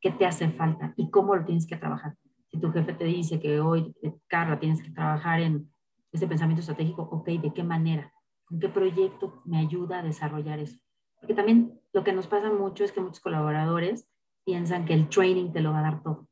¿Qué 0.00 0.10
te 0.10 0.26
hace 0.26 0.50
falta 0.50 0.92
y 0.96 1.08
cómo 1.08 1.36
lo 1.36 1.44
tienes 1.44 1.68
que 1.68 1.76
trabajar? 1.76 2.16
Si 2.50 2.58
tu 2.58 2.72
jefe 2.72 2.92
te 2.94 3.04
dice 3.04 3.38
que 3.38 3.60
hoy, 3.60 3.94
eh, 4.02 4.12
Carla, 4.26 4.58
tienes 4.58 4.82
que 4.82 4.90
trabajar 4.90 5.40
en 5.40 5.72
ese 6.10 6.26
pensamiento 6.26 6.60
estratégico, 6.60 7.02
ok, 7.02 7.28
¿de 7.28 7.52
qué 7.54 7.62
manera? 7.62 8.12
¿Con 8.44 8.58
qué 8.58 8.68
proyecto 8.68 9.40
me 9.44 9.58
ayuda 9.58 10.00
a 10.00 10.02
desarrollar 10.02 10.58
eso? 10.58 10.76
Porque 11.20 11.34
también 11.34 11.80
lo 11.92 12.02
que 12.02 12.12
nos 12.12 12.26
pasa 12.26 12.52
mucho 12.52 12.82
es 12.82 12.90
que 12.90 13.00
muchos 13.00 13.20
colaboradores 13.20 14.08
piensan 14.44 14.84
que 14.84 14.94
el 14.94 15.08
training 15.08 15.52
te 15.52 15.60
lo 15.60 15.70
va 15.70 15.78
a 15.78 15.82
dar 15.82 16.02
todo. 16.02 16.26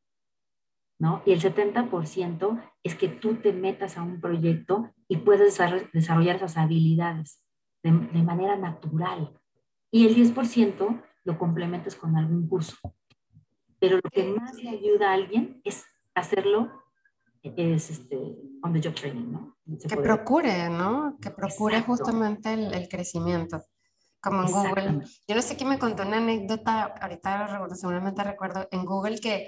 ¿No? 1.01 1.23
Y 1.25 1.33
el 1.33 1.41
70% 1.41 2.63
es 2.85 2.95
que 2.95 3.09
tú 3.09 3.37
te 3.37 3.53
metas 3.55 3.97
a 3.97 4.03
un 4.03 4.21
proyecto 4.21 4.93
y 5.09 5.17
puedes 5.17 5.59
desarrollar 5.93 6.37
esas 6.37 6.59
habilidades 6.59 7.43
de, 7.83 7.91
manera 7.91 8.57
natural. 8.57 9.35
Y 9.91 10.07
el 10.07 10.15
10% 10.15 11.03
lo 11.25 11.39
complementas 11.39 11.97
con 11.97 12.17
algún 12.17 12.47
curso. 12.47 12.77
Pero 13.79 13.97
lo 13.97 14.11
que 14.11 14.25
más 14.25 14.63
le 14.63 14.69
ayuda 14.69 15.11
a 15.11 15.15
alguien 15.15 15.63
es 15.65 15.85
hacerlo 16.15 16.71
es 17.43 17.91
este 17.91 18.37
on 18.63 18.75
the 18.75 18.83
job 18.87 18.95
training, 18.95 19.33
¿no? 19.33 19.57
que 19.89 19.97
procure, 19.97 20.69
¿no? 20.69 21.17
Que 21.19 21.31
procure 21.31 21.81
justamente 21.81 22.53
el, 22.53 22.75
el, 22.75 22.87
crecimiento. 22.87 23.63
Como 24.21 24.43
en 24.43 24.53
Google. 24.53 25.07
Yo 25.27 25.35
no 25.35 25.41
sé 25.41 25.57
quién 25.57 25.71
me 25.71 25.79
contó 25.79 26.03
una 26.03 26.19
anécdota, 26.19 26.83
ahorita 27.01 27.75
seguramente 27.75 28.23
recuerdo, 28.23 28.69
en 28.71 28.85
Google 28.85 29.19
que 29.19 29.47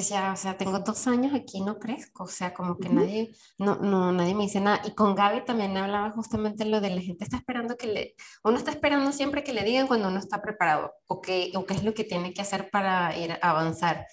decía, 0.00 0.30
o 0.32 0.36
sea, 0.36 0.58
tengo 0.58 0.78
dos 0.80 1.06
años 1.06 1.34
aquí, 1.34 1.62
no 1.62 1.78
crezco, 1.78 2.24
o 2.24 2.28
sea, 2.28 2.52
como 2.52 2.78
que 2.78 2.90
nadie, 2.90 3.34
no, 3.58 3.76
no, 3.76 4.12
nadie 4.12 4.34
me 4.34 4.44
dice 4.44 4.60
nada. 4.60 4.82
Y 4.84 4.94
con 4.94 5.14
Gaby 5.14 5.44
también 5.46 5.76
hablaba 5.76 6.10
justamente 6.10 6.66
lo 6.66 6.82
de 6.82 6.90
la 6.90 7.00
gente 7.00 7.24
está 7.24 7.38
esperando 7.38 7.76
que 7.76 7.86
le, 7.86 8.14
uno 8.44 8.58
está 8.58 8.70
esperando 8.70 9.10
siempre 9.12 9.42
que 9.42 9.54
le 9.54 9.64
digan 9.64 9.86
cuando 9.86 10.08
uno 10.08 10.18
está 10.18 10.42
preparado 10.42 10.92
o 11.06 11.20
qué, 11.22 11.50
o 11.54 11.64
qué 11.64 11.74
es 11.74 11.82
lo 11.82 11.94
que 11.94 12.04
tiene 12.04 12.34
que 12.34 12.42
hacer 12.42 12.70
para 12.70 13.16
ir 13.16 13.32
a 13.32 13.50
avanzar. 13.50 14.06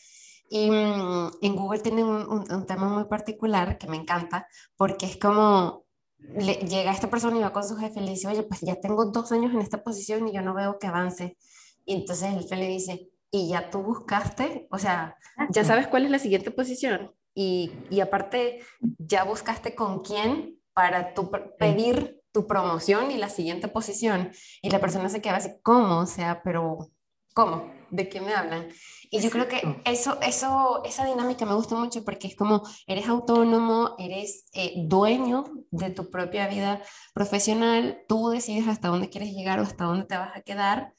Y 0.49 0.71
mm, 0.71 1.31
en 1.41 1.55
Google 1.55 1.79
tienen 1.79 2.05
un, 2.05 2.49
un, 2.49 2.65
tema 2.65 2.87
muy 2.87 3.05
particular 3.05 3.77
que 3.77 3.87
me 3.87 3.97
encanta, 3.97 4.47
porque 4.77 5.05
es 5.05 5.17
como, 5.17 5.85
le, 6.17 6.53
llega 6.55 6.91
esta 6.91 7.09
persona 7.09 7.37
y 7.37 7.41
va 7.41 7.51
con 7.51 7.67
su 7.67 7.75
jefe 7.75 7.99
y 7.99 8.03
le 8.03 8.11
dice, 8.11 8.27
oye, 8.27 8.43
pues 8.43 8.61
ya 8.61 8.79
tengo 8.79 9.05
dos 9.05 9.31
años 9.33 9.53
en 9.53 9.59
esta 9.59 9.83
posición 9.83 10.27
y 10.27 10.33
yo 10.33 10.41
no 10.41 10.53
veo 10.53 10.79
que 10.79 10.87
avance. 10.87 11.37
Y 11.85 11.95
entonces 11.95 12.33
el 12.33 12.41
jefe 12.43 12.55
le 12.55 12.67
dice, 12.67 13.12
y 13.35 13.49
ya 13.49 13.71
tú 13.71 13.81
buscaste, 13.81 14.67
o 14.69 14.77
sea, 14.77 15.17
ya 15.49 15.65
sabes 15.65 15.87
cuál 15.87 16.05
es 16.05 16.11
la 16.11 16.19
siguiente 16.19 16.51
posición 16.51 17.15
y, 17.33 17.71
y 17.89 17.99
aparte 17.99 18.59
ya 18.99 19.23
buscaste 19.23 19.73
con 19.73 20.03
quién 20.03 20.59
para 20.73 21.15
tu, 21.15 21.31
pedir 21.57 22.21
tu 22.31 22.45
promoción 22.45 23.09
y 23.09 23.17
la 23.17 23.29
siguiente 23.29 23.67
posición 23.67 24.31
y 24.61 24.69
la 24.69 24.79
persona 24.79 25.09
se 25.09 25.19
queda 25.19 25.37
así, 25.37 25.49
¿cómo? 25.63 25.97
O 26.01 26.05
sea, 26.05 26.43
pero 26.43 26.91
¿cómo? 27.33 27.73
¿De 27.89 28.07
qué 28.07 28.21
me 28.21 28.35
hablan? 28.35 28.67
Y 29.09 29.19
yo 29.19 29.31
creo 29.31 29.47
que 29.47 29.81
eso, 29.85 30.19
eso, 30.21 30.83
esa 30.85 31.03
dinámica 31.07 31.47
me 31.47 31.55
gusta 31.55 31.75
mucho 31.75 32.05
porque 32.05 32.27
es 32.27 32.35
como 32.35 32.61
eres 32.85 33.07
autónomo, 33.07 33.95
eres 33.97 34.45
eh, 34.53 34.73
dueño 34.85 35.43
de 35.71 35.89
tu 35.89 36.11
propia 36.11 36.47
vida 36.47 36.83
profesional, 37.15 38.03
tú 38.07 38.29
decides 38.29 38.67
hasta 38.67 38.89
dónde 38.89 39.09
quieres 39.09 39.31
llegar 39.31 39.59
o 39.59 39.63
hasta 39.63 39.85
dónde 39.85 40.05
te 40.05 40.17
vas 40.17 40.37
a 40.37 40.41
quedar 40.41 40.93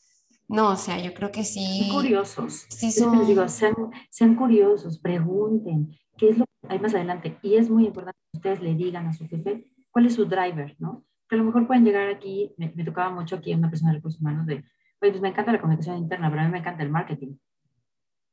no, 0.48 0.70
o 0.70 0.76
sea, 0.76 0.98
yo 0.98 1.14
creo 1.14 1.30
que 1.30 1.44
sí. 1.44 1.88
Curiosos. 1.90 2.66
Sí, 2.68 2.90
son... 2.90 3.18
les 3.18 3.28
digo, 3.28 3.48
sean, 3.48 3.74
sean, 4.10 4.34
curiosos, 4.34 4.98
pregunten 4.98 5.96
qué 6.16 6.30
es 6.30 6.38
lo 6.38 6.44
que 6.44 6.68
hay 6.68 6.78
más 6.78 6.94
adelante. 6.94 7.38
Y 7.42 7.56
es 7.56 7.70
muy 7.70 7.86
importante 7.86 8.18
que 8.32 8.38
ustedes 8.38 8.60
le 8.60 8.74
digan 8.74 9.06
a 9.06 9.12
su 9.12 9.26
jefe 9.26 9.70
cuál 9.90 10.06
es 10.06 10.14
su 10.14 10.26
driver, 10.26 10.76
¿no? 10.78 11.04
Que 11.28 11.36
a 11.36 11.38
lo 11.38 11.44
mejor 11.44 11.66
pueden 11.66 11.84
llegar 11.84 12.08
aquí, 12.08 12.52
me, 12.58 12.72
me 12.74 12.84
tocaba 12.84 13.10
mucho 13.10 13.36
aquí 13.36 13.54
una 13.54 13.70
persona 13.70 13.92
de 13.92 13.98
recursos 13.98 14.20
humanos 14.20 14.46
de, 14.46 14.54
oye, 14.54 15.10
pues 15.10 15.20
me 15.20 15.28
encanta 15.28 15.52
la 15.52 15.60
comunicación 15.60 15.96
interna, 15.98 16.28
pero 16.28 16.42
a 16.42 16.44
mí 16.44 16.52
me 16.52 16.58
encanta 16.58 16.82
el 16.82 16.90
marketing. 16.90 17.36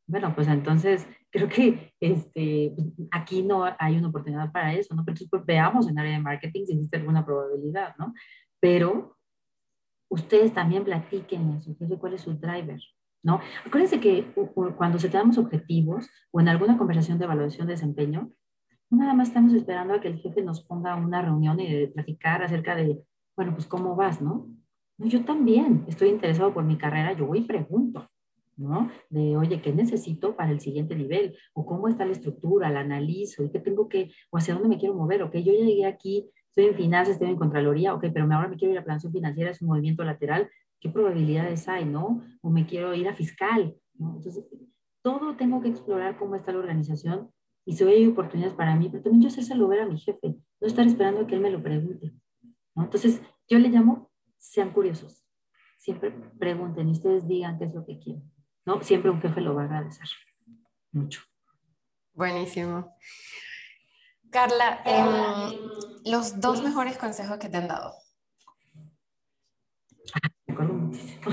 Bueno, 0.07 0.35
pues 0.35 0.49
entonces 0.49 1.07
creo 1.29 1.47
que 1.47 1.93
este, 2.01 2.75
aquí 3.11 3.43
no 3.43 3.63
hay 3.79 3.97
una 3.97 4.09
oportunidad 4.09 4.51
para 4.51 4.73
eso, 4.73 4.93
¿no? 4.93 5.05
Pero 5.05 5.13
entonces 5.13 5.29
pues, 5.29 5.45
veamos 5.45 5.87
en 5.87 5.97
área 5.97 6.11
de 6.11 6.19
marketing 6.19 6.65
si 6.65 6.73
existe 6.73 6.97
alguna 6.97 7.25
probabilidad, 7.25 7.95
¿no? 7.97 8.13
Pero 8.59 9.17
ustedes 10.11 10.53
también 10.53 10.83
platiquen 10.83 11.51
eso, 11.51 11.73
cuál 11.97 12.13
es 12.13 12.21
su 12.21 12.33
driver, 12.33 12.79
¿no? 13.23 13.39
Acuérdense 13.65 13.99
que 13.99 14.33
cuando 14.75 14.99
se 14.99 15.09
tenemos 15.09 15.37
objetivos 15.37 16.09
o 16.31 16.41
en 16.41 16.49
alguna 16.49 16.77
conversación 16.77 17.17
de 17.17 17.25
evaluación 17.25 17.65
de 17.65 17.73
desempeño, 17.73 18.29
nada 18.89 19.13
más 19.13 19.29
estamos 19.29 19.53
esperando 19.53 19.93
a 19.93 20.01
que 20.01 20.09
el 20.09 20.19
jefe 20.19 20.41
nos 20.41 20.65
ponga 20.65 20.95
una 20.97 21.21
reunión 21.21 21.59
y 21.61 21.73
de 21.73 21.87
platicar 21.87 22.43
acerca 22.43 22.75
de, 22.75 23.01
bueno, 23.37 23.53
pues 23.53 23.67
cómo 23.67 23.95
vas, 23.95 24.21
¿no? 24.21 24.49
Yo 24.97 25.23
también 25.23 25.85
estoy 25.87 26.09
interesado 26.09 26.53
por 26.53 26.65
mi 26.65 26.77
carrera, 26.77 27.13
yo 27.13 27.25
voy 27.25 27.39
y 27.39 27.43
pregunto, 27.43 28.09
¿no? 28.57 28.91
De, 29.09 29.37
oye, 29.37 29.61
¿qué 29.61 29.71
necesito 29.71 30.35
para 30.35 30.51
el 30.51 30.59
siguiente 30.59 30.93
nivel? 30.93 31.37
¿O 31.53 31.65
cómo 31.65 31.87
está 31.87 32.05
la 32.05 32.11
estructura? 32.11 32.69
La 32.69 32.81
analizo, 32.81 33.45
¿y 33.45 33.49
qué 33.49 33.59
tengo 33.59 33.87
que, 33.87 34.11
o 34.29 34.37
hacia 34.37 34.55
dónde 34.55 34.67
me 34.67 34.77
quiero 34.77 34.93
mover? 34.93 35.23
¿Ok? 35.23 35.35
Yo 35.37 35.53
ya 35.53 35.65
llegué 35.65 35.85
aquí, 35.85 36.29
estoy 36.51 36.65
en 36.65 36.75
finanzas, 36.75 37.13
estoy 37.13 37.29
en 37.29 37.37
Contraloría, 37.37 37.93
ok, 37.93 38.05
pero 38.13 38.25
ahora 38.25 38.49
me 38.49 38.57
quiero 38.57 38.73
ir 38.73 38.79
a 38.79 38.83
planación 38.83 39.13
financiera, 39.13 39.51
es 39.51 39.61
un 39.61 39.69
movimiento 39.69 40.03
lateral, 40.03 40.49
¿qué 40.81 40.89
probabilidades 40.89 41.67
hay, 41.69 41.85
no? 41.85 42.21
O 42.41 42.49
me 42.49 42.65
quiero 42.65 42.93
ir 42.93 43.07
a 43.07 43.15
fiscal, 43.15 43.73
¿no? 43.93 44.17
Entonces, 44.17 44.45
todo 45.01 45.35
tengo 45.37 45.61
que 45.61 45.69
explorar 45.69 46.17
cómo 46.17 46.35
está 46.35 46.51
la 46.51 46.59
organización 46.59 47.31
y 47.65 47.73
si 47.73 47.83
hay 47.85 48.05
oportunidades 48.05 48.53
para 48.53 48.75
mí, 48.75 48.89
pero 48.89 49.01
también 49.01 49.21
yo 49.21 49.29
hacérselo 49.29 49.67
ver 49.67 49.81
a 49.81 49.85
mi 49.85 49.97
jefe, 49.97 50.35
no 50.59 50.67
estar 50.67 50.85
esperando 50.85 51.25
que 51.25 51.35
él 51.35 51.41
me 51.41 51.51
lo 51.51 51.63
pregunte, 51.63 52.11
¿no? 52.75 52.83
Entonces, 52.83 53.21
yo 53.47 53.57
le 53.57 53.69
llamo, 53.69 54.11
sean 54.37 54.71
curiosos, 54.71 55.23
siempre 55.77 56.11
pregunten 56.37 56.89
y 56.89 56.91
ustedes 56.91 57.27
digan 57.27 57.57
qué 57.59 57.65
es 57.65 57.73
lo 57.73 57.85
que 57.85 57.97
quieren, 57.97 58.29
¿no? 58.65 58.81
Siempre 58.81 59.09
un 59.09 59.21
jefe 59.21 59.39
lo 59.39 59.55
va 59.55 59.61
a 59.61 59.65
agradecer 59.65 60.07
mucho. 60.91 61.21
Buenísimo. 62.13 62.93
Carla, 64.31 64.81
em, 64.85 65.59
los 66.05 66.39
dos 66.39 66.63
mejores 66.63 66.97
consejos 66.97 67.37
que 67.37 67.49
te 67.49 67.57
han 67.57 67.67
dado. 67.67 67.93
me 70.47 70.53
acuerdo 70.53 70.73
muchísimo. 70.73 71.31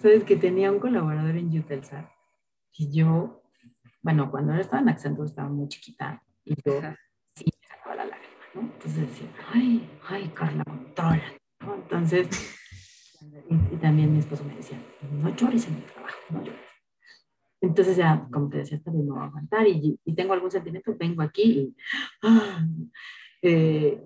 Sabes 0.00 0.24
que 0.24 0.36
tenía 0.36 0.72
un 0.72 0.80
colaborador 0.80 1.36
en 1.36 1.56
Utelsat 1.58 2.08
y 2.72 2.92
yo, 2.92 3.42
bueno, 4.02 4.30
cuando 4.30 4.54
estaba 4.54 4.82
en 4.82 4.88
Accenture 4.88 5.28
estaba 5.28 5.48
muy 5.48 5.68
chiquita 5.68 6.22
y 6.44 6.54
yo 6.64 6.80
sí 7.34 7.44
me 7.44 7.68
sacaba 7.68 7.94
la 7.96 8.04
lágrima, 8.06 8.34
¿no? 8.54 8.60
Entonces 8.62 9.00
decía, 9.08 9.28
ay, 9.52 9.88
ay, 10.08 10.32
Carla, 10.34 10.64
controla, 10.64 11.24
¿no? 11.60 11.74
Entonces, 11.74 12.28
y, 13.50 13.76
también 13.76 14.12
mi 14.12 14.20
esposo 14.20 14.44
me 14.44 14.56
decía, 14.56 14.78
no 15.10 15.28
llores 15.36 15.66
en 15.68 15.74
el 15.74 15.84
trabajo, 15.84 16.16
no 16.30 16.42
llores. 16.42 16.73
Entonces 17.64 17.96
ya, 17.96 18.28
como 18.30 18.50
te 18.50 18.58
decía, 18.58 18.76
esta 18.76 18.90
vez 18.90 19.02
no 19.04 19.14
voy 19.14 19.22
a 19.22 19.26
aguantar 19.26 19.66
y, 19.66 19.98
y, 20.04 20.14
tengo 20.14 20.34
algún 20.34 20.50
sentimiento, 20.50 20.94
vengo 20.98 21.22
aquí 21.22 21.42
y, 21.42 21.76
ah, 22.22 22.62
eh, 23.40 24.02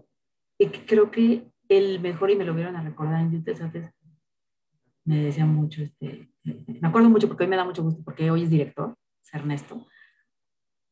y 0.59 0.67
creo 0.67 1.11
que 1.11 1.51
el 1.69 2.01
mejor, 2.01 2.31
y 2.31 2.37
me 2.37 2.45
lo 2.45 2.55
vieron 2.55 2.77
a 2.77 2.83
recordar 2.83 3.21
en 3.21 3.35
Utelsat, 3.35 3.75
me 5.05 5.25
decía 5.25 5.45
mucho, 5.45 5.83
este, 5.83 6.31
me 6.45 6.89
acuerdo 6.89 7.11
mucho 7.11 7.27
porque 7.27 7.45
hoy 7.45 7.51
me 7.51 7.57
da 7.57 7.65
mucho 7.65 7.83
gusto, 7.83 8.01
porque 8.05 8.31
hoy 8.31 8.45
es 8.45 8.51
director, 8.51 8.97
es 9.25 9.35
Ernesto, 9.35 9.85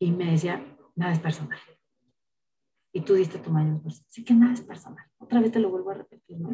y 0.01 0.11
me 0.11 0.33
decía, 0.33 0.61
nada 0.97 1.13
es 1.13 1.21
personal. 1.21 1.61
Y 2.93 3.03
tú 3.03 3.15
diste 3.15 3.39
tu 3.39 3.51
mayor 3.51 3.75
esfuerzo. 3.75 4.03
Sí 4.09 4.25
que 4.25 4.35
nada 4.35 4.55
es 4.55 4.63
personal. 4.63 5.05
Otra 5.19 5.41
vez 5.41 5.53
te 5.53 5.61
lo 5.61 5.71
vuelvo 5.71 5.91
a 5.91 5.95
repetir, 5.95 6.39
¿no? 6.39 6.51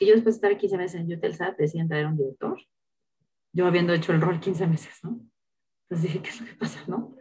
Y 0.00 0.06
yo 0.06 0.14
después 0.14 0.40
de 0.40 0.48
estar 0.48 0.58
15 0.58 0.76
meses 0.76 1.00
en 1.00 1.12
Utelsat, 1.12 1.56
decían 1.56 1.86
traer 1.86 2.06
un 2.06 2.16
director, 2.16 2.58
yo 3.52 3.66
habiendo 3.66 3.92
hecho 3.92 4.12
el 4.12 4.20
rol 4.20 4.40
15 4.40 4.66
meses, 4.66 4.98
¿no? 5.02 5.20
Entonces 5.92 6.10
dije, 6.10 6.22
¿qué 6.22 6.30
es 6.30 6.40
lo 6.40 6.46
que 6.46 6.54
pasa, 6.54 6.80
no? 6.86 7.14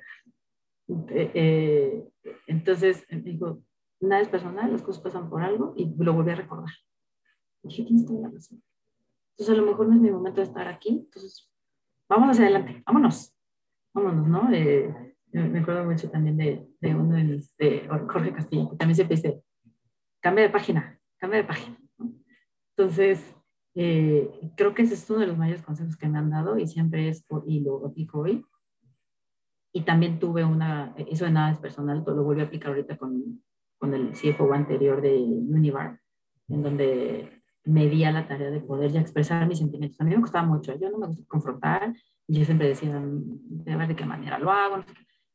Eh, 1.10 1.32
eh, 1.34 2.10
entonces, 2.48 3.06
digo, 3.10 3.62
nada 4.00 4.22
es 4.22 4.30
personal, 4.30 4.72
las 4.72 4.82
cosas 4.82 5.04
pasan 5.04 5.30
por 5.30 5.44
algo, 5.44 5.74
y 5.76 5.94
lo 6.02 6.14
volví 6.14 6.32
a 6.32 6.36
recordar. 6.36 6.72
dije, 7.64 7.84
tienes 7.84 8.06
toda 8.06 8.22
la 8.22 8.30
razón. 8.30 8.64
Entonces, 9.32 9.54
a 9.54 9.58
lo 9.60 9.68
mejor 9.68 9.90
no 9.90 9.96
es 9.96 10.00
mi 10.00 10.10
momento 10.10 10.40
de 10.40 10.48
estar 10.48 10.70
aquí. 10.70 11.04
Entonces, 11.04 11.52
vamos 12.08 12.30
hacia 12.30 12.46
adelante, 12.46 12.82
vámonos, 12.86 13.38
vámonos, 13.94 14.28
¿no? 14.30 14.50
Eh, 14.54 15.18
me 15.34 15.60
acuerdo 15.60 15.84
mucho 15.84 16.10
también 16.10 16.38
de, 16.38 16.66
de 16.80 16.96
uno 16.96 17.18
de 17.18 17.24
mis, 17.26 17.58
de 17.58 17.90
Jorge 17.90 18.32
Castillo, 18.32 18.70
que 18.70 18.78
también 18.78 18.96
siempre 18.96 19.18
dice, 19.18 19.44
cambia 20.22 20.46
de 20.46 20.50
página, 20.50 20.98
cambia 21.18 21.42
de 21.42 21.48
página. 21.48 21.78
¿no? 21.98 22.14
Entonces, 22.78 23.36
eh, 23.76 24.54
creo 24.56 24.74
que 24.74 24.84
ese 24.84 24.94
es 24.94 25.10
uno 25.10 25.20
de 25.20 25.28
los 25.28 25.38
mayores 25.38 25.62
consejos 25.62 25.98
que 25.98 26.08
me 26.08 26.20
han 26.20 26.30
dado 26.30 26.58
y 26.58 26.68
siempre 26.68 27.10
es, 27.10 27.26
y 27.46 27.60
lo 27.60 27.86
aplico 27.86 28.20
hoy. 28.20 28.46
Y 29.74 29.82
también 29.82 30.20
tuve 30.20 30.44
una, 30.44 30.94
eso 30.98 31.26
de 31.26 31.32
nada 31.32 31.52
es 31.52 31.60
personal, 31.60 32.04
lo 32.06 32.24
volví 32.24 32.42
a 32.42 32.46
aplicar 32.46 32.70
ahorita 32.70 32.98
con, 32.98 33.42
con 33.78 33.94
el 33.94 34.12
CFO 34.12 34.54
anterior 34.54 35.02
de 35.02 35.18
Univar, 35.18 36.00
en 36.50 36.62
donde 36.62 37.42
me 37.64 37.88
di 37.88 38.04
a 38.04 38.12
la 38.12 38.28
tarea 38.28 38.50
de 38.50 38.60
poder 38.60 38.92
ya 38.92 39.02
expresar 39.02 39.48
mis 39.48 39.60
sentimientos. 39.60 40.00
A 40.02 40.04
mí 40.04 40.16
me 40.16 40.22
costaba 40.22 40.46
mucho, 40.46 40.78
yo 40.78 40.90
no 40.90 40.98
me 40.98 41.08
gusta 41.08 41.24
confrontar, 41.28 41.94
yo 42.28 42.46
siempre 42.46 42.68
decía, 42.68 43.02
de 43.02 43.76
ver 43.76 43.88
de 43.88 43.96
qué 43.96 44.06
manera 44.06 44.40
lo 44.40 44.52
hago. 44.52 44.84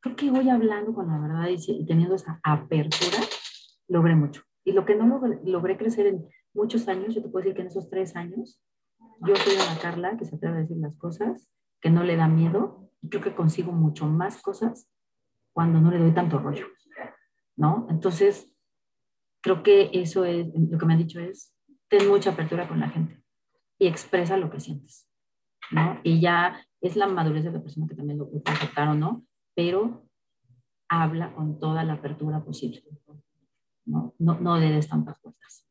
Creo 0.01 0.16
que 0.16 0.30
voy 0.30 0.49
hablando 0.49 0.95
con 0.95 1.09
la 1.09 1.18
verdad 1.18 1.49
y, 1.49 1.84
teniendo 1.87 2.14
esa 2.14 2.41
apertura, 2.43 3.18
logré 3.89 4.14
mucho. 4.14 4.43
Y 4.64 4.72
lo 4.72 4.84
que 4.84 4.97
no 4.97 5.20
logré, 5.45 5.76
crecer 5.76 6.07
en 6.07 6.26
muchos 6.55 6.89
años, 6.89 7.14
yo 7.14 7.22
te 7.22 7.28
puedo 7.28 7.43
decir 7.43 7.55
que 7.55 7.62
en 7.62 7.68
esos 7.68 7.89
tres 7.89 8.16
años, 8.16 8.61
yo 9.20 9.37
soy 9.37 9.55
una 9.55 9.80
Carla 9.80 10.16
que 10.16 10.24
se 10.24 10.37
atreve 10.37 10.59
a 10.59 10.61
decir 10.61 10.76
las 10.78 10.97
cosas, 10.97 11.49
que 11.80 11.91
no 11.91 12.03
le 12.03 12.16
da 12.16 12.28
miedo, 12.28 12.86
creo 13.09 13.23
que 13.23 13.35
consigo 13.35 13.73
mucho 13.73 14.07
más 14.07 14.43
cosas 14.43 14.89
cuando 15.53 15.81
no 15.81 15.91
le 15.91 15.99
doy 15.99 16.13
tanto 16.13 16.39
rollo, 16.39 16.67
¿no? 17.57 17.87
Entonces, 17.91 18.53
creo 19.41 19.63
que 19.63 19.91
eso 19.93 20.25
es, 20.25 20.49
lo 20.55 20.79
que 20.79 20.87
me 20.87 20.95
han 20.95 20.99
dicho 20.99 21.21
es, 21.21 21.55
ten 21.89 22.09
mucha 22.09 22.31
apertura 22.31 22.69
con 22.69 22.81
la 22.81 22.89
gente 22.89 23.23
y 23.79 23.87
expresa 23.87 24.37
lo 24.37 24.51
que 24.51 24.61
sientes, 24.61 25.09
¿no? 25.71 26.01
Y 26.03 26.21
ya 26.21 26.67
es 26.81 26.97
la 26.97 27.07
madurez 27.07 27.45
de 27.45 27.53
la 27.53 27.63
persona 27.63 27.87
que 27.87 27.95
también 27.95 28.19
lo 28.19 28.29
puede 28.29 28.43
aceptar 28.47 28.89
o 28.89 28.95
no, 28.95 29.25
pero 29.55 30.07
habla 30.89 31.33
con 31.35 31.59
toda 31.59 31.85
la 31.85 31.95
apertura 31.95 32.45
posible, 32.45 32.83
¿no? 33.85 34.15
No, 34.19 34.39
no 34.41 34.59
le 34.59 34.71
des 34.71 34.89
tantas 34.89 35.21
vueltas. 35.23 35.67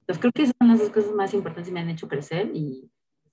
Entonces 0.00 0.20
creo 0.20 0.32
que 0.32 0.46
son 0.46 0.68
las 0.68 0.78
dos 0.78 0.90
cosas 0.90 1.12
más 1.12 1.34
importantes 1.34 1.68
que 1.68 1.74
me 1.74 1.80
han 1.80 1.90
hecho 1.90 2.06
crecer 2.06 2.50
y 2.54 2.88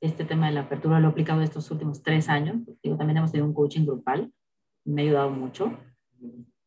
este 0.06 0.26
tema 0.26 0.48
de 0.48 0.54
la 0.54 0.62
apertura 0.62 1.00
lo 1.00 1.08
he 1.08 1.12
aplicado 1.12 1.42
estos 1.42 1.70
últimos 1.72 2.04
tres 2.04 2.30
años. 2.30 2.58
Digo, 2.82 2.98
también 2.98 3.18
hemos 3.18 3.32
tenido 3.32 3.48
un 3.48 3.54
coaching 3.54 3.86
grupal, 3.86 4.32
me 4.86 5.02
ha 5.02 5.06
ayudado 5.06 5.30
mucho 5.30 5.72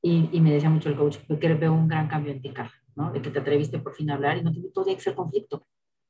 y, 0.02 0.30
y 0.32 0.40
me 0.40 0.52
decía 0.52 0.70
mucho 0.70 0.88
el 0.88 0.96
coach, 0.96 1.18
que 1.18 1.54
veo 1.54 1.72
un 1.72 1.86
gran 1.86 2.08
cambio 2.08 2.32
en 2.32 2.40
ti, 2.40 2.50
Carla. 2.50 2.72
¿no? 2.96 3.12
De 3.12 3.22
que 3.22 3.30
te 3.30 3.38
atreviste 3.38 3.78
por 3.78 3.94
fin 3.94 4.10
a 4.10 4.14
hablar 4.14 4.38
y 4.38 4.42
no 4.42 4.52
todo 4.74 4.86
que 4.86 5.00
ser 5.00 5.14
conflicto, 5.14 5.66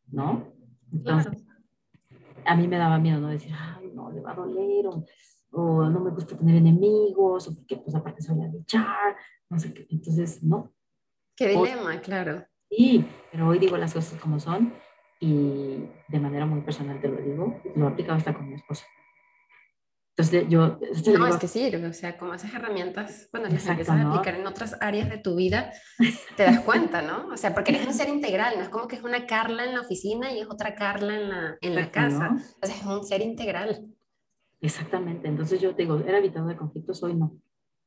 ¿no? 0.06 0.52
Entonces, 0.92 1.44
a 2.44 2.56
mí 2.56 2.68
me 2.68 2.78
daba 2.78 2.98
miedo, 2.98 3.20
¿no? 3.20 3.28
Decir, 3.28 3.52
ay, 3.58 3.90
no, 3.92 4.12
le 4.12 4.20
va 4.20 4.32
a 4.32 4.36
doler, 4.36 4.86
o, 5.50 5.84
no 5.90 6.00
me 6.00 6.10
gusta 6.10 6.36
tener 6.36 6.56
enemigos, 6.56 7.48
o 7.48 7.54
porque, 7.54 7.76
pues, 7.76 7.94
aparte 7.94 8.22
soy 8.22 8.40
a 8.40 8.46
luchar, 8.46 9.16
no 9.50 9.58
sé 9.58 9.74
qué. 9.74 9.86
Entonces, 9.90 10.42
no. 10.44 10.72
Qué 11.36 11.48
dilema, 11.48 12.00
claro. 12.00 12.44
Sí, 12.70 13.04
pero 13.32 13.48
hoy 13.48 13.58
digo 13.58 13.76
las 13.76 13.92
cosas 13.92 14.20
como 14.20 14.38
son 14.38 14.72
y 15.20 15.88
de 16.08 16.20
manera 16.20 16.46
muy 16.46 16.60
personal 16.60 17.00
te 17.00 17.08
lo 17.08 17.16
digo, 17.16 17.60
lo 17.74 17.88
he 17.88 17.90
aplicado 17.90 18.18
hasta 18.18 18.34
con 18.34 18.48
mi 18.48 18.54
esposa. 18.54 18.86
Entonces 20.18 20.48
yo... 20.48 20.78
no, 21.18 21.26
es 21.26 21.36
que 21.36 21.46
sí, 21.46 21.70
o 21.74 21.92
sea, 21.92 22.16
como 22.16 22.32
esas 22.32 22.54
herramientas, 22.54 23.28
cuando 23.30 23.50
las 23.50 23.66
empiezas 23.66 23.98
a 23.98 24.08
aplicar 24.08 24.34
en 24.34 24.46
otras 24.46 24.74
áreas 24.80 25.10
de 25.10 25.18
tu 25.18 25.36
vida, 25.36 25.72
te 26.36 26.44
das 26.44 26.60
cuenta, 26.60 27.02
¿no? 27.02 27.28
O 27.28 27.36
sea, 27.36 27.52
porque 27.52 27.72
eres 27.72 27.86
un 27.86 27.92
ser 27.92 28.08
integral, 28.08 28.54
no 28.56 28.62
es 28.62 28.70
como 28.70 28.88
que 28.88 28.96
es 28.96 29.02
una 29.02 29.26
Carla 29.26 29.64
en 29.66 29.74
la 29.74 29.82
oficina 29.82 30.32
y 30.32 30.40
es 30.40 30.48
otra 30.48 30.74
Carla 30.74 31.16
en 31.16 31.28
la, 31.28 31.58
en 31.60 31.74
la 31.74 31.90
casa, 31.90 32.34
o 32.62 32.66
sea, 32.66 32.74
es 32.74 32.82
un 32.84 33.04
ser 33.04 33.20
integral. 33.20 33.86
Exactamente, 34.62 35.28
entonces 35.28 35.60
yo 35.60 35.74
te 35.74 35.82
digo, 35.82 35.98
era 35.98 36.16
evitado 36.16 36.46
de 36.46 36.56
conflictos, 36.56 37.02
hoy 37.02 37.14
no, 37.14 37.36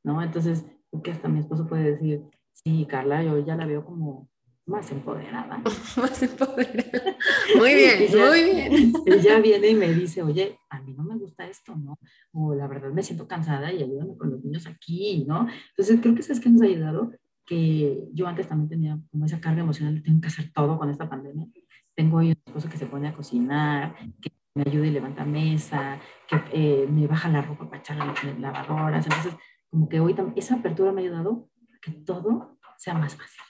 ¿no? 0.04 0.22
Entonces, 0.22 0.64
que 1.02 1.10
hasta 1.10 1.26
mi 1.26 1.40
esposo 1.40 1.66
puede 1.66 1.92
decir, 1.92 2.22
sí, 2.52 2.86
Carla, 2.88 3.24
yo 3.24 3.40
ya 3.40 3.56
la 3.56 3.66
veo 3.66 3.84
como 3.84 4.28
más 4.70 4.90
empoderada. 4.90 5.58
más 5.96 6.22
empoderada. 6.22 7.16
Muy 7.56 7.74
bien, 7.74 8.10
muy 8.10 8.44
bien. 8.44 8.92
Ella 9.04 9.40
viene 9.40 9.68
y 9.68 9.74
me 9.74 9.92
dice, 9.92 10.22
oye, 10.22 10.58
a 10.70 10.80
mí 10.80 10.94
no 10.94 11.02
me 11.02 11.16
gusta 11.16 11.46
esto, 11.46 11.74
¿no? 11.76 11.98
O 12.32 12.54
la 12.54 12.66
verdad 12.68 12.90
me 12.90 13.02
siento 13.02 13.26
cansada 13.26 13.72
y 13.72 13.82
ayúdame 13.82 14.16
con 14.16 14.30
los 14.30 14.42
niños 14.42 14.66
aquí, 14.66 15.24
¿no? 15.26 15.46
Entonces 15.70 16.00
creo 16.00 16.14
que 16.14 16.20
eso 16.20 16.32
es 16.32 16.40
que 16.40 16.48
nos 16.48 16.62
ha 16.62 16.66
ayudado, 16.66 17.12
que 17.44 18.08
yo 18.12 18.28
antes 18.28 18.46
también 18.46 18.68
tenía 18.68 18.98
como 19.10 19.26
esa 19.26 19.40
carga 19.40 19.62
emocional 19.62 20.02
tengo 20.02 20.20
que 20.20 20.28
hacer 20.28 20.52
todo 20.52 20.78
con 20.78 20.88
esta 20.88 21.08
pandemia. 21.08 21.48
Tengo 21.94 22.18
hoy 22.18 22.28
un 22.28 22.38
esposo 22.46 22.68
que 22.68 22.78
se 22.78 22.86
pone 22.86 23.08
a 23.08 23.12
cocinar, 23.12 23.96
que 24.22 24.30
me 24.54 24.62
ayuda 24.62 24.86
y 24.86 24.90
levanta 24.90 25.24
mesa, 25.24 25.98
que 26.28 26.36
eh, 26.52 26.86
me 26.88 27.06
baja 27.06 27.28
la 27.28 27.42
ropa 27.42 27.68
para 27.68 27.80
echarla 27.80 28.14
en 28.22 28.40
las 28.40 28.54
lavadoras. 28.54 29.04
Entonces, 29.04 29.34
como 29.68 29.88
que 29.88 30.00
hoy 30.00 30.14
esa 30.36 30.56
apertura 30.56 30.92
me 30.92 31.02
ha 31.02 31.04
ayudado 31.04 31.50
a 31.74 31.78
que 31.80 31.90
todo 31.90 32.58
sea 32.78 32.94
más 32.94 33.14
fácil. 33.16 33.49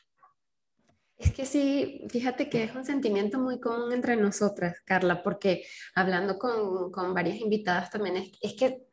Es 1.20 1.34
que 1.34 1.44
sí, 1.44 2.02
fíjate 2.08 2.48
que 2.48 2.64
es 2.64 2.74
un 2.74 2.82
sentimiento 2.82 3.38
muy 3.38 3.60
común 3.60 3.92
entre 3.92 4.16
nosotras, 4.16 4.76
Carla, 4.86 5.22
porque 5.22 5.66
hablando 5.94 6.38
con, 6.38 6.90
con 6.90 7.12
varias 7.12 7.36
invitadas 7.36 7.90
también 7.90 8.16
es, 8.16 8.32
es, 8.40 8.54
que 8.54 8.86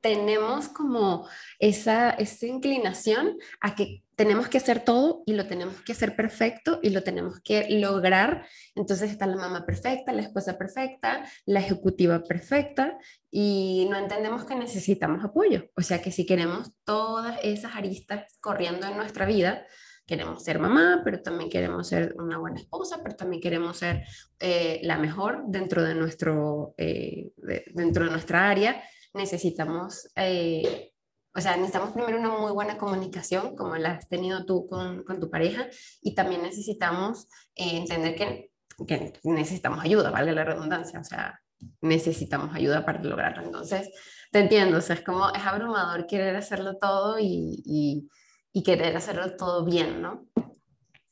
tenemos 0.00 0.66
como 0.68 1.28
esa, 1.60 2.10
esa 2.10 2.46
inclinación 2.46 3.38
a 3.60 3.76
que 3.76 4.02
tenemos 4.16 4.48
que 4.48 4.58
hacer 4.58 4.80
todo 4.80 5.22
y 5.24 5.34
lo 5.34 5.46
tenemos 5.46 5.80
que 5.82 5.92
hacer 5.92 6.16
perfecto 6.16 6.80
y 6.82 6.90
lo 6.90 7.04
tenemos 7.04 7.40
que 7.44 7.68
lograr. 7.70 8.44
Entonces 8.74 9.12
está 9.12 9.28
la 9.28 9.36
mamá 9.36 9.64
perfecta, 9.64 10.12
la 10.12 10.22
esposa 10.22 10.58
perfecta, 10.58 11.24
la 11.46 11.60
ejecutiva 11.60 12.24
perfecta 12.24 12.98
y 13.30 13.86
no 13.88 13.96
entendemos 13.96 14.44
que 14.44 14.56
necesitamos 14.56 15.24
apoyo. 15.24 15.70
O 15.76 15.82
sea 15.82 16.02
que 16.02 16.10
si 16.10 16.26
queremos 16.26 16.72
todas 16.82 17.38
esas 17.44 17.76
aristas 17.76 18.36
corriendo 18.40 18.88
en 18.88 18.96
nuestra 18.96 19.26
vida, 19.26 19.64
queremos 20.08 20.42
ser 20.42 20.58
mamá, 20.58 21.02
pero 21.04 21.20
también 21.20 21.50
queremos 21.50 21.86
ser 21.86 22.14
una 22.18 22.38
buena 22.38 22.58
esposa, 22.58 23.00
pero 23.02 23.14
también 23.14 23.42
queremos 23.42 23.76
ser 23.76 24.04
eh, 24.40 24.80
la 24.82 24.96
mejor 24.96 25.44
dentro 25.46 25.84
de, 25.84 25.94
nuestro, 25.94 26.74
eh, 26.78 27.30
dentro 27.74 28.06
de 28.06 28.10
nuestra 28.10 28.48
área, 28.48 28.82
necesitamos, 29.12 30.08
eh, 30.16 30.92
o 31.34 31.40
sea, 31.40 31.56
necesitamos 31.56 31.92
primero 31.92 32.18
una 32.18 32.30
muy 32.30 32.52
buena 32.52 32.78
comunicación, 32.78 33.54
como 33.54 33.76
la 33.76 33.92
has 33.92 34.08
tenido 34.08 34.46
tú 34.46 34.66
con, 34.66 35.04
con 35.04 35.20
tu 35.20 35.28
pareja, 35.28 35.68
y 36.00 36.14
también 36.14 36.42
necesitamos 36.42 37.28
entender 37.54 38.16
que, 38.16 38.50
que 38.86 39.20
necesitamos 39.24 39.84
ayuda, 39.84 40.10
valga 40.10 40.32
la 40.32 40.44
redundancia, 40.44 41.00
o 41.00 41.04
sea, 41.04 41.38
necesitamos 41.82 42.54
ayuda 42.54 42.86
para 42.86 43.02
lograrlo. 43.02 43.44
Entonces, 43.44 43.90
te 44.32 44.38
entiendo, 44.38 44.78
o 44.78 44.80
sea, 44.80 44.96
es 44.96 45.02
como, 45.02 45.28
es 45.30 45.44
abrumador 45.44 46.06
querer 46.06 46.34
hacerlo 46.36 46.78
todo 46.78 47.18
y, 47.18 47.62
y, 47.64 48.08
y 48.52 48.62
querer 48.62 48.96
hacerlo 48.96 49.36
todo 49.36 49.64
bien, 49.64 50.02
¿no? 50.02 50.26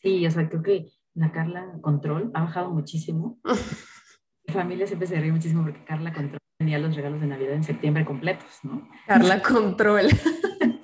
Sí, 0.03 0.27
o 0.27 0.31
sea, 0.31 0.49
creo 0.49 0.63
que 0.63 0.87
la 1.15 1.33
Carla 1.33 1.79
Control 1.81 2.31
ha 2.35 2.43
bajado 2.43 2.71
muchísimo. 2.71 3.39
Mi 4.47 4.55
familia 4.55 4.87
siempre 4.87 5.09
se 5.09 5.21
ríe 5.21 5.33
muchísimo 5.33 5.63
porque 5.63 5.85
Carla 5.85 6.13
Control 6.13 6.39
tenía 6.59 6.79
los 6.79 6.95
regalos 6.95 7.21
de 7.21 7.27
Navidad 7.27 7.55
en 7.55 7.65
septiembre 7.65 8.05
completos, 8.05 8.61
¿no? 8.63 8.89
Carla 9.07 9.43
Control. 9.43 10.07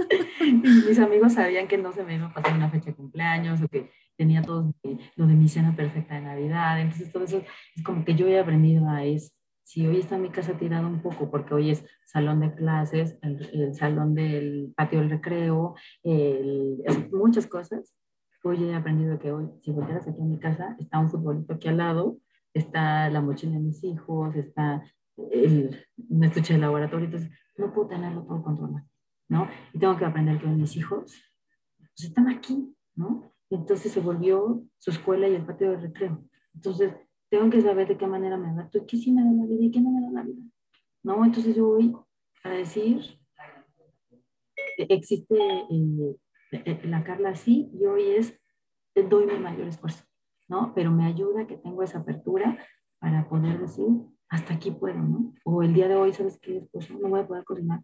mis 0.53 0.99
amigos 0.99 1.35
sabían 1.35 1.69
que 1.69 1.79
no 1.79 1.93
se 1.93 2.05
me 2.05 2.17
iba 2.17 2.27
a 2.27 2.33
pasar 2.33 2.55
una 2.55 2.71
fecha 2.71 2.87
de 2.87 2.97
cumpleaños 2.97 3.61
o 3.63 3.69
que 3.69 3.91
tenía 4.17 4.43
todo 4.43 4.73
lo 5.17 5.27
de 5.27 5.35
mi 5.35 5.49
cena 5.49 5.75
perfecta 5.75 6.15
de 6.15 6.23
Navidad. 6.23 6.81
Entonces, 6.81 7.13
todo 7.13 7.25
eso 7.25 7.43
es 7.77 7.83
como 7.83 8.05
que 8.05 8.15
yo 8.15 8.27
he 8.27 8.39
aprendido 8.39 8.89
a 8.89 9.05
es 9.05 9.35
si 9.65 9.87
hoy 9.87 9.99
está 9.99 10.19
mi 10.19 10.31
casa 10.31 10.59
tirada 10.59 10.87
un 10.87 11.01
poco, 11.01 11.31
porque 11.31 11.55
hoy 11.55 11.71
es 11.71 11.85
salón 12.05 12.41
de 12.41 12.55
clases, 12.55 13.19
el, 13.23 13.75
salón 13.75 14.15
del 14.15 14.73
patio 14.77 15.01
del 15.01 15.11
recreo, 15.11 15.75
muchas 17.13 17.47
cosas, 17.47 17.95
hoy 18.45 18.65
he 18.65 18.75
aprendido 18.75 19.19
que 19.19 19.33
hoy, 19.33 19.49
si 19.61 19.71
volteas 19.71 20.07
aquí 20.09 20.21
en 20.21 20.31
mi 20.31 20.39
casa, 20.39 20.77
está 20.79 20.99
un 20.99 21.11
futbolito 21.11 21.55
aquí 21.55 21.69
al 21.69 21.79
lado, 21.79 22.19
está 22.53 23.09
la 23.09 23.21
mochila 23.21 23.53
de 23.53 23.61
mis 23.61 23.83
hijos, 23.85 24.35
está 24.37 24.83
el, 25.31 25.87
un 26.09 26.25
estuche 26.25 26.55
de 26.55 26.61
laboratorio, 26.61 27.07
entonces 27.07 27.31
no 27.57 27.73
puedo 27.73 27.89
tenerlo 27.89 28.23
todo 28.23 28.43
controlado, 28.43 28.87
¿no? 29.29 29.49
Y 29.73 29.79
tengo 29.79 29.97
que 29.97 30.05
aprender 30.05 30.41
que 30.41 30.47
mis 30.47 30.77
hijos 30.77 31.15
pues, 31.79 32.05
están 32.05 32.29
aquí, 32.29 32.75
¿no? 32.95 33.33
Entonces 33.51 33.93
se 33.93 34.01
volvió 34.01 34.63
su 34.79 34.91
escuela 34.91 35.29
y 35.29 35.35
el 35.35 35.45
patio 35.45 35.71
del 35.71 35.83
recreo. 35.83 36.25
Entonces, 36.55 36.95
tengo 37.33 37.49
que 37.49 37.63
saber 37.63 37.89
de 37.89 37.97
qué 37.97 38.07
manera 38.07 38.37
me 38.37 38.55
da, 38.55 38.69
qué 38.71 38.97
sí 38.99 39.11
me 39.11 39.25
da 39.25 39.33
la 39.33 39.47
vida 39.47 39.65
y 39.65 39.71
qué 39.71 39.81
no 39.81 39.91
me 39.91 40.03
da 40.03 40.11
la 40.11 40.23
vida. 40.23 40.43
¿No? 41.03 41.25
Entonces 41.25 41.57
yo 41.57 41.67
voy 41.67 41.97
a 42.45 42.51
decir, 42.51 43.01
existe 44.77 45.35
eh, 45.41 46.17
eh, 46.53 46.81
la 46.85 47.03
Carla 47.03 47.31
así 47.31 47.71
y 47.73 47.87
hoy 47.87 48.03
es, 48.03 48.39
doy 49.09 49.25
mi 49.25 49.39
mayor 49.39 49.67
esfuerzo, 49.67 50.05
¿no? 50.47 50.75
Pero 50.75 50.91
me 50.91 51.07
ayuda 51.07 51.47
que 51.47 51.57
tengo 51.57 51.83
esa 51.83 52.01
apertura 52.01 52.59
para 52.99 53.27
poder 53.31 53.59
decir, 53.59 53.87
hasta 54.29 54.53
aquí 54.53 54.71
puedo, 54.71 54.99
¿no? 54.99 55.33
O 55.47 55.63
el 55.63 55.73
día 55.73 55.89
de 55.89 55.95
hoy, 55.95 56.13
¿sabes 56.13 56.39
qué? 56.39 56.69
Pues 56.71 56.91
no 56.91 57.09
voy 57.09 57.21
a 57.21 57.27
poder 57.27 57.45
cocinar. 57.45 57.81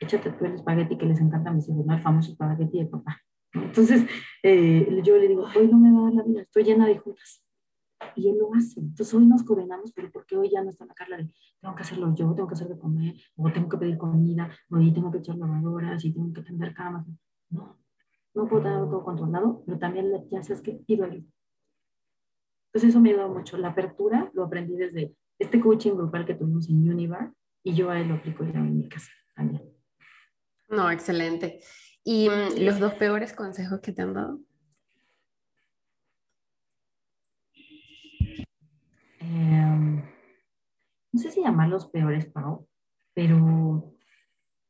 Échate 0.00 0.30
tú 0.30 0.46
el 0.46 0.54
espagueti 0.54 0.96
que 0.96 1.04
les 1.04 1.20
encanta 1.20 1.50
a 1.50 1.52
mis 1.52 1.68
hijos, 1.68 1.84
¿no? 1.84 1.92
El 1.92 2.02
famoso 2.02 2.30
espagueti 2.30 2.78
de 2.78 2.86
papá. 2.86 3.20
Entonces, 3.52 4.06
eh, 4.42 5.02
yo 5.04 5.18
le 5.18 5.28
digo, 5.28 5.44
hoy 5.54 5.68
no 5.68 5.76
me 5.76 5.92
va 5.92 5.98
a 5.98 6.04
dar 6.04 6.14
la 6.14 6.22
vida, 6.22 6.40
estoy 6.40 6.64
llena 6.64 6.86
de 6.86 6.96
juntas 6.96 7.45
y 8.16 8.28
él 8.28 8.38
lo 8.38 8.54
hace. 8.54 8.80
Entonces 8.80 9.12
hoy 9.14 9.26
nos 9.26 9.42
coordinamos, 9.44 9.92
pero 9.92 10.10
porque 10.10 10.36
hoy 10.36 10.50
ya 10.50 10.62
no 10.62 10.70
está 10.70 10.84
la 10.84 10.94
Carla 10.94 11.18
de 11.18 11.30
tengo 11.60 11.74
que 11.74 11.82
hacerlo 11.82 12.14
yo, 12.14 12.34
tengo 12.34 12.48
que 12.48 12.54
hacer 12.54 12.68
de 12.68 12.78
comer, 12.78 13.14
o 13.36 13.52
tengo 13.52 13.68
que 13.68 13.78
pedir 13.78 13.98
comida, 13.98 14.50
o 14.70 14.78
tengo 14.78 15.10
que 15.10 15.18
echar 15.18 15.36
lavadoras 15.36 16.04
y 16.04 16.12
tengo 16.12 16.32
que 16.32 16.42
tender 16.42 16.74
camas. 16.74 17.06
No, 17.50 17.78
no 18.34 18.48
puedo 18.48 18.62
tenerlo 18.62 18.88
todo 18.88 19.04
controlado, 19.04 19.62
pero 19.64 19.78
también 19.78 20.12
ya 20.30 20.42
sabes 20.42 20.62
que 20.62 20.72
pido 20.86 21.04
ayuda. 21.04 21.26
Entonces 22.68 22.90
eso 22.90 23.00
me 23.00 23.10
ayudó 23.10 23.28
mucho. 23.28 23.56
La 23.56 23.68
apertura 23.68 24.30
lo 24.34 24.44
aprendí 24.44 24.76
desde 24.76 25.16
este 25.38 25.60
coaching 25.60 25.92
grupal 25.92 26.26
que 26.26 26.34
tuvimos 26.34 26.68
en 26.68 26.88
Univar 26.88 27.32
y 27.62 27.74
yo 27.74 27.90
a 27.90 28.00
él 28.00 28.08
lo 28.08 28.14
aplico 28.14 28.44
ya 28.44 28.58
en 28.58 28.76
mi 28.76 28.88
casa 28.88 29.10
también. 29.34 29.62
No, 30.68 30.90
excelente. 30.90 31.60
¿Y 32.04 32.28
mm, 32.28 32.64
los 32.64 32.78
dos 32.78 32.94
peores 32.94 33.32
consejos 33.32 33.80
que 33.80 33.92
te 33.92 34.02
han 34.02 34.14
dado? 34.14 34.40
Em, 39.28 40.02
no 41.12 41.20
sé 41.20 41.30
si 41.30 41.42
llamarlos 41.42 41.88
peores, 41.88 42.26
Pau, 42.26 42.68
pero 43.14 43.94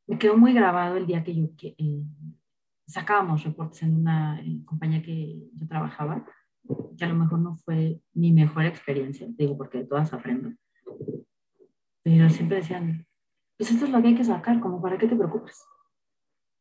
me 0.07 0.18
quedó 0.18 0.36
muy 0.36 0.54
grabado 0.54 0.96
el 0.96 1.07
día 1.07 1.22
que 1.22 1.34
yo 1.34 1.48
eh, 1.62 2.02
sacábamos 2.86 3.44
reportes 3.44 3.82
en 3.82 3.94
una 3.94 4.40
compañía 4.64 5.02
que 5.02 5.42
yo 5.52 5.68
trabajaba, 5.68 6.24
que 6.96 7.04
a 7.04 7.09
lo 7.09 7.16
mejor 7.16 7.40
no 7.40 7.54
fue 7.54 8.00
mi 8.14 8.32
mejor 8.32 8.64
experiencia, 8.64 9.26
digo, 9.30 9.59
porque 9.59 9.78
de 9.78 9.86
todas 9.86 10.12
aprendo, 10.12 10.52
pero 12.02 12.30
siempre 12.30 12.59
decían, 12.59 13.07
pues 13.59 13.70
esto 13.70 13.84
es 13.84 13.90
lo 13.90 14.00
que 14.00 14.09
hay 14.09 14.14
que 14.14 14.24
sacar, 14.24 14.61
como 14.61 14.80
para 14.80 14.96
qué 14.96 15.09
te 15.09 15.16
preocupas. 15.16 15.66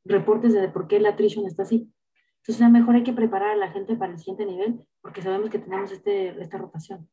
Reportes 0.04 0.54
de 0.54 0.70
por 0.70 0.88
qué 0.88 1.00
la 1.00 1.10
attrition 1.10 1.46
está 1.46 1.64
así. 1.64 1.92
Entonces, 2.38 2.62
a 2.62 2.68
lo 2.68 2.74
mejor 2.74 2.96
hay 2.96 3.04
que 3.04 3.14
preparar 3.14 3.52
a 3.52 3.56
la 3.56 3.72
gente 3.72 3.96
para 3.96 4.12
el 4.12 4.20
siguiente 4.20 4.46
nivel, 4.46 4.86
porque 5.02 5.22
sabemos 5.22 5.50
que 5.50 5.60
tenemos 5.60 5.92
este, 5.92 6.40
esta 6.42 6.58
rotación 6.58 7.10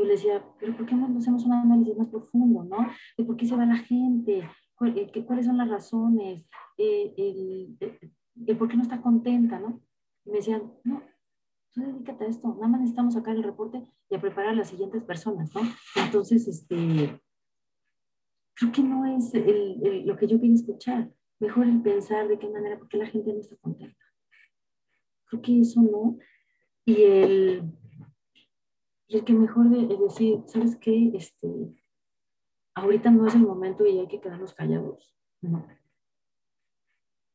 yo 0.00 0.06
le 0.06 0.12
decía, 0.12 0.42
pero 0.58 0.74
¿por 0.76 0.86
qué 0.86 0.94
no 0.94 1.18
hacemos 1.18 1.44
un 1.44 1.52
análisis 1.52 1.96
más 1.96 2.08
profundo, 2.08 2.64
no? 2.64 2.88
¿De 3.18 3.24
por 3.24 3.36
qué 3.36 3.46
se 3.46 3.54
va 3.54 3.66
la 3.66 3.76
gente? 3.76 4.48
Eh, 4.86 5.24
¿Cuáles 5.26 5.44
son 5.44 5.58
las 5.58 5.68
razones? 5.68 6.48
Eh, 6.78 7.12
el, 7.18 8.56
por 8.56 8.68
qué 8.68 8.76
no 8.76 8.82
está 8.82 9.02
contenta, 9.02 9.58
no? 9.58 9.82
Y 10.24 10.30
me 10.30 10.36
decían, 10.38 10.72
no, 10.84 11.02
tú 11.72 11.82
dedícate 11.82 12.24
a 12.24 12.28
esto, 12.28 12.48
nada 12.54 12.68
más 12.68 12.80
necesitamos 12.80 13.12
sacar 13.12 13.36
el 13.36 13.42
reporte 13.42 13.86
y 14.08 14.14
a 14.14 14.20
preparar 14.20 14.52
a 14.52 14.56
las 14.56 14.70
siguientes 14.70 15.02
personas, 15.04 15.54
¿no? 15.54 15.60
Entonces, 15.96 16.48
este, 16.48 17.20
creo 18.54 18.72
que 18.72 18.82
no 18.82 19.04
es 19.04 19.34
lo 19.34 20.16
que 20.16 20.26
yo 20.26 20.40
quiero 20.40 20.54
escuchar. 20.54 21.10
Mejor 21.40 21.66
el 21.66 21.82
pensar 21.82 22.26
de 22.26 22.38
qué 22.38 22.48
manera, 22.48 22.78
por 22.78 22.88
qué 22.88 22.96
la 22.96 23.06
gente 23.06 23.32
no 23.32 23.40
está 23.40 23.56
contenta. 23.56 23.96
Creo 25.26 25.42
que 25.42 25.60
eso 25.60 25.82
no. 25.82 26.18
Y 26.86 27.02
el 27.02 27.62
el 29.16 29.24
que 29.24 29.32
mejor 29.32 29.68
de, 29.68 29.96
decir, 29.96 30.42
¿sabes 30.46 30.76
qué? 30.76 31.10
Este, 31.14 31.48
ahorita 32.74 33.10
no 33.10 33.26
es 33.26 33.34
el 33.34 33.42
momento 33.42 33.84
y 33.86 33.98
hay 33.98 34.06
que 34.06 34.20
quedarnos 34.20 34.54
callados. 34.54 35.14
No. 35.40 35.66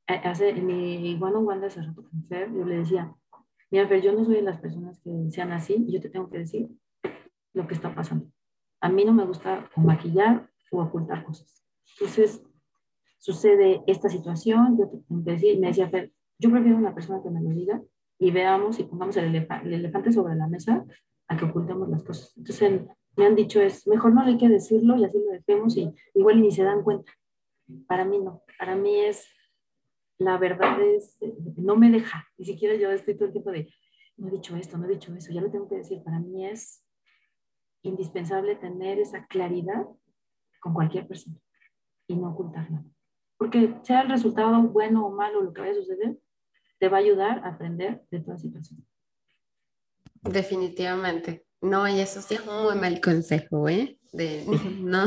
Hace, 0.07 0.49
en 0.49 0.65
mi 0.67 1.17
one 1.19 1.35
on 1.35 1.47
one 1.47 1.59
de 1.59 1.67
hace 1.67 1.81
rato 1.81 2.07
con 2.07 2.23
Fer, 2.27 2.53
yo 2.53 2.63
le 2.63 2.77
decía, 2.77 3.13
mira, 3.71 3.87
Fer, 3.87 4.01
yo 4.01 4.13
no 4.13 4.23
soy 4.23 4.35
de 4.35 4.41
las 4.43 4.59
personas 4.59 4.99
que 5.01 5.11
sean 5.31 5.51
así 5.51 5.83
y 5.87 5.93
yo 5.93 5.99
te 5.99 6.09
tengo 6.09 6.29
que 6.29 6.39
decir 6.39 6.69
lo 7.53 7.67
que 7.67 7.73
está 7.73 7.93
pasando. 7.93 8.27
A 8.81 8.89
mí 8.89 9.03
no 9.03 9.13
me 9.13 9.25
gusta 9.25 9.69
maquillar 9.75 10.49
o 10.71 10.81
ocultar 10.81 11.23
cosas. 11.23 11.65
Entonces, 11.93 12.43
sucede 13.17 13.81
esta 13.87 14.09
situación, 14.09 14.77
yo 14.77 14.87
te 14.87 14.97
tengo 14.97 15.23
que 15.23 15.31
decir, 15.31 15.59
me 15.59 15.67
decía 15.67 15.89
Fer, 15.89 16.13
yo 16.37 16.51
prefiero 16.51 16.77
una 16.77 16.93
persona 16.93 17.21
que 17.23 17.31
me 17.31 17.41
lo 17.41 17.49
diga 17.49 17.81
y 18.19 18.31
veamos 18.31 18.79
y 18.79 18.83
pongamos 18.83 19.17
el, 19.17 19.35
el 19.35 19.73
elefante 19.73 20.11
sobre 20.11 20.35
la 20.35 20.47
mesa 20.47 20.85
a 21.27 21.37
que 21.37 21.45
ocultemos 21.45 21.89
las 21.89 22.03
cosas. 22.03 22.33
Entonces 22.37 22.81
me 23.15 23.25
han 23.25 23.35
dicho 23.35 23.61
es, 23.61 23.87
mejor 23.87 24.13
no 24.13 24.21
hay 24.21 24.37
que 24.37 24.49
decirlo 24.49 24.97
y 24.97 25.05
así 25.05 25.17
lo 25.17 25.31
dejemos 25.31 25.77
y 25.77 25.93
igual 26.13 26.41
ni 26.41 26.51
se 26.51 26.63
dan 26.63 26.83
cuenta. 26.83 27.11
Para 27.87 28.05
mí 28.05 28.19
no, 28.19 28.43
para 28.59 28.75
mí 28.75 28.99
es, 28.99 29.27
la 30.17 30.37
verdad 30.37 30.79
es, 30.81 31.17
no 31.57 31.75
me 31.75 31.89
deja, 31.89 32.27
ni 32.37 32.45
siquiera 32.45 32.75
yo 32.75 32.91
estoy 32.91 33.15
todo 33.15 33.25
el 33.25 33.31
tiempo 33.31 33.51
de, 33.51 33.69
no 34.17 34.27
he 34.27 34.31
dicho 34.31 34.55
esto, 34.55 34.77
no 34.77 34.85
he 34.85 34.89
dicho 34.89 35.13
eso, 35.15 35.33
ya 35.33 35.41
lo 35.41 35.51
tengo 35.51 35.67
que 35.67 35.77
decir. 35.77 36.03
Para 36.03 36.19
mí 36.19 36.45
es 36.45 36.83
indispensable 37.81 38.55
tener 38.55 38.99
esa 38.99 39.25
claridad 39.27 39.85
con 40.59 40.73
cualquier 40.73 41.07
persona 41.07 41.37
y 42.07 42.15
no 42.15 42.31
ocultarla. 42.31 42.83
Porque 43.37 43.75
sea 43.83 44.01
el 44.01 44.09
resultado 44.09 44.61
bueno 44.63 45.05
o 45.05 45.11
malo, 45.11 45.41
lo 45.41 45.53
que 45.53 45.61
vaya 45.61 45.73
a 45.73 45.75
suceder, 45.75 46.17
te 46.79 46.89
va 46.89 46.97
a 46.97 47.01
ayudar 47.01 47.39
a 47.39 47.49
aprender 47.49 48.03
de 48.09 48.21
toda 48.21 48.37
situación. 48.37 48.85
Definitivamente. 50.25 51.45
No, 51.61 51.87
y 51.87 51.99
eso 51.99 52.21
sí 52.21 52.35
es 52.35 52.41
un 52.41 52.63
muy 52.63 52.75
mal 52.75 52.99
consejo, 53.01 53.69
¿eh? 53.69 53.97
De 54.11 54.43
no, 54.79 55.05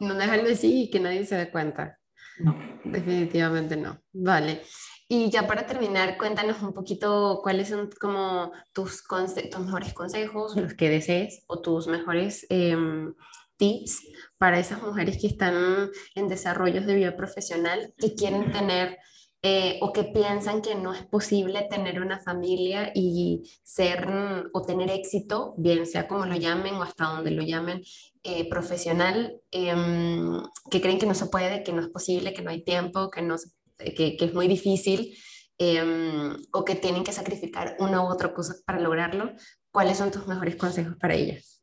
no 0.00 0.14
dejarlo 0.14 0.50
así 0.50 0.84
y 0.84 0.90
que 0.90 1.00
nadie 1.00 1.24
se 1.24 1.36
dé 1.36 1.50
cuenta. 1.50 1.98
No. 2.38 2.56
Definitivamente 2.84 3.76
no. 3.76 4.00
Vale. 4.12 4.62
Y 5.08 5.30
ya 5.30 5.46
para 5.46 5.66
terminar, 5.66 6.16
cuéntanos 6.16 6.62
un 6.62 6.72
poquito 6.72 7.40
cuáles 7.42 7.68
son 7.68 7.90
como 8.00 8.52
tus, 8.72 9.04
tus 9.04 9.60
mejores 9.60 9.92
consejos, 9.92 10.56
los 10.56 10.74
que 10.74 10.88
desees, 10.88 11.44
o 11.46 11.60
tus 11.60 11.86
mejores 11.86 12.46
em, 12.48 13.14
tips 13.56 14.02
para 14.38 14.58
esas 14.58 14.82
mujeres 14.82 15.18
que 15.20 15.26
están 15.26 15.90
en 16.14 16.28
desarrollos 16.28 16.86
de 16.86 16.94
vida 16.94 17.16
profesional, 17.16 17.92
que 17.98 18.14
quieren 18.14 18.50
tener 18.50 18.98
eh, 19.46 19.78
o 19.82 19.92
que 19.92 20.04
piensan 20.04 20.62
que 20.62 20.74
no 20.74 20.94
es 20.94 21.02
posible 21.04 21.66
tener 21.68 22.00
una 22.00 22.18
familia 22.18 22.90
y 22.94 23.42
ser 23.62 24.08
o 24.54 24.62
tener 24.62 24.88
éxito, 24.88 25.52
bien 25.58 25.84
sea 25.84 26.08
como 26.08 26.24
lo 26.24 26.34
llamen 26.34 26.76
o 26.76 26.82
hasta 26.82 27.04
donde 27.04 27.30
lo 27.30 27.42
llamen, 27.42 27.82
eh, 28.22 28.48
profesional, 28.48 29.38
em, 29.50 30.42
que 30.70 30.80
creen 30.80 30.98
que 30.98 31.04
no 31.04 31.12
se 31.14 31.26
puede, 31.26 31.62
que 31.62 31.74
no 31.74 31.82
es 31.82 31.88
posible, 31.88 32.32
que 32.32 32.40
no 32.40 32.50
hay 32.50 32.64
tiempo, 32.64 33.10
que, 33.10 33.20
no, 33.20 33.36
que, 33.76 34.16
que 34.16 34.24
es 34.24 34.32
muy 34.32 34.48
difícil. 34.48 35.14
em, 35.58 36.34
o 36.52 36.64
que 36.64 36.74
tienen 36.74 37.04
que 37.04 37.12
sacrificar 37.12 37.76
una 37.78 38.02
u 38.02 38.06
otra 38.06 38.34
cosa 38.34 38.54
para 38.66 38.80
lograrlo, 38.80 39.30
¿cuáles 39.70 39.98
son 39.98 40.10
tus 40.10 40.26
mejores 40.26 40.56
consejos 40.56 40.96
para 40.96 41.14
ellas? 41.14 41.62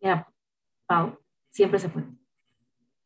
Mira, 0.00 0.26
Pau, 0.86 1.16
siempre 1.50 1.78
se 1.78 1.88
puede, 1.88 2.08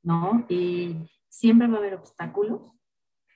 ¿no? 0.03 0.47
Y 0.49 0.97
siempre 1.39 1.69
va 1.69 1.77
a 1.77 1.79
haber 1.79 1.95
obstáculos 1.95 2.61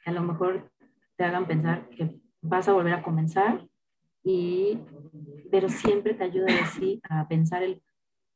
que 0.03 0.11
a 0.11 0.13
lo 0.13 0.23
mejor 0.23 0.73
te 1.17 1.25
hagan 1.25 1.47
pensar 1.47 1.89
que 1.91 2.21
vas 2.41 2.69
a 2.69 2.73
volver 2.73 2.95
a 2.95 3.03
comenzar, 3.03 3.65
y, 4.25 4.79
pero 5.53 5.69
siempre 5.69 6.15
te 6.15 6.25
ayuda 6.25 6.49
así 6.63 7.01
a 7.09 7.29
pensar 7.29 7.63
el 7.63 7.81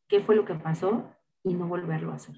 qué 0.09 0.21
fue 0.21 0.37
lo 0.37 0.45
que 0.45 0.55
pasó 0.55 1.11
y 1.43 1.55
no 1.55 1.67
volverlo 1.67 2.13
a 2.13 2.17
hacer. 2.17 2.37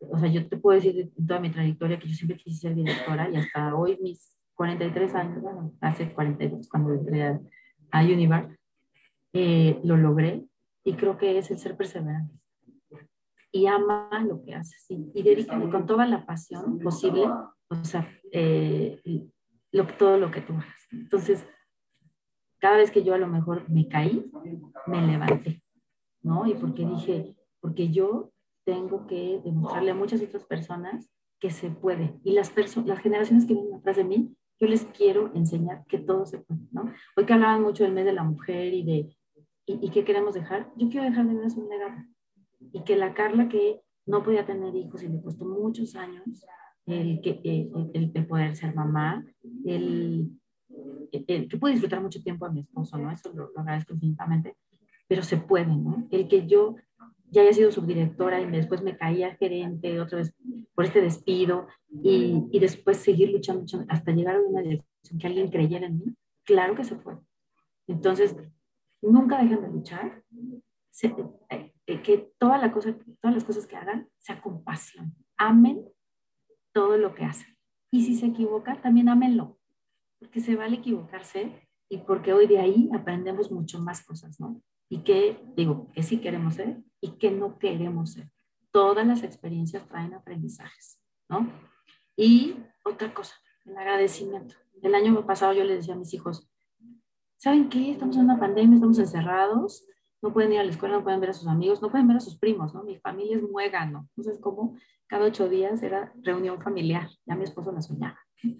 O 0.00 0.18
sea, 0.18 0.30
yo 0.30 0.48
te 0.48 0.56
puedo 0.56 0.76
decir 0.76 1.12
en 1.14 1.26
toda 1.26 1.40
mi 1.40 1.50
trayectoria 1.50 1.98
que 1.98 2.08
yo 2.08 2.14
siempre 2.14 2.38
quise 2.38 2.60
ser 2.60 2.74
directora 2.74 3.28
y 3.30 3.36
hasta 3.36 3.74
hoy 3.74 3.98
mis 4.00 4.34
43 4.54 5.14
años, 5.14 5.42
bueno, 5.42 5.74
hace 5.82 6.10
42 6.12 6.68
cuando 6.70 6.94
entré 6.94 7.24
a, 7.24 7.40
a 7.90 8.02
Univar, 8.02 8.56
eh, 9.34 9.78
lo 9.84 9.98
logré 9.98 10.46
y 10.84 10.94
creo 10.94 11.18
que 11.18 11.36
es 11.36 11.50
el 11.50 11.58
ser 11.58 11.76
perseverante. 11.76 12.34
Y 13.50 13.66
ama 13.66 14.10
lo 14.26 14.42
que 14.42 14.54
haces 14.54 14.84
y, 14.90 15.10
y 15.14 15.46
con 15.46 15.86
toda 15.86 16.06
la 16.06 16.26
pasión 16.26 16.78
posible, 16.80 17.26
o 17.68 17.84
sea, 17.84 18.06
eh, 18.30 19.00
lo, 19.72 19.86
todo 19.86 20.18
lo 20.18 20.30
que 20.30 20.42
tú 20.42 20.52
hagas. 20.52 20.86
Entonces, 20.92 21.44
cada 22.58 22.76
vez 22.76 22.90
que 22.90 23.02
yo 23.02 23.14
a 23.14 23.18
lo 23.18 23.26
mejor 23.26 23.68
me 23.70 23.88
caí, 23.88 24.30
me 24.86 25.06
levanté, 25.06 25.62
¿no? 26.22 26.46
Y 26.46 26.54
porque 26.54 26.84
dije, 26.84 27.36
porque 27.60 27.90
yo 27.90 28.32
tengo 28.64 29.06
que 29.06 29.40
demostrarle 29.44 29.92
a 29.92 29.94
muchas 29.94 30.20
otras 30.22 30.44
personas 30.44 31.10
que 31.40 31.50
se 31.50 31.70
puede. 31.70 32.18
Y 32.24 32.32
las, 32.32 32.52
las 32.84 32.98
generaciones 32.98 33.46
que 33.46 33.54
vienen 33.54 33.74
atrás 33.74 33.96
de 33.96 34.04
mí, 34.04 34.36
yo 34.60 34.66
les 34.66 34.84
quiero 34.86 35.32
enseñar 35.34 35.84
que 35.86 35.98
todo 35.98 36.26
se 36.26 36.38
puede, 36.38 36.60
¿no? 36.72 36.92
Hoy 37.16 37.24
que 37.24 37.32
hablaban 37.32 37.62
mucho 37.62 37.84
del 37.84 37.92
mes 37.92 38.04
de 38.04 38.12
la 38.12 38.24
mujer 38.24 38.74
y 38.74 38.82
de, 38.82 39.16
y, 39.66 39.90
qué 39.90 40.04
queremos 40.04 40.34
dejar, 40.34 40.72
yo 40.76 40.88
quiero 40.88 41.06
dejar 41.06 41.26
de 41.26 41.34
ver 41.34 41.46
un 41.56 41.68
legado. 41.68 42.04
Y 42.72 42.82
que 42.84 42.96
la 42.96 43.14
Carla 43.14 43.48
que 43.48 43.80
no 44.06 44.22
podía 44.22 44.46
tener 44.46 44.74
hijos 44.74 45.02
y 45.02 45.08
le 45.08 45.20
costó 45.20 45.44
muchos 45.44 45.94
años 45.94 46.44
el, 46.86 47.20
que, 47.20 47.40
el, 47.44 48.10
el 48.14 48.26
poder 48.26 48.56
ser 48.56 48.74
mamá, 48.74 49.24
el, 49.64 50.30
el, 51.12 51.48
que 51.48 51.56
pude 51.58 51.72
disfrutar 51.72 52.00
mucho 52.00 52.22
tiempo 52.22 52.46
a 52.46 52.50
mi 52.50 52.60
esposo, 52.60 52.96
¿no? 52.98 53.10
Eso 53.10 53.32
lo, 53.34 53.50
lo 53.52 53.60
agradezco 53.60 53.94
infinitamente, 53.94 54.56
pero 55.06 55.22
se 55.22 55.36
puede, 55.36 55.76
¿no? 55.76 56.08
El 56.10 56.28
que 56.28 56.46
yo 56.46 56.76
ya 57.30 57.42
haya 57.42 57.52
sido 57.52 57.70
subdirectora 57.70 58.40
y 58.40 58.50
después 58.50 58.82
me 58.82 58.96
caía 58.96 59.36
gerente 59.36 60.00
otra 60.00 60.18
vez 60.18 60.34
por 60.74 60.84
este 60.84 61.02
despido 61.02 61.66
y, 62.02 62.46
y 62.50 62.58
después 62.58 62.96
seguir 62.98 63.30
luchando, 63.30 63.64
hasta 63.88 64.12
llegar 64.12 64.36
a 64.36 64.40
una 64.40 64.62
dirección 64.62 65.18
que 65.18 65.26
alguien 65.26 65.50
creyera 65.50 65.86
en 65.86 65.98
mí, 65.98 66.16
claro 66.44 66.74
que 66.74 66.84
se 66.84 66.96
puede. 66.96 67.18
Entonces, 67.86 68.36
nunca 69.02 69.42
dejen 69.42 69.62
de 69.62 69.68
luchar, 69.68 70.22
eh, 71.50 71.67
que 71.96 72.32
todas 72.38 72.60
las 72.60 73.44
cosas 73.44 73.66
que 73.66 73.76
hagan 73.76 74.08
sea 74.18 74.40
con 74.42 74.62
pasión, 74.62 75.14
amen 75.38 75.84
todo 76.72 76.98
lo 76.98 77.14
que 77.14 77.24
hacen. 77.24 77.56
Y 77.90 78.04
si 78.04 78.14
se 78.14 78.26
equivoca, 78.26 78.80
también 78.82 79.08
amenlo, 79.08 79.58
porque 80.18 80.40
se 80.40 80.54
vale 80.54 80.76
equivocarse 80.76 81.66
y 81.88 81.98
porque 81.98 82.34
hoy 82.34 82.46
de 82.46 82.58
ahí 82.58 82.90
aprendemos 82.94 83.50
mucho 83.50 83.80
más 83.80 84.04
cosas, 84.04 84.38
¿no? 84.38 84.60
Y 84.90 84.98
que, 84.98 85.42
digo, 85.56 85.90
que 85.92 86.02
sí 86.02 86.18
queremos 86.20 86.54
ser 86.54 86.82
y 87.00 87.12
que 87.12 87.30
no 87.30 87.58
queremos 87.58 88.12
ser. 88.12 88.30
Todas 88.70 89.06
las 89.06 89.22
experiencias 89.22 89.86
traen 89.86 90.12
aprendizajes, 90.12 91.00
¿no? 91.28 91.50
Y 92.16 92.56
otra 92.84 93.14
cosa, 93.14 93.34
el 93.64 93.76
agradecimiento. 93.76 94.54
El 94.82 94.94
año 94.94 95.24
pasado 95.26 95.54
yo 95.54 95.64
les 95.64 95.78
decía 95.78 95.94
a 95.94 95.98
mis 95.98 96.12
hijos, 96.12 96.50
¿saben 97.38 97.68
qué? 97.70 97.90
Estamos 97.92 98.16
en 98.16 98.24
una 98.24 98.38
pandemia, 98.38 98.74
estamos 98.74 98.98
encerrados, 98.98 99.86
no 100.22 100.32
pueden 100.32 100.52
ir 100.52 100.58
a 100.58 100.64
la 100.64 100.70
escuela, 100.70 100.96
no 100.96 101.04
pueden 101.04 101.20
ver 101.20 101.30
a 101.30 101.34
sus 101.34 101.46
amigos, 101.46 101.80
no 101.80 101.90
pueden 101.90 102.08
ver 102.08 102.16
a 102.16 102.20
sus 102.20 102.38
primos, 102.38 102.74
¿no? 102.74 102.82
Mi 102.82 102.98
familia 102.98 103.36
es 103.36 103.42
muégano. 103.42 104.08
Entonces, 104.16 104.40
como 104.40 104.76
cada 105.06 105.24
ocho 105.24 105.48
días 105.48 105.82
era 105.82 106.12
reunión 106.22 106.60
familiar, 106.60 107.08
ya 107.26 107.36
mi 107.36 107.44
esposo 107.44 107.72
la 107.72 107.82
soñaba. 107.82 108.18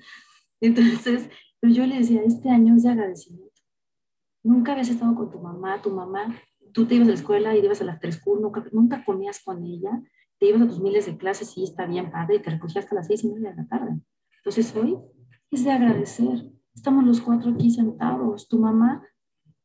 Entonces, 0.60 1.28
pero 1.60 1.72
yo 1.72 1.86
le 1.86 1.98
decía, 1.98 2.22
este 2.22 2.50
año 2.50 2.76
es 2.76 2.84
de 2.84 2.90
agradecimiento. 2.90 3.62
Nunca 4.42 4.72
habías 4.72 4.88
estado 4.88 5.14
con 5.14 5.30
tu 5.30 5.40
mamá, 5.40 5.82
tu 5.82 5.90
mamá, 5.90 6.34
tú 6.72 6.86
te 6.86 6.94
ibas 6.94 7.08
a 7.08 7.10
la 7.10 7.16
escuela 7.16 7.56
y 7.56 7.60
ibas 7.60 7.80
a 7.80 7.84
las 7.84 8.00
tres 8.00 8.20
nunca, 8.26 8.64
nunca 8.72 9.04
comías 9.04 9.42
con 9.42 9.64
ella, 9.64 10.02
te 10.38 10.46
ibas 10.46 10.62
a 10.62 10.68
tus 10.68 10.80
miles 10.80 11.06
de 11.06 11.16
clases 11.16 11.56
y 11.56 11.64
está 11.64 11.86
bien 11.86 12.10
padre, 12.10 12.36
y 12.36 12.38
te 12.42 12.50
recogías 12.50 12.84
hasta 12.84 12.94
las 12.94 13.08
seis 13.08 13.24
y 13.24 13.32
media 13.32 13.50
de 13.50 13.56
la 13.56 13.66
tarde. 13.66 14.00
Entonces 14.38 14.74
hoy 14.76 14.96
es 15.50 15.64
de 15.64 15.72
agradecer. 15.72 16.46
Estamos 16.74 17.04
los 17.04 17.20
cuatro 17.20 17.50
aquí 17.50 17.70
sentados. 17.70 18.48
Tu 18.48 18.58
mamá 18.58 19.02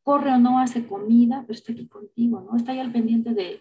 corre 0.04 0.30
o 0.32 0.38
no 0.38 0.60
hace 0.60 0.86
comida, 0.86 1.42
pero 1.46 1.54
está 1.54 1.72
aquí 1.72 1.88
contigo, 1.88 2.40
¿no? 2.40 2.56
Está 2.56 2.72
ahí 2.72 2.78
al 2.78 2.92
pendiente 2.92 3.34
de, 3.34 3.60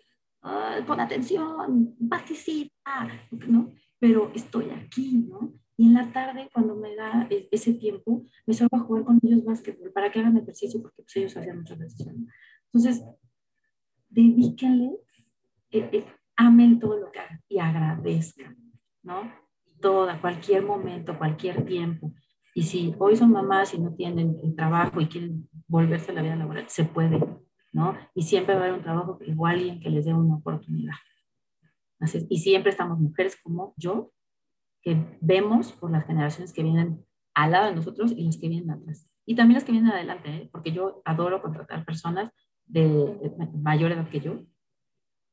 pon 0.85 0.99
atención, 0.99 1.95
participa, 2.07 3.07
¿no? 3.47 3.71
Pero 3.97 4.31
estoy 4.35 4.69
aquí, 4.69 5.25
¿no? 5.27 5.53
Y 5.77 5.87
en 5.87 5.93
la 5.93 6.11
tarde, 6.11 6.49
cuando 6.53 6.75
me 6.75 6.95
da 6.95 7.27
e, 7.29 7.47
ese 7.49 7.73
tiempo, 7.73 8.25
me 8.45 8.53
salgo 8.53 8.77
a 8.77 8.81
jugar 8.81 9.05
con 9.05 9.19
ellos 9.23 9.43
básquetbol 9.43 9.91
para 9.91 10.11
que 10.11 10.19
hagan 10.19 10.37
ejercicio, 10.37 10.81
porque 10.81 11.01
pues, 11.01 11.15
ellos 11.15 11.37
hacían 11.37 11.59
mucho 11.59 11.73
ejercicio. 11.73 12.13
Entonces, 12.65 13.03
dedíquenle, 14.09 14.97
eh, 15.71 15.89
eh, 15.91 16.05
amen 16.35 16.79
todo 16.79 16.97
lo 16.97 17.11
que 17.11 17.19
hagan 17.19 17.41
y 17.47 17.59
agradezcan, 17.59 18.57
¿no? 19.01 19.31
Toda, 19.79 20.19
cualquier 20.21 20.63
momento, 20.63 21.17
cualquier 21.17 21.65
tiempo. 21.65 22.13
Y 22.56 22.64
si 22.64 22.93
hoy 22.99 23.16
son 23.16 23.32
mamás 23.32 23.74
y 23.74 23.80
no 23.80 23.93
tienen 23.93 24.38
el 24.43 24.56
trabajo 24.56 25.01
y 25.01 25.08
quieren 25.08 25.49
volverse 25.68 26.12
a 26.12 26.16
la 26.16 26.22
vida 26.22 26.36
laboral, 26.36 26.66
se 26.68 26.86
puede, 26.86 27.20
¿no? 27.72 27.97
Y 28.14 28.24
siempre 28.24 28.54
va 28.54 28.62
a 28.62 28.64
haber 28.66 28.78
un 28.78 28.84
trabajo 28.84 29.18
igual 29.26 29.56
alguien 29.56 29.80
que 29.80 29.89
les 29.89 30.06
dé 30.06 30.14
una 30.14 30.36
oportunidad. 30.36 30.95
Así, 31.99 32.28
y 32.30 32.39
siempre 32.39 32.72
estamos 32.72 32.99
mujeres 32.99 33.38
como 33.41 33.74
yo, 33.78 34.12
que 34.82 35.18
vemos 35.22 35.72
por 35.72 35.89
las 35.89 36.06
generaciones 36.06 36.54
que 36.54 36.62
vienen 36.62 37.04
al 37.34 37.51
lado 37.51 37.68
de 37.68 37.76
nosotros 37.76 38.12
y 38.12 38.24
las 38.24 38.38
que 38.38 38.49
vienen 38.49 38.72
atrás. 38.72 39.10
Y 39.26 39.36
también 39.36 39.56
las 39.56 39.64
que 39.64 39.72
vienen 39.72 39.91
adelante, 39.91 40.30
¿eh? 40.30 40.49
porque 40.51 40.72
yo 40.72 41.01
adoro 41.06 41.41
contratar 41.41 41.86
personas 41.86 42.32
de, 42.66 43.32
mayor 43.54 43.91
edad 43.91 44.10
que 44.10 44.20
yo, 44.20 44.43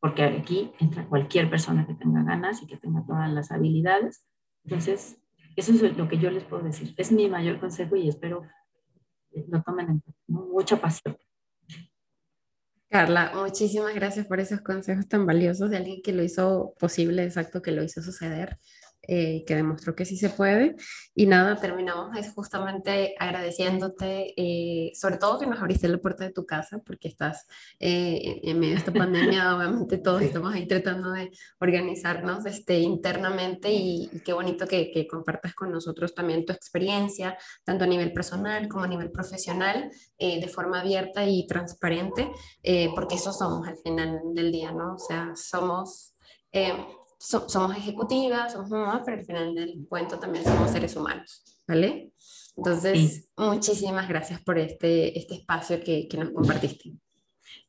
porque 0.01 0.23
aquí 0.23 0.73
entra 0.79 1.09
cualquier 1.09 1.51
persona 1.51 1.87
que 1.87 1.95
tenga 1.95 2.23
ganas 2.23 2.63
y 2.63 2.67
que 2.67 2.77
tenga 2.77 3.05
todas 3.05 3.31
las 3.31 3.51
habilidades. 3.51 4.25
Entonces, 4.65 5.21
eso 5.69 5.87
es 5.87 5.97
lo 5.97 6.09
que 6.09 6.19
yo 6.19 6.31
les 6.31 6.45
puedo 6.45 6.63
decir. 6.63 6.95
Es 6.97 7.13
mi 7.13 7.29
mayor 7.29 7.61
consejo 7.61 7.97
y 7.97 8.09
espero 8.09 8.47
lo 9.49 9.63
tomen 9.63 9.89
en. 9.89 10.03
Mucha 10.27 10.81
pasión. 10.81 11.17
Carla, 12.89 13.33
muchísimas 13.35 13.95
gracias 13.95 14.27
por 14.27 14.41
esos 14.41 14.63
consejos 14.63 15.07
tan 15.07 15.25
valiosos 15.25 15.71
de 15.71 15.77
alguien 15.77 16.03
que 16.03 16.13
lo 16.13 16.25
hizo 16.25 16.75
posible, 16.79 17.23
exacto, 17.23 17.63
que 17.63 17.71
lo 17.71 17.85
hizo 17.85 18.03
suceder. 18.03 18.59
Eh, 19.09 19.45
que 19.47 19.57
demostró 19.57 19.95
que 19.97 20.05
sí 20.05 20.17
se 20.17 20.29
puede. 20.29 20.77
Y 21.15 21.27
nada, 21.27 21.57
terminamos 21.57 22.11
justamente 22.35 23.15
agradeciéndote, 23.19 24.35
eh, 24.37 24.93
sobre 24.95 25.17
todo 25.17 25.39
que 25.39 25.47
nos 25.47 25.59
abriste 25.59 25.89
la 25.89 25.99
puerta 25.99 26.25
de 26.25 26.33
tu 26.33 26.45
casa, 26.45 26.81
porque 26.85 27.09
estás 27.09 27.47
eh, 27.79 28.41
en 28.43 28.61
medio 28.61 28.75
de 28.75 28.79
esta 28.79 28.93
pandemia, 28.93 29.57
obviamente 29.57 29.99
todos 29.99 30.23
estamos 30.23 30.55
ahí 30.55 30.67
tratando 30.69 31.13
de 31.13 31.31
organizarnos 31.61 32.45
este, 32.45 32.79
internamente 32.79 33.73
y, 33.73 34.11
qué 34.25 34.33
bonito 34.35 34.67
que, 34.67 34.91
que, 34.93 35.07
compartas 35.07 35.55
con 35.55 35.73
nosotros 35.73 36.15
también 36.15 36.45
tu 36.45 36.53
experiencia, 36.53 37.39
tanto 37.65 37.85
a 37.85 37.89
nivel 37.89 38.13
personal 38.13 38.69
como 38.69 38.85
a 38.85 38.89
nivel 38.89 39.11
profesional, 39.11 39.91
de 40.19 40.49
forma 40.49 40.81
abierta 40.81 41.25
y 41.25 41.47
transparente, 41.47 42.31
porque 42.95 43.15
eso 43.15 43.33
somos 43.33 43.67
al 43.67 43.79
final 43.79 44.21
del 44.35 44.53
día, 44.53 44.71
¿no? 44.73 44.95
O 44.95 44.99
sea, 44.99 45.33
somos 45.35 46.15
somos 47.21 47.77
ejecutivas, 47.77 48.53
somos 48.53 48.71
mamás, 48.71 49.03
pero 49.05 49.19
al 49.19 49.25
final 49.25 49.55
del 49.55 49.87
cuento 49.89 50.19
también 50.19 50.43
somos 50.43 50.71
seres 50.71 50.97
humanos, 50.97 51.45
¿vale? 51.69 52.13
Entonces, 52.57 53.31
muchísimas 53.37 54.09
gracias 54.09 54.41
por 54.41 54.59
este, 54.59 55.19
este 55.19 55.35
espacio 55.35 55.81
que, 55.85 56.09
que 56.09 56.17
nos 56.17 56.31
compartiste. 56.31 56.93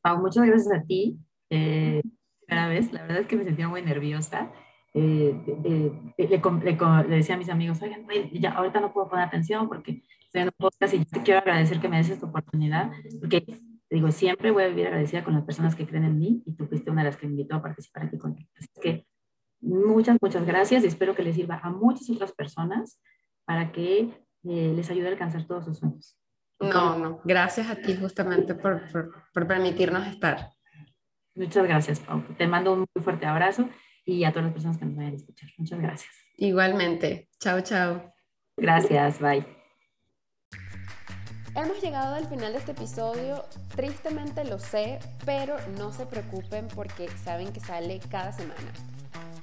Pau, 0.00 0.18
muchas 0.18 0.46
gracias 0.46 0.72
a 0.72 0.82
ti. 0.82 1.18
Eh, 1.50 2.02
vez, 2.48 2.92
la 2.92 3.02
verdad 3.02 3.18
es 3.18 3.26
que 3.26 3.36
me 3.36 3.44
sentía 3.44 3.68
muy 3.68 3.82
nerviosa. 3.82 4.50
Eh, 4.94 5.34
eh, 5.64 5.92
le, 6.18 6.28
le, 6.28 7.16
decía 7.16 7.34
a 7.34 7.38
mis 7.38 7.48
amigos, 7.48 7.80
oigan, 7.82 8.06
ya 8.32 8.52
ahorita 8.52 8.80
no 8.80 8.92
puedo 8.92 9.08
poner 9.08 9.26
atención 9.26 9.68
porque 9.68 10.02
estoy 10.24 10.42
en 10.42 10.48
un 10.48 10.54
podcast 10.58 10.94
y 10.94 11.04
te 11.04 11.22
quiero 11.22 11.40
agradecer 11.40 11.80
que 11.80 11.88
me 11.88 11.98
des 11.98 12.10
esta 12.10 12.26
oportunidad, 12.26 12.90
porque 13.20 13.44
digo, 13.90 14.10
siempre 14.10 14.50
voy 14.50 14.64
a 14.64 14.68
vivir 14.68 14.86
agradecida 14.86 15.24
con 15.24 15.34
las 15.34 15.44
personas 15.44 15.74
que 15.74 15.86
creen 15.86 16.04
en 16.04 16.18
mí 16.18 16.42
y 16.44 16.52
tú 16.54 16.66
fuiste 16.66 16.90
una 16.90 17.02
de 17.02 17.10
las 17.10 17.16
que 17.16 17.26
me 17.26 17.32
invitó 17.32 17.56
a 17.56 17.62
participar 17.62 18.04
aquí 18.04 18.18
contigo. 18.18 18.50
Así 18.58 18.68
que 18.80 19.06
Muchas, 19.62 20.18
muchas 20.20 20.44
gracias 20.44 20.84
y 20.84 20.88
espero 20.88 21.14
que 21.14 21.22
les 21.22 21.36
sirva 21.36 21.60
a 21.62 21.70
muchas 21.70 22.10
otras 22.10 22.32
personas 22.32 23.00
para 23.44 23.72
que 23.72 24.10
eh, 24.44 24.72
les 24.74 24.90
ayude 24.90 25.06
a 25.06 25.10
alcanzar 25.12 25.46
todos 25.46 25.64
sus 25.64 25.78
sueños. 25.78 26.18
No, 26.60 26.98
no, 26.98 27.20
gracias 27.24 27.68
a 27.70 27.76
ti 27.76 27.96
justamente 27.96 28.54
por, 28.54 28.90
por, 28.92 29.12
por 29.32 29.46
permitirnos 29.46 30.06
estar. 30.06 30.50
Muchas 31.34 31.64
gracias, 31.64 32.00
Pau. 32.00 32.22
Te 32.36 32.46
mando 32.46 32.72
un 32.72 32.86
muy 32.94 33.02
fuerte 33.02 33.26
abrazo 33.26 33.68
y 34.04 34.24
a 34.24 34.30
todas 34.30 34.44
las 34.46 34.52
personas 34.52 34.78
que 34.78 34.84
nos 34.84 34.96
vayan 34.96 35.12
a 35.12 35.16
escuchar. 35.16 35.48
Muchas 35.56 35.80
gracias. 35.80 36.12
Igualmente. 36.36 37.28
Chao, 37.40 37.60
chao. 37.60 38.12
Gracias, 38.56 39.20
bye. 39.20 39.46
Hemos 41.54 41.82
llegado 41.82 42.14
al 42.14 42.26
final 42.26 42.52
de 42.52 42.58
este 42.58 42.72
episodio, 42.72 43.44
tristemente 43.76 44.44
lo 44.44 44.58
sé, 44.58 44.98
pero 45.26 45.56
no 45.76 45.92
se 45.92 46.06
preocupen 46.06 46.66
porque 46.74 47.08
saben 47.08 47.52
que 47.52 47.60
sale 47.60 48.00
cada 48.10 48.32
semana. 48.32 48.72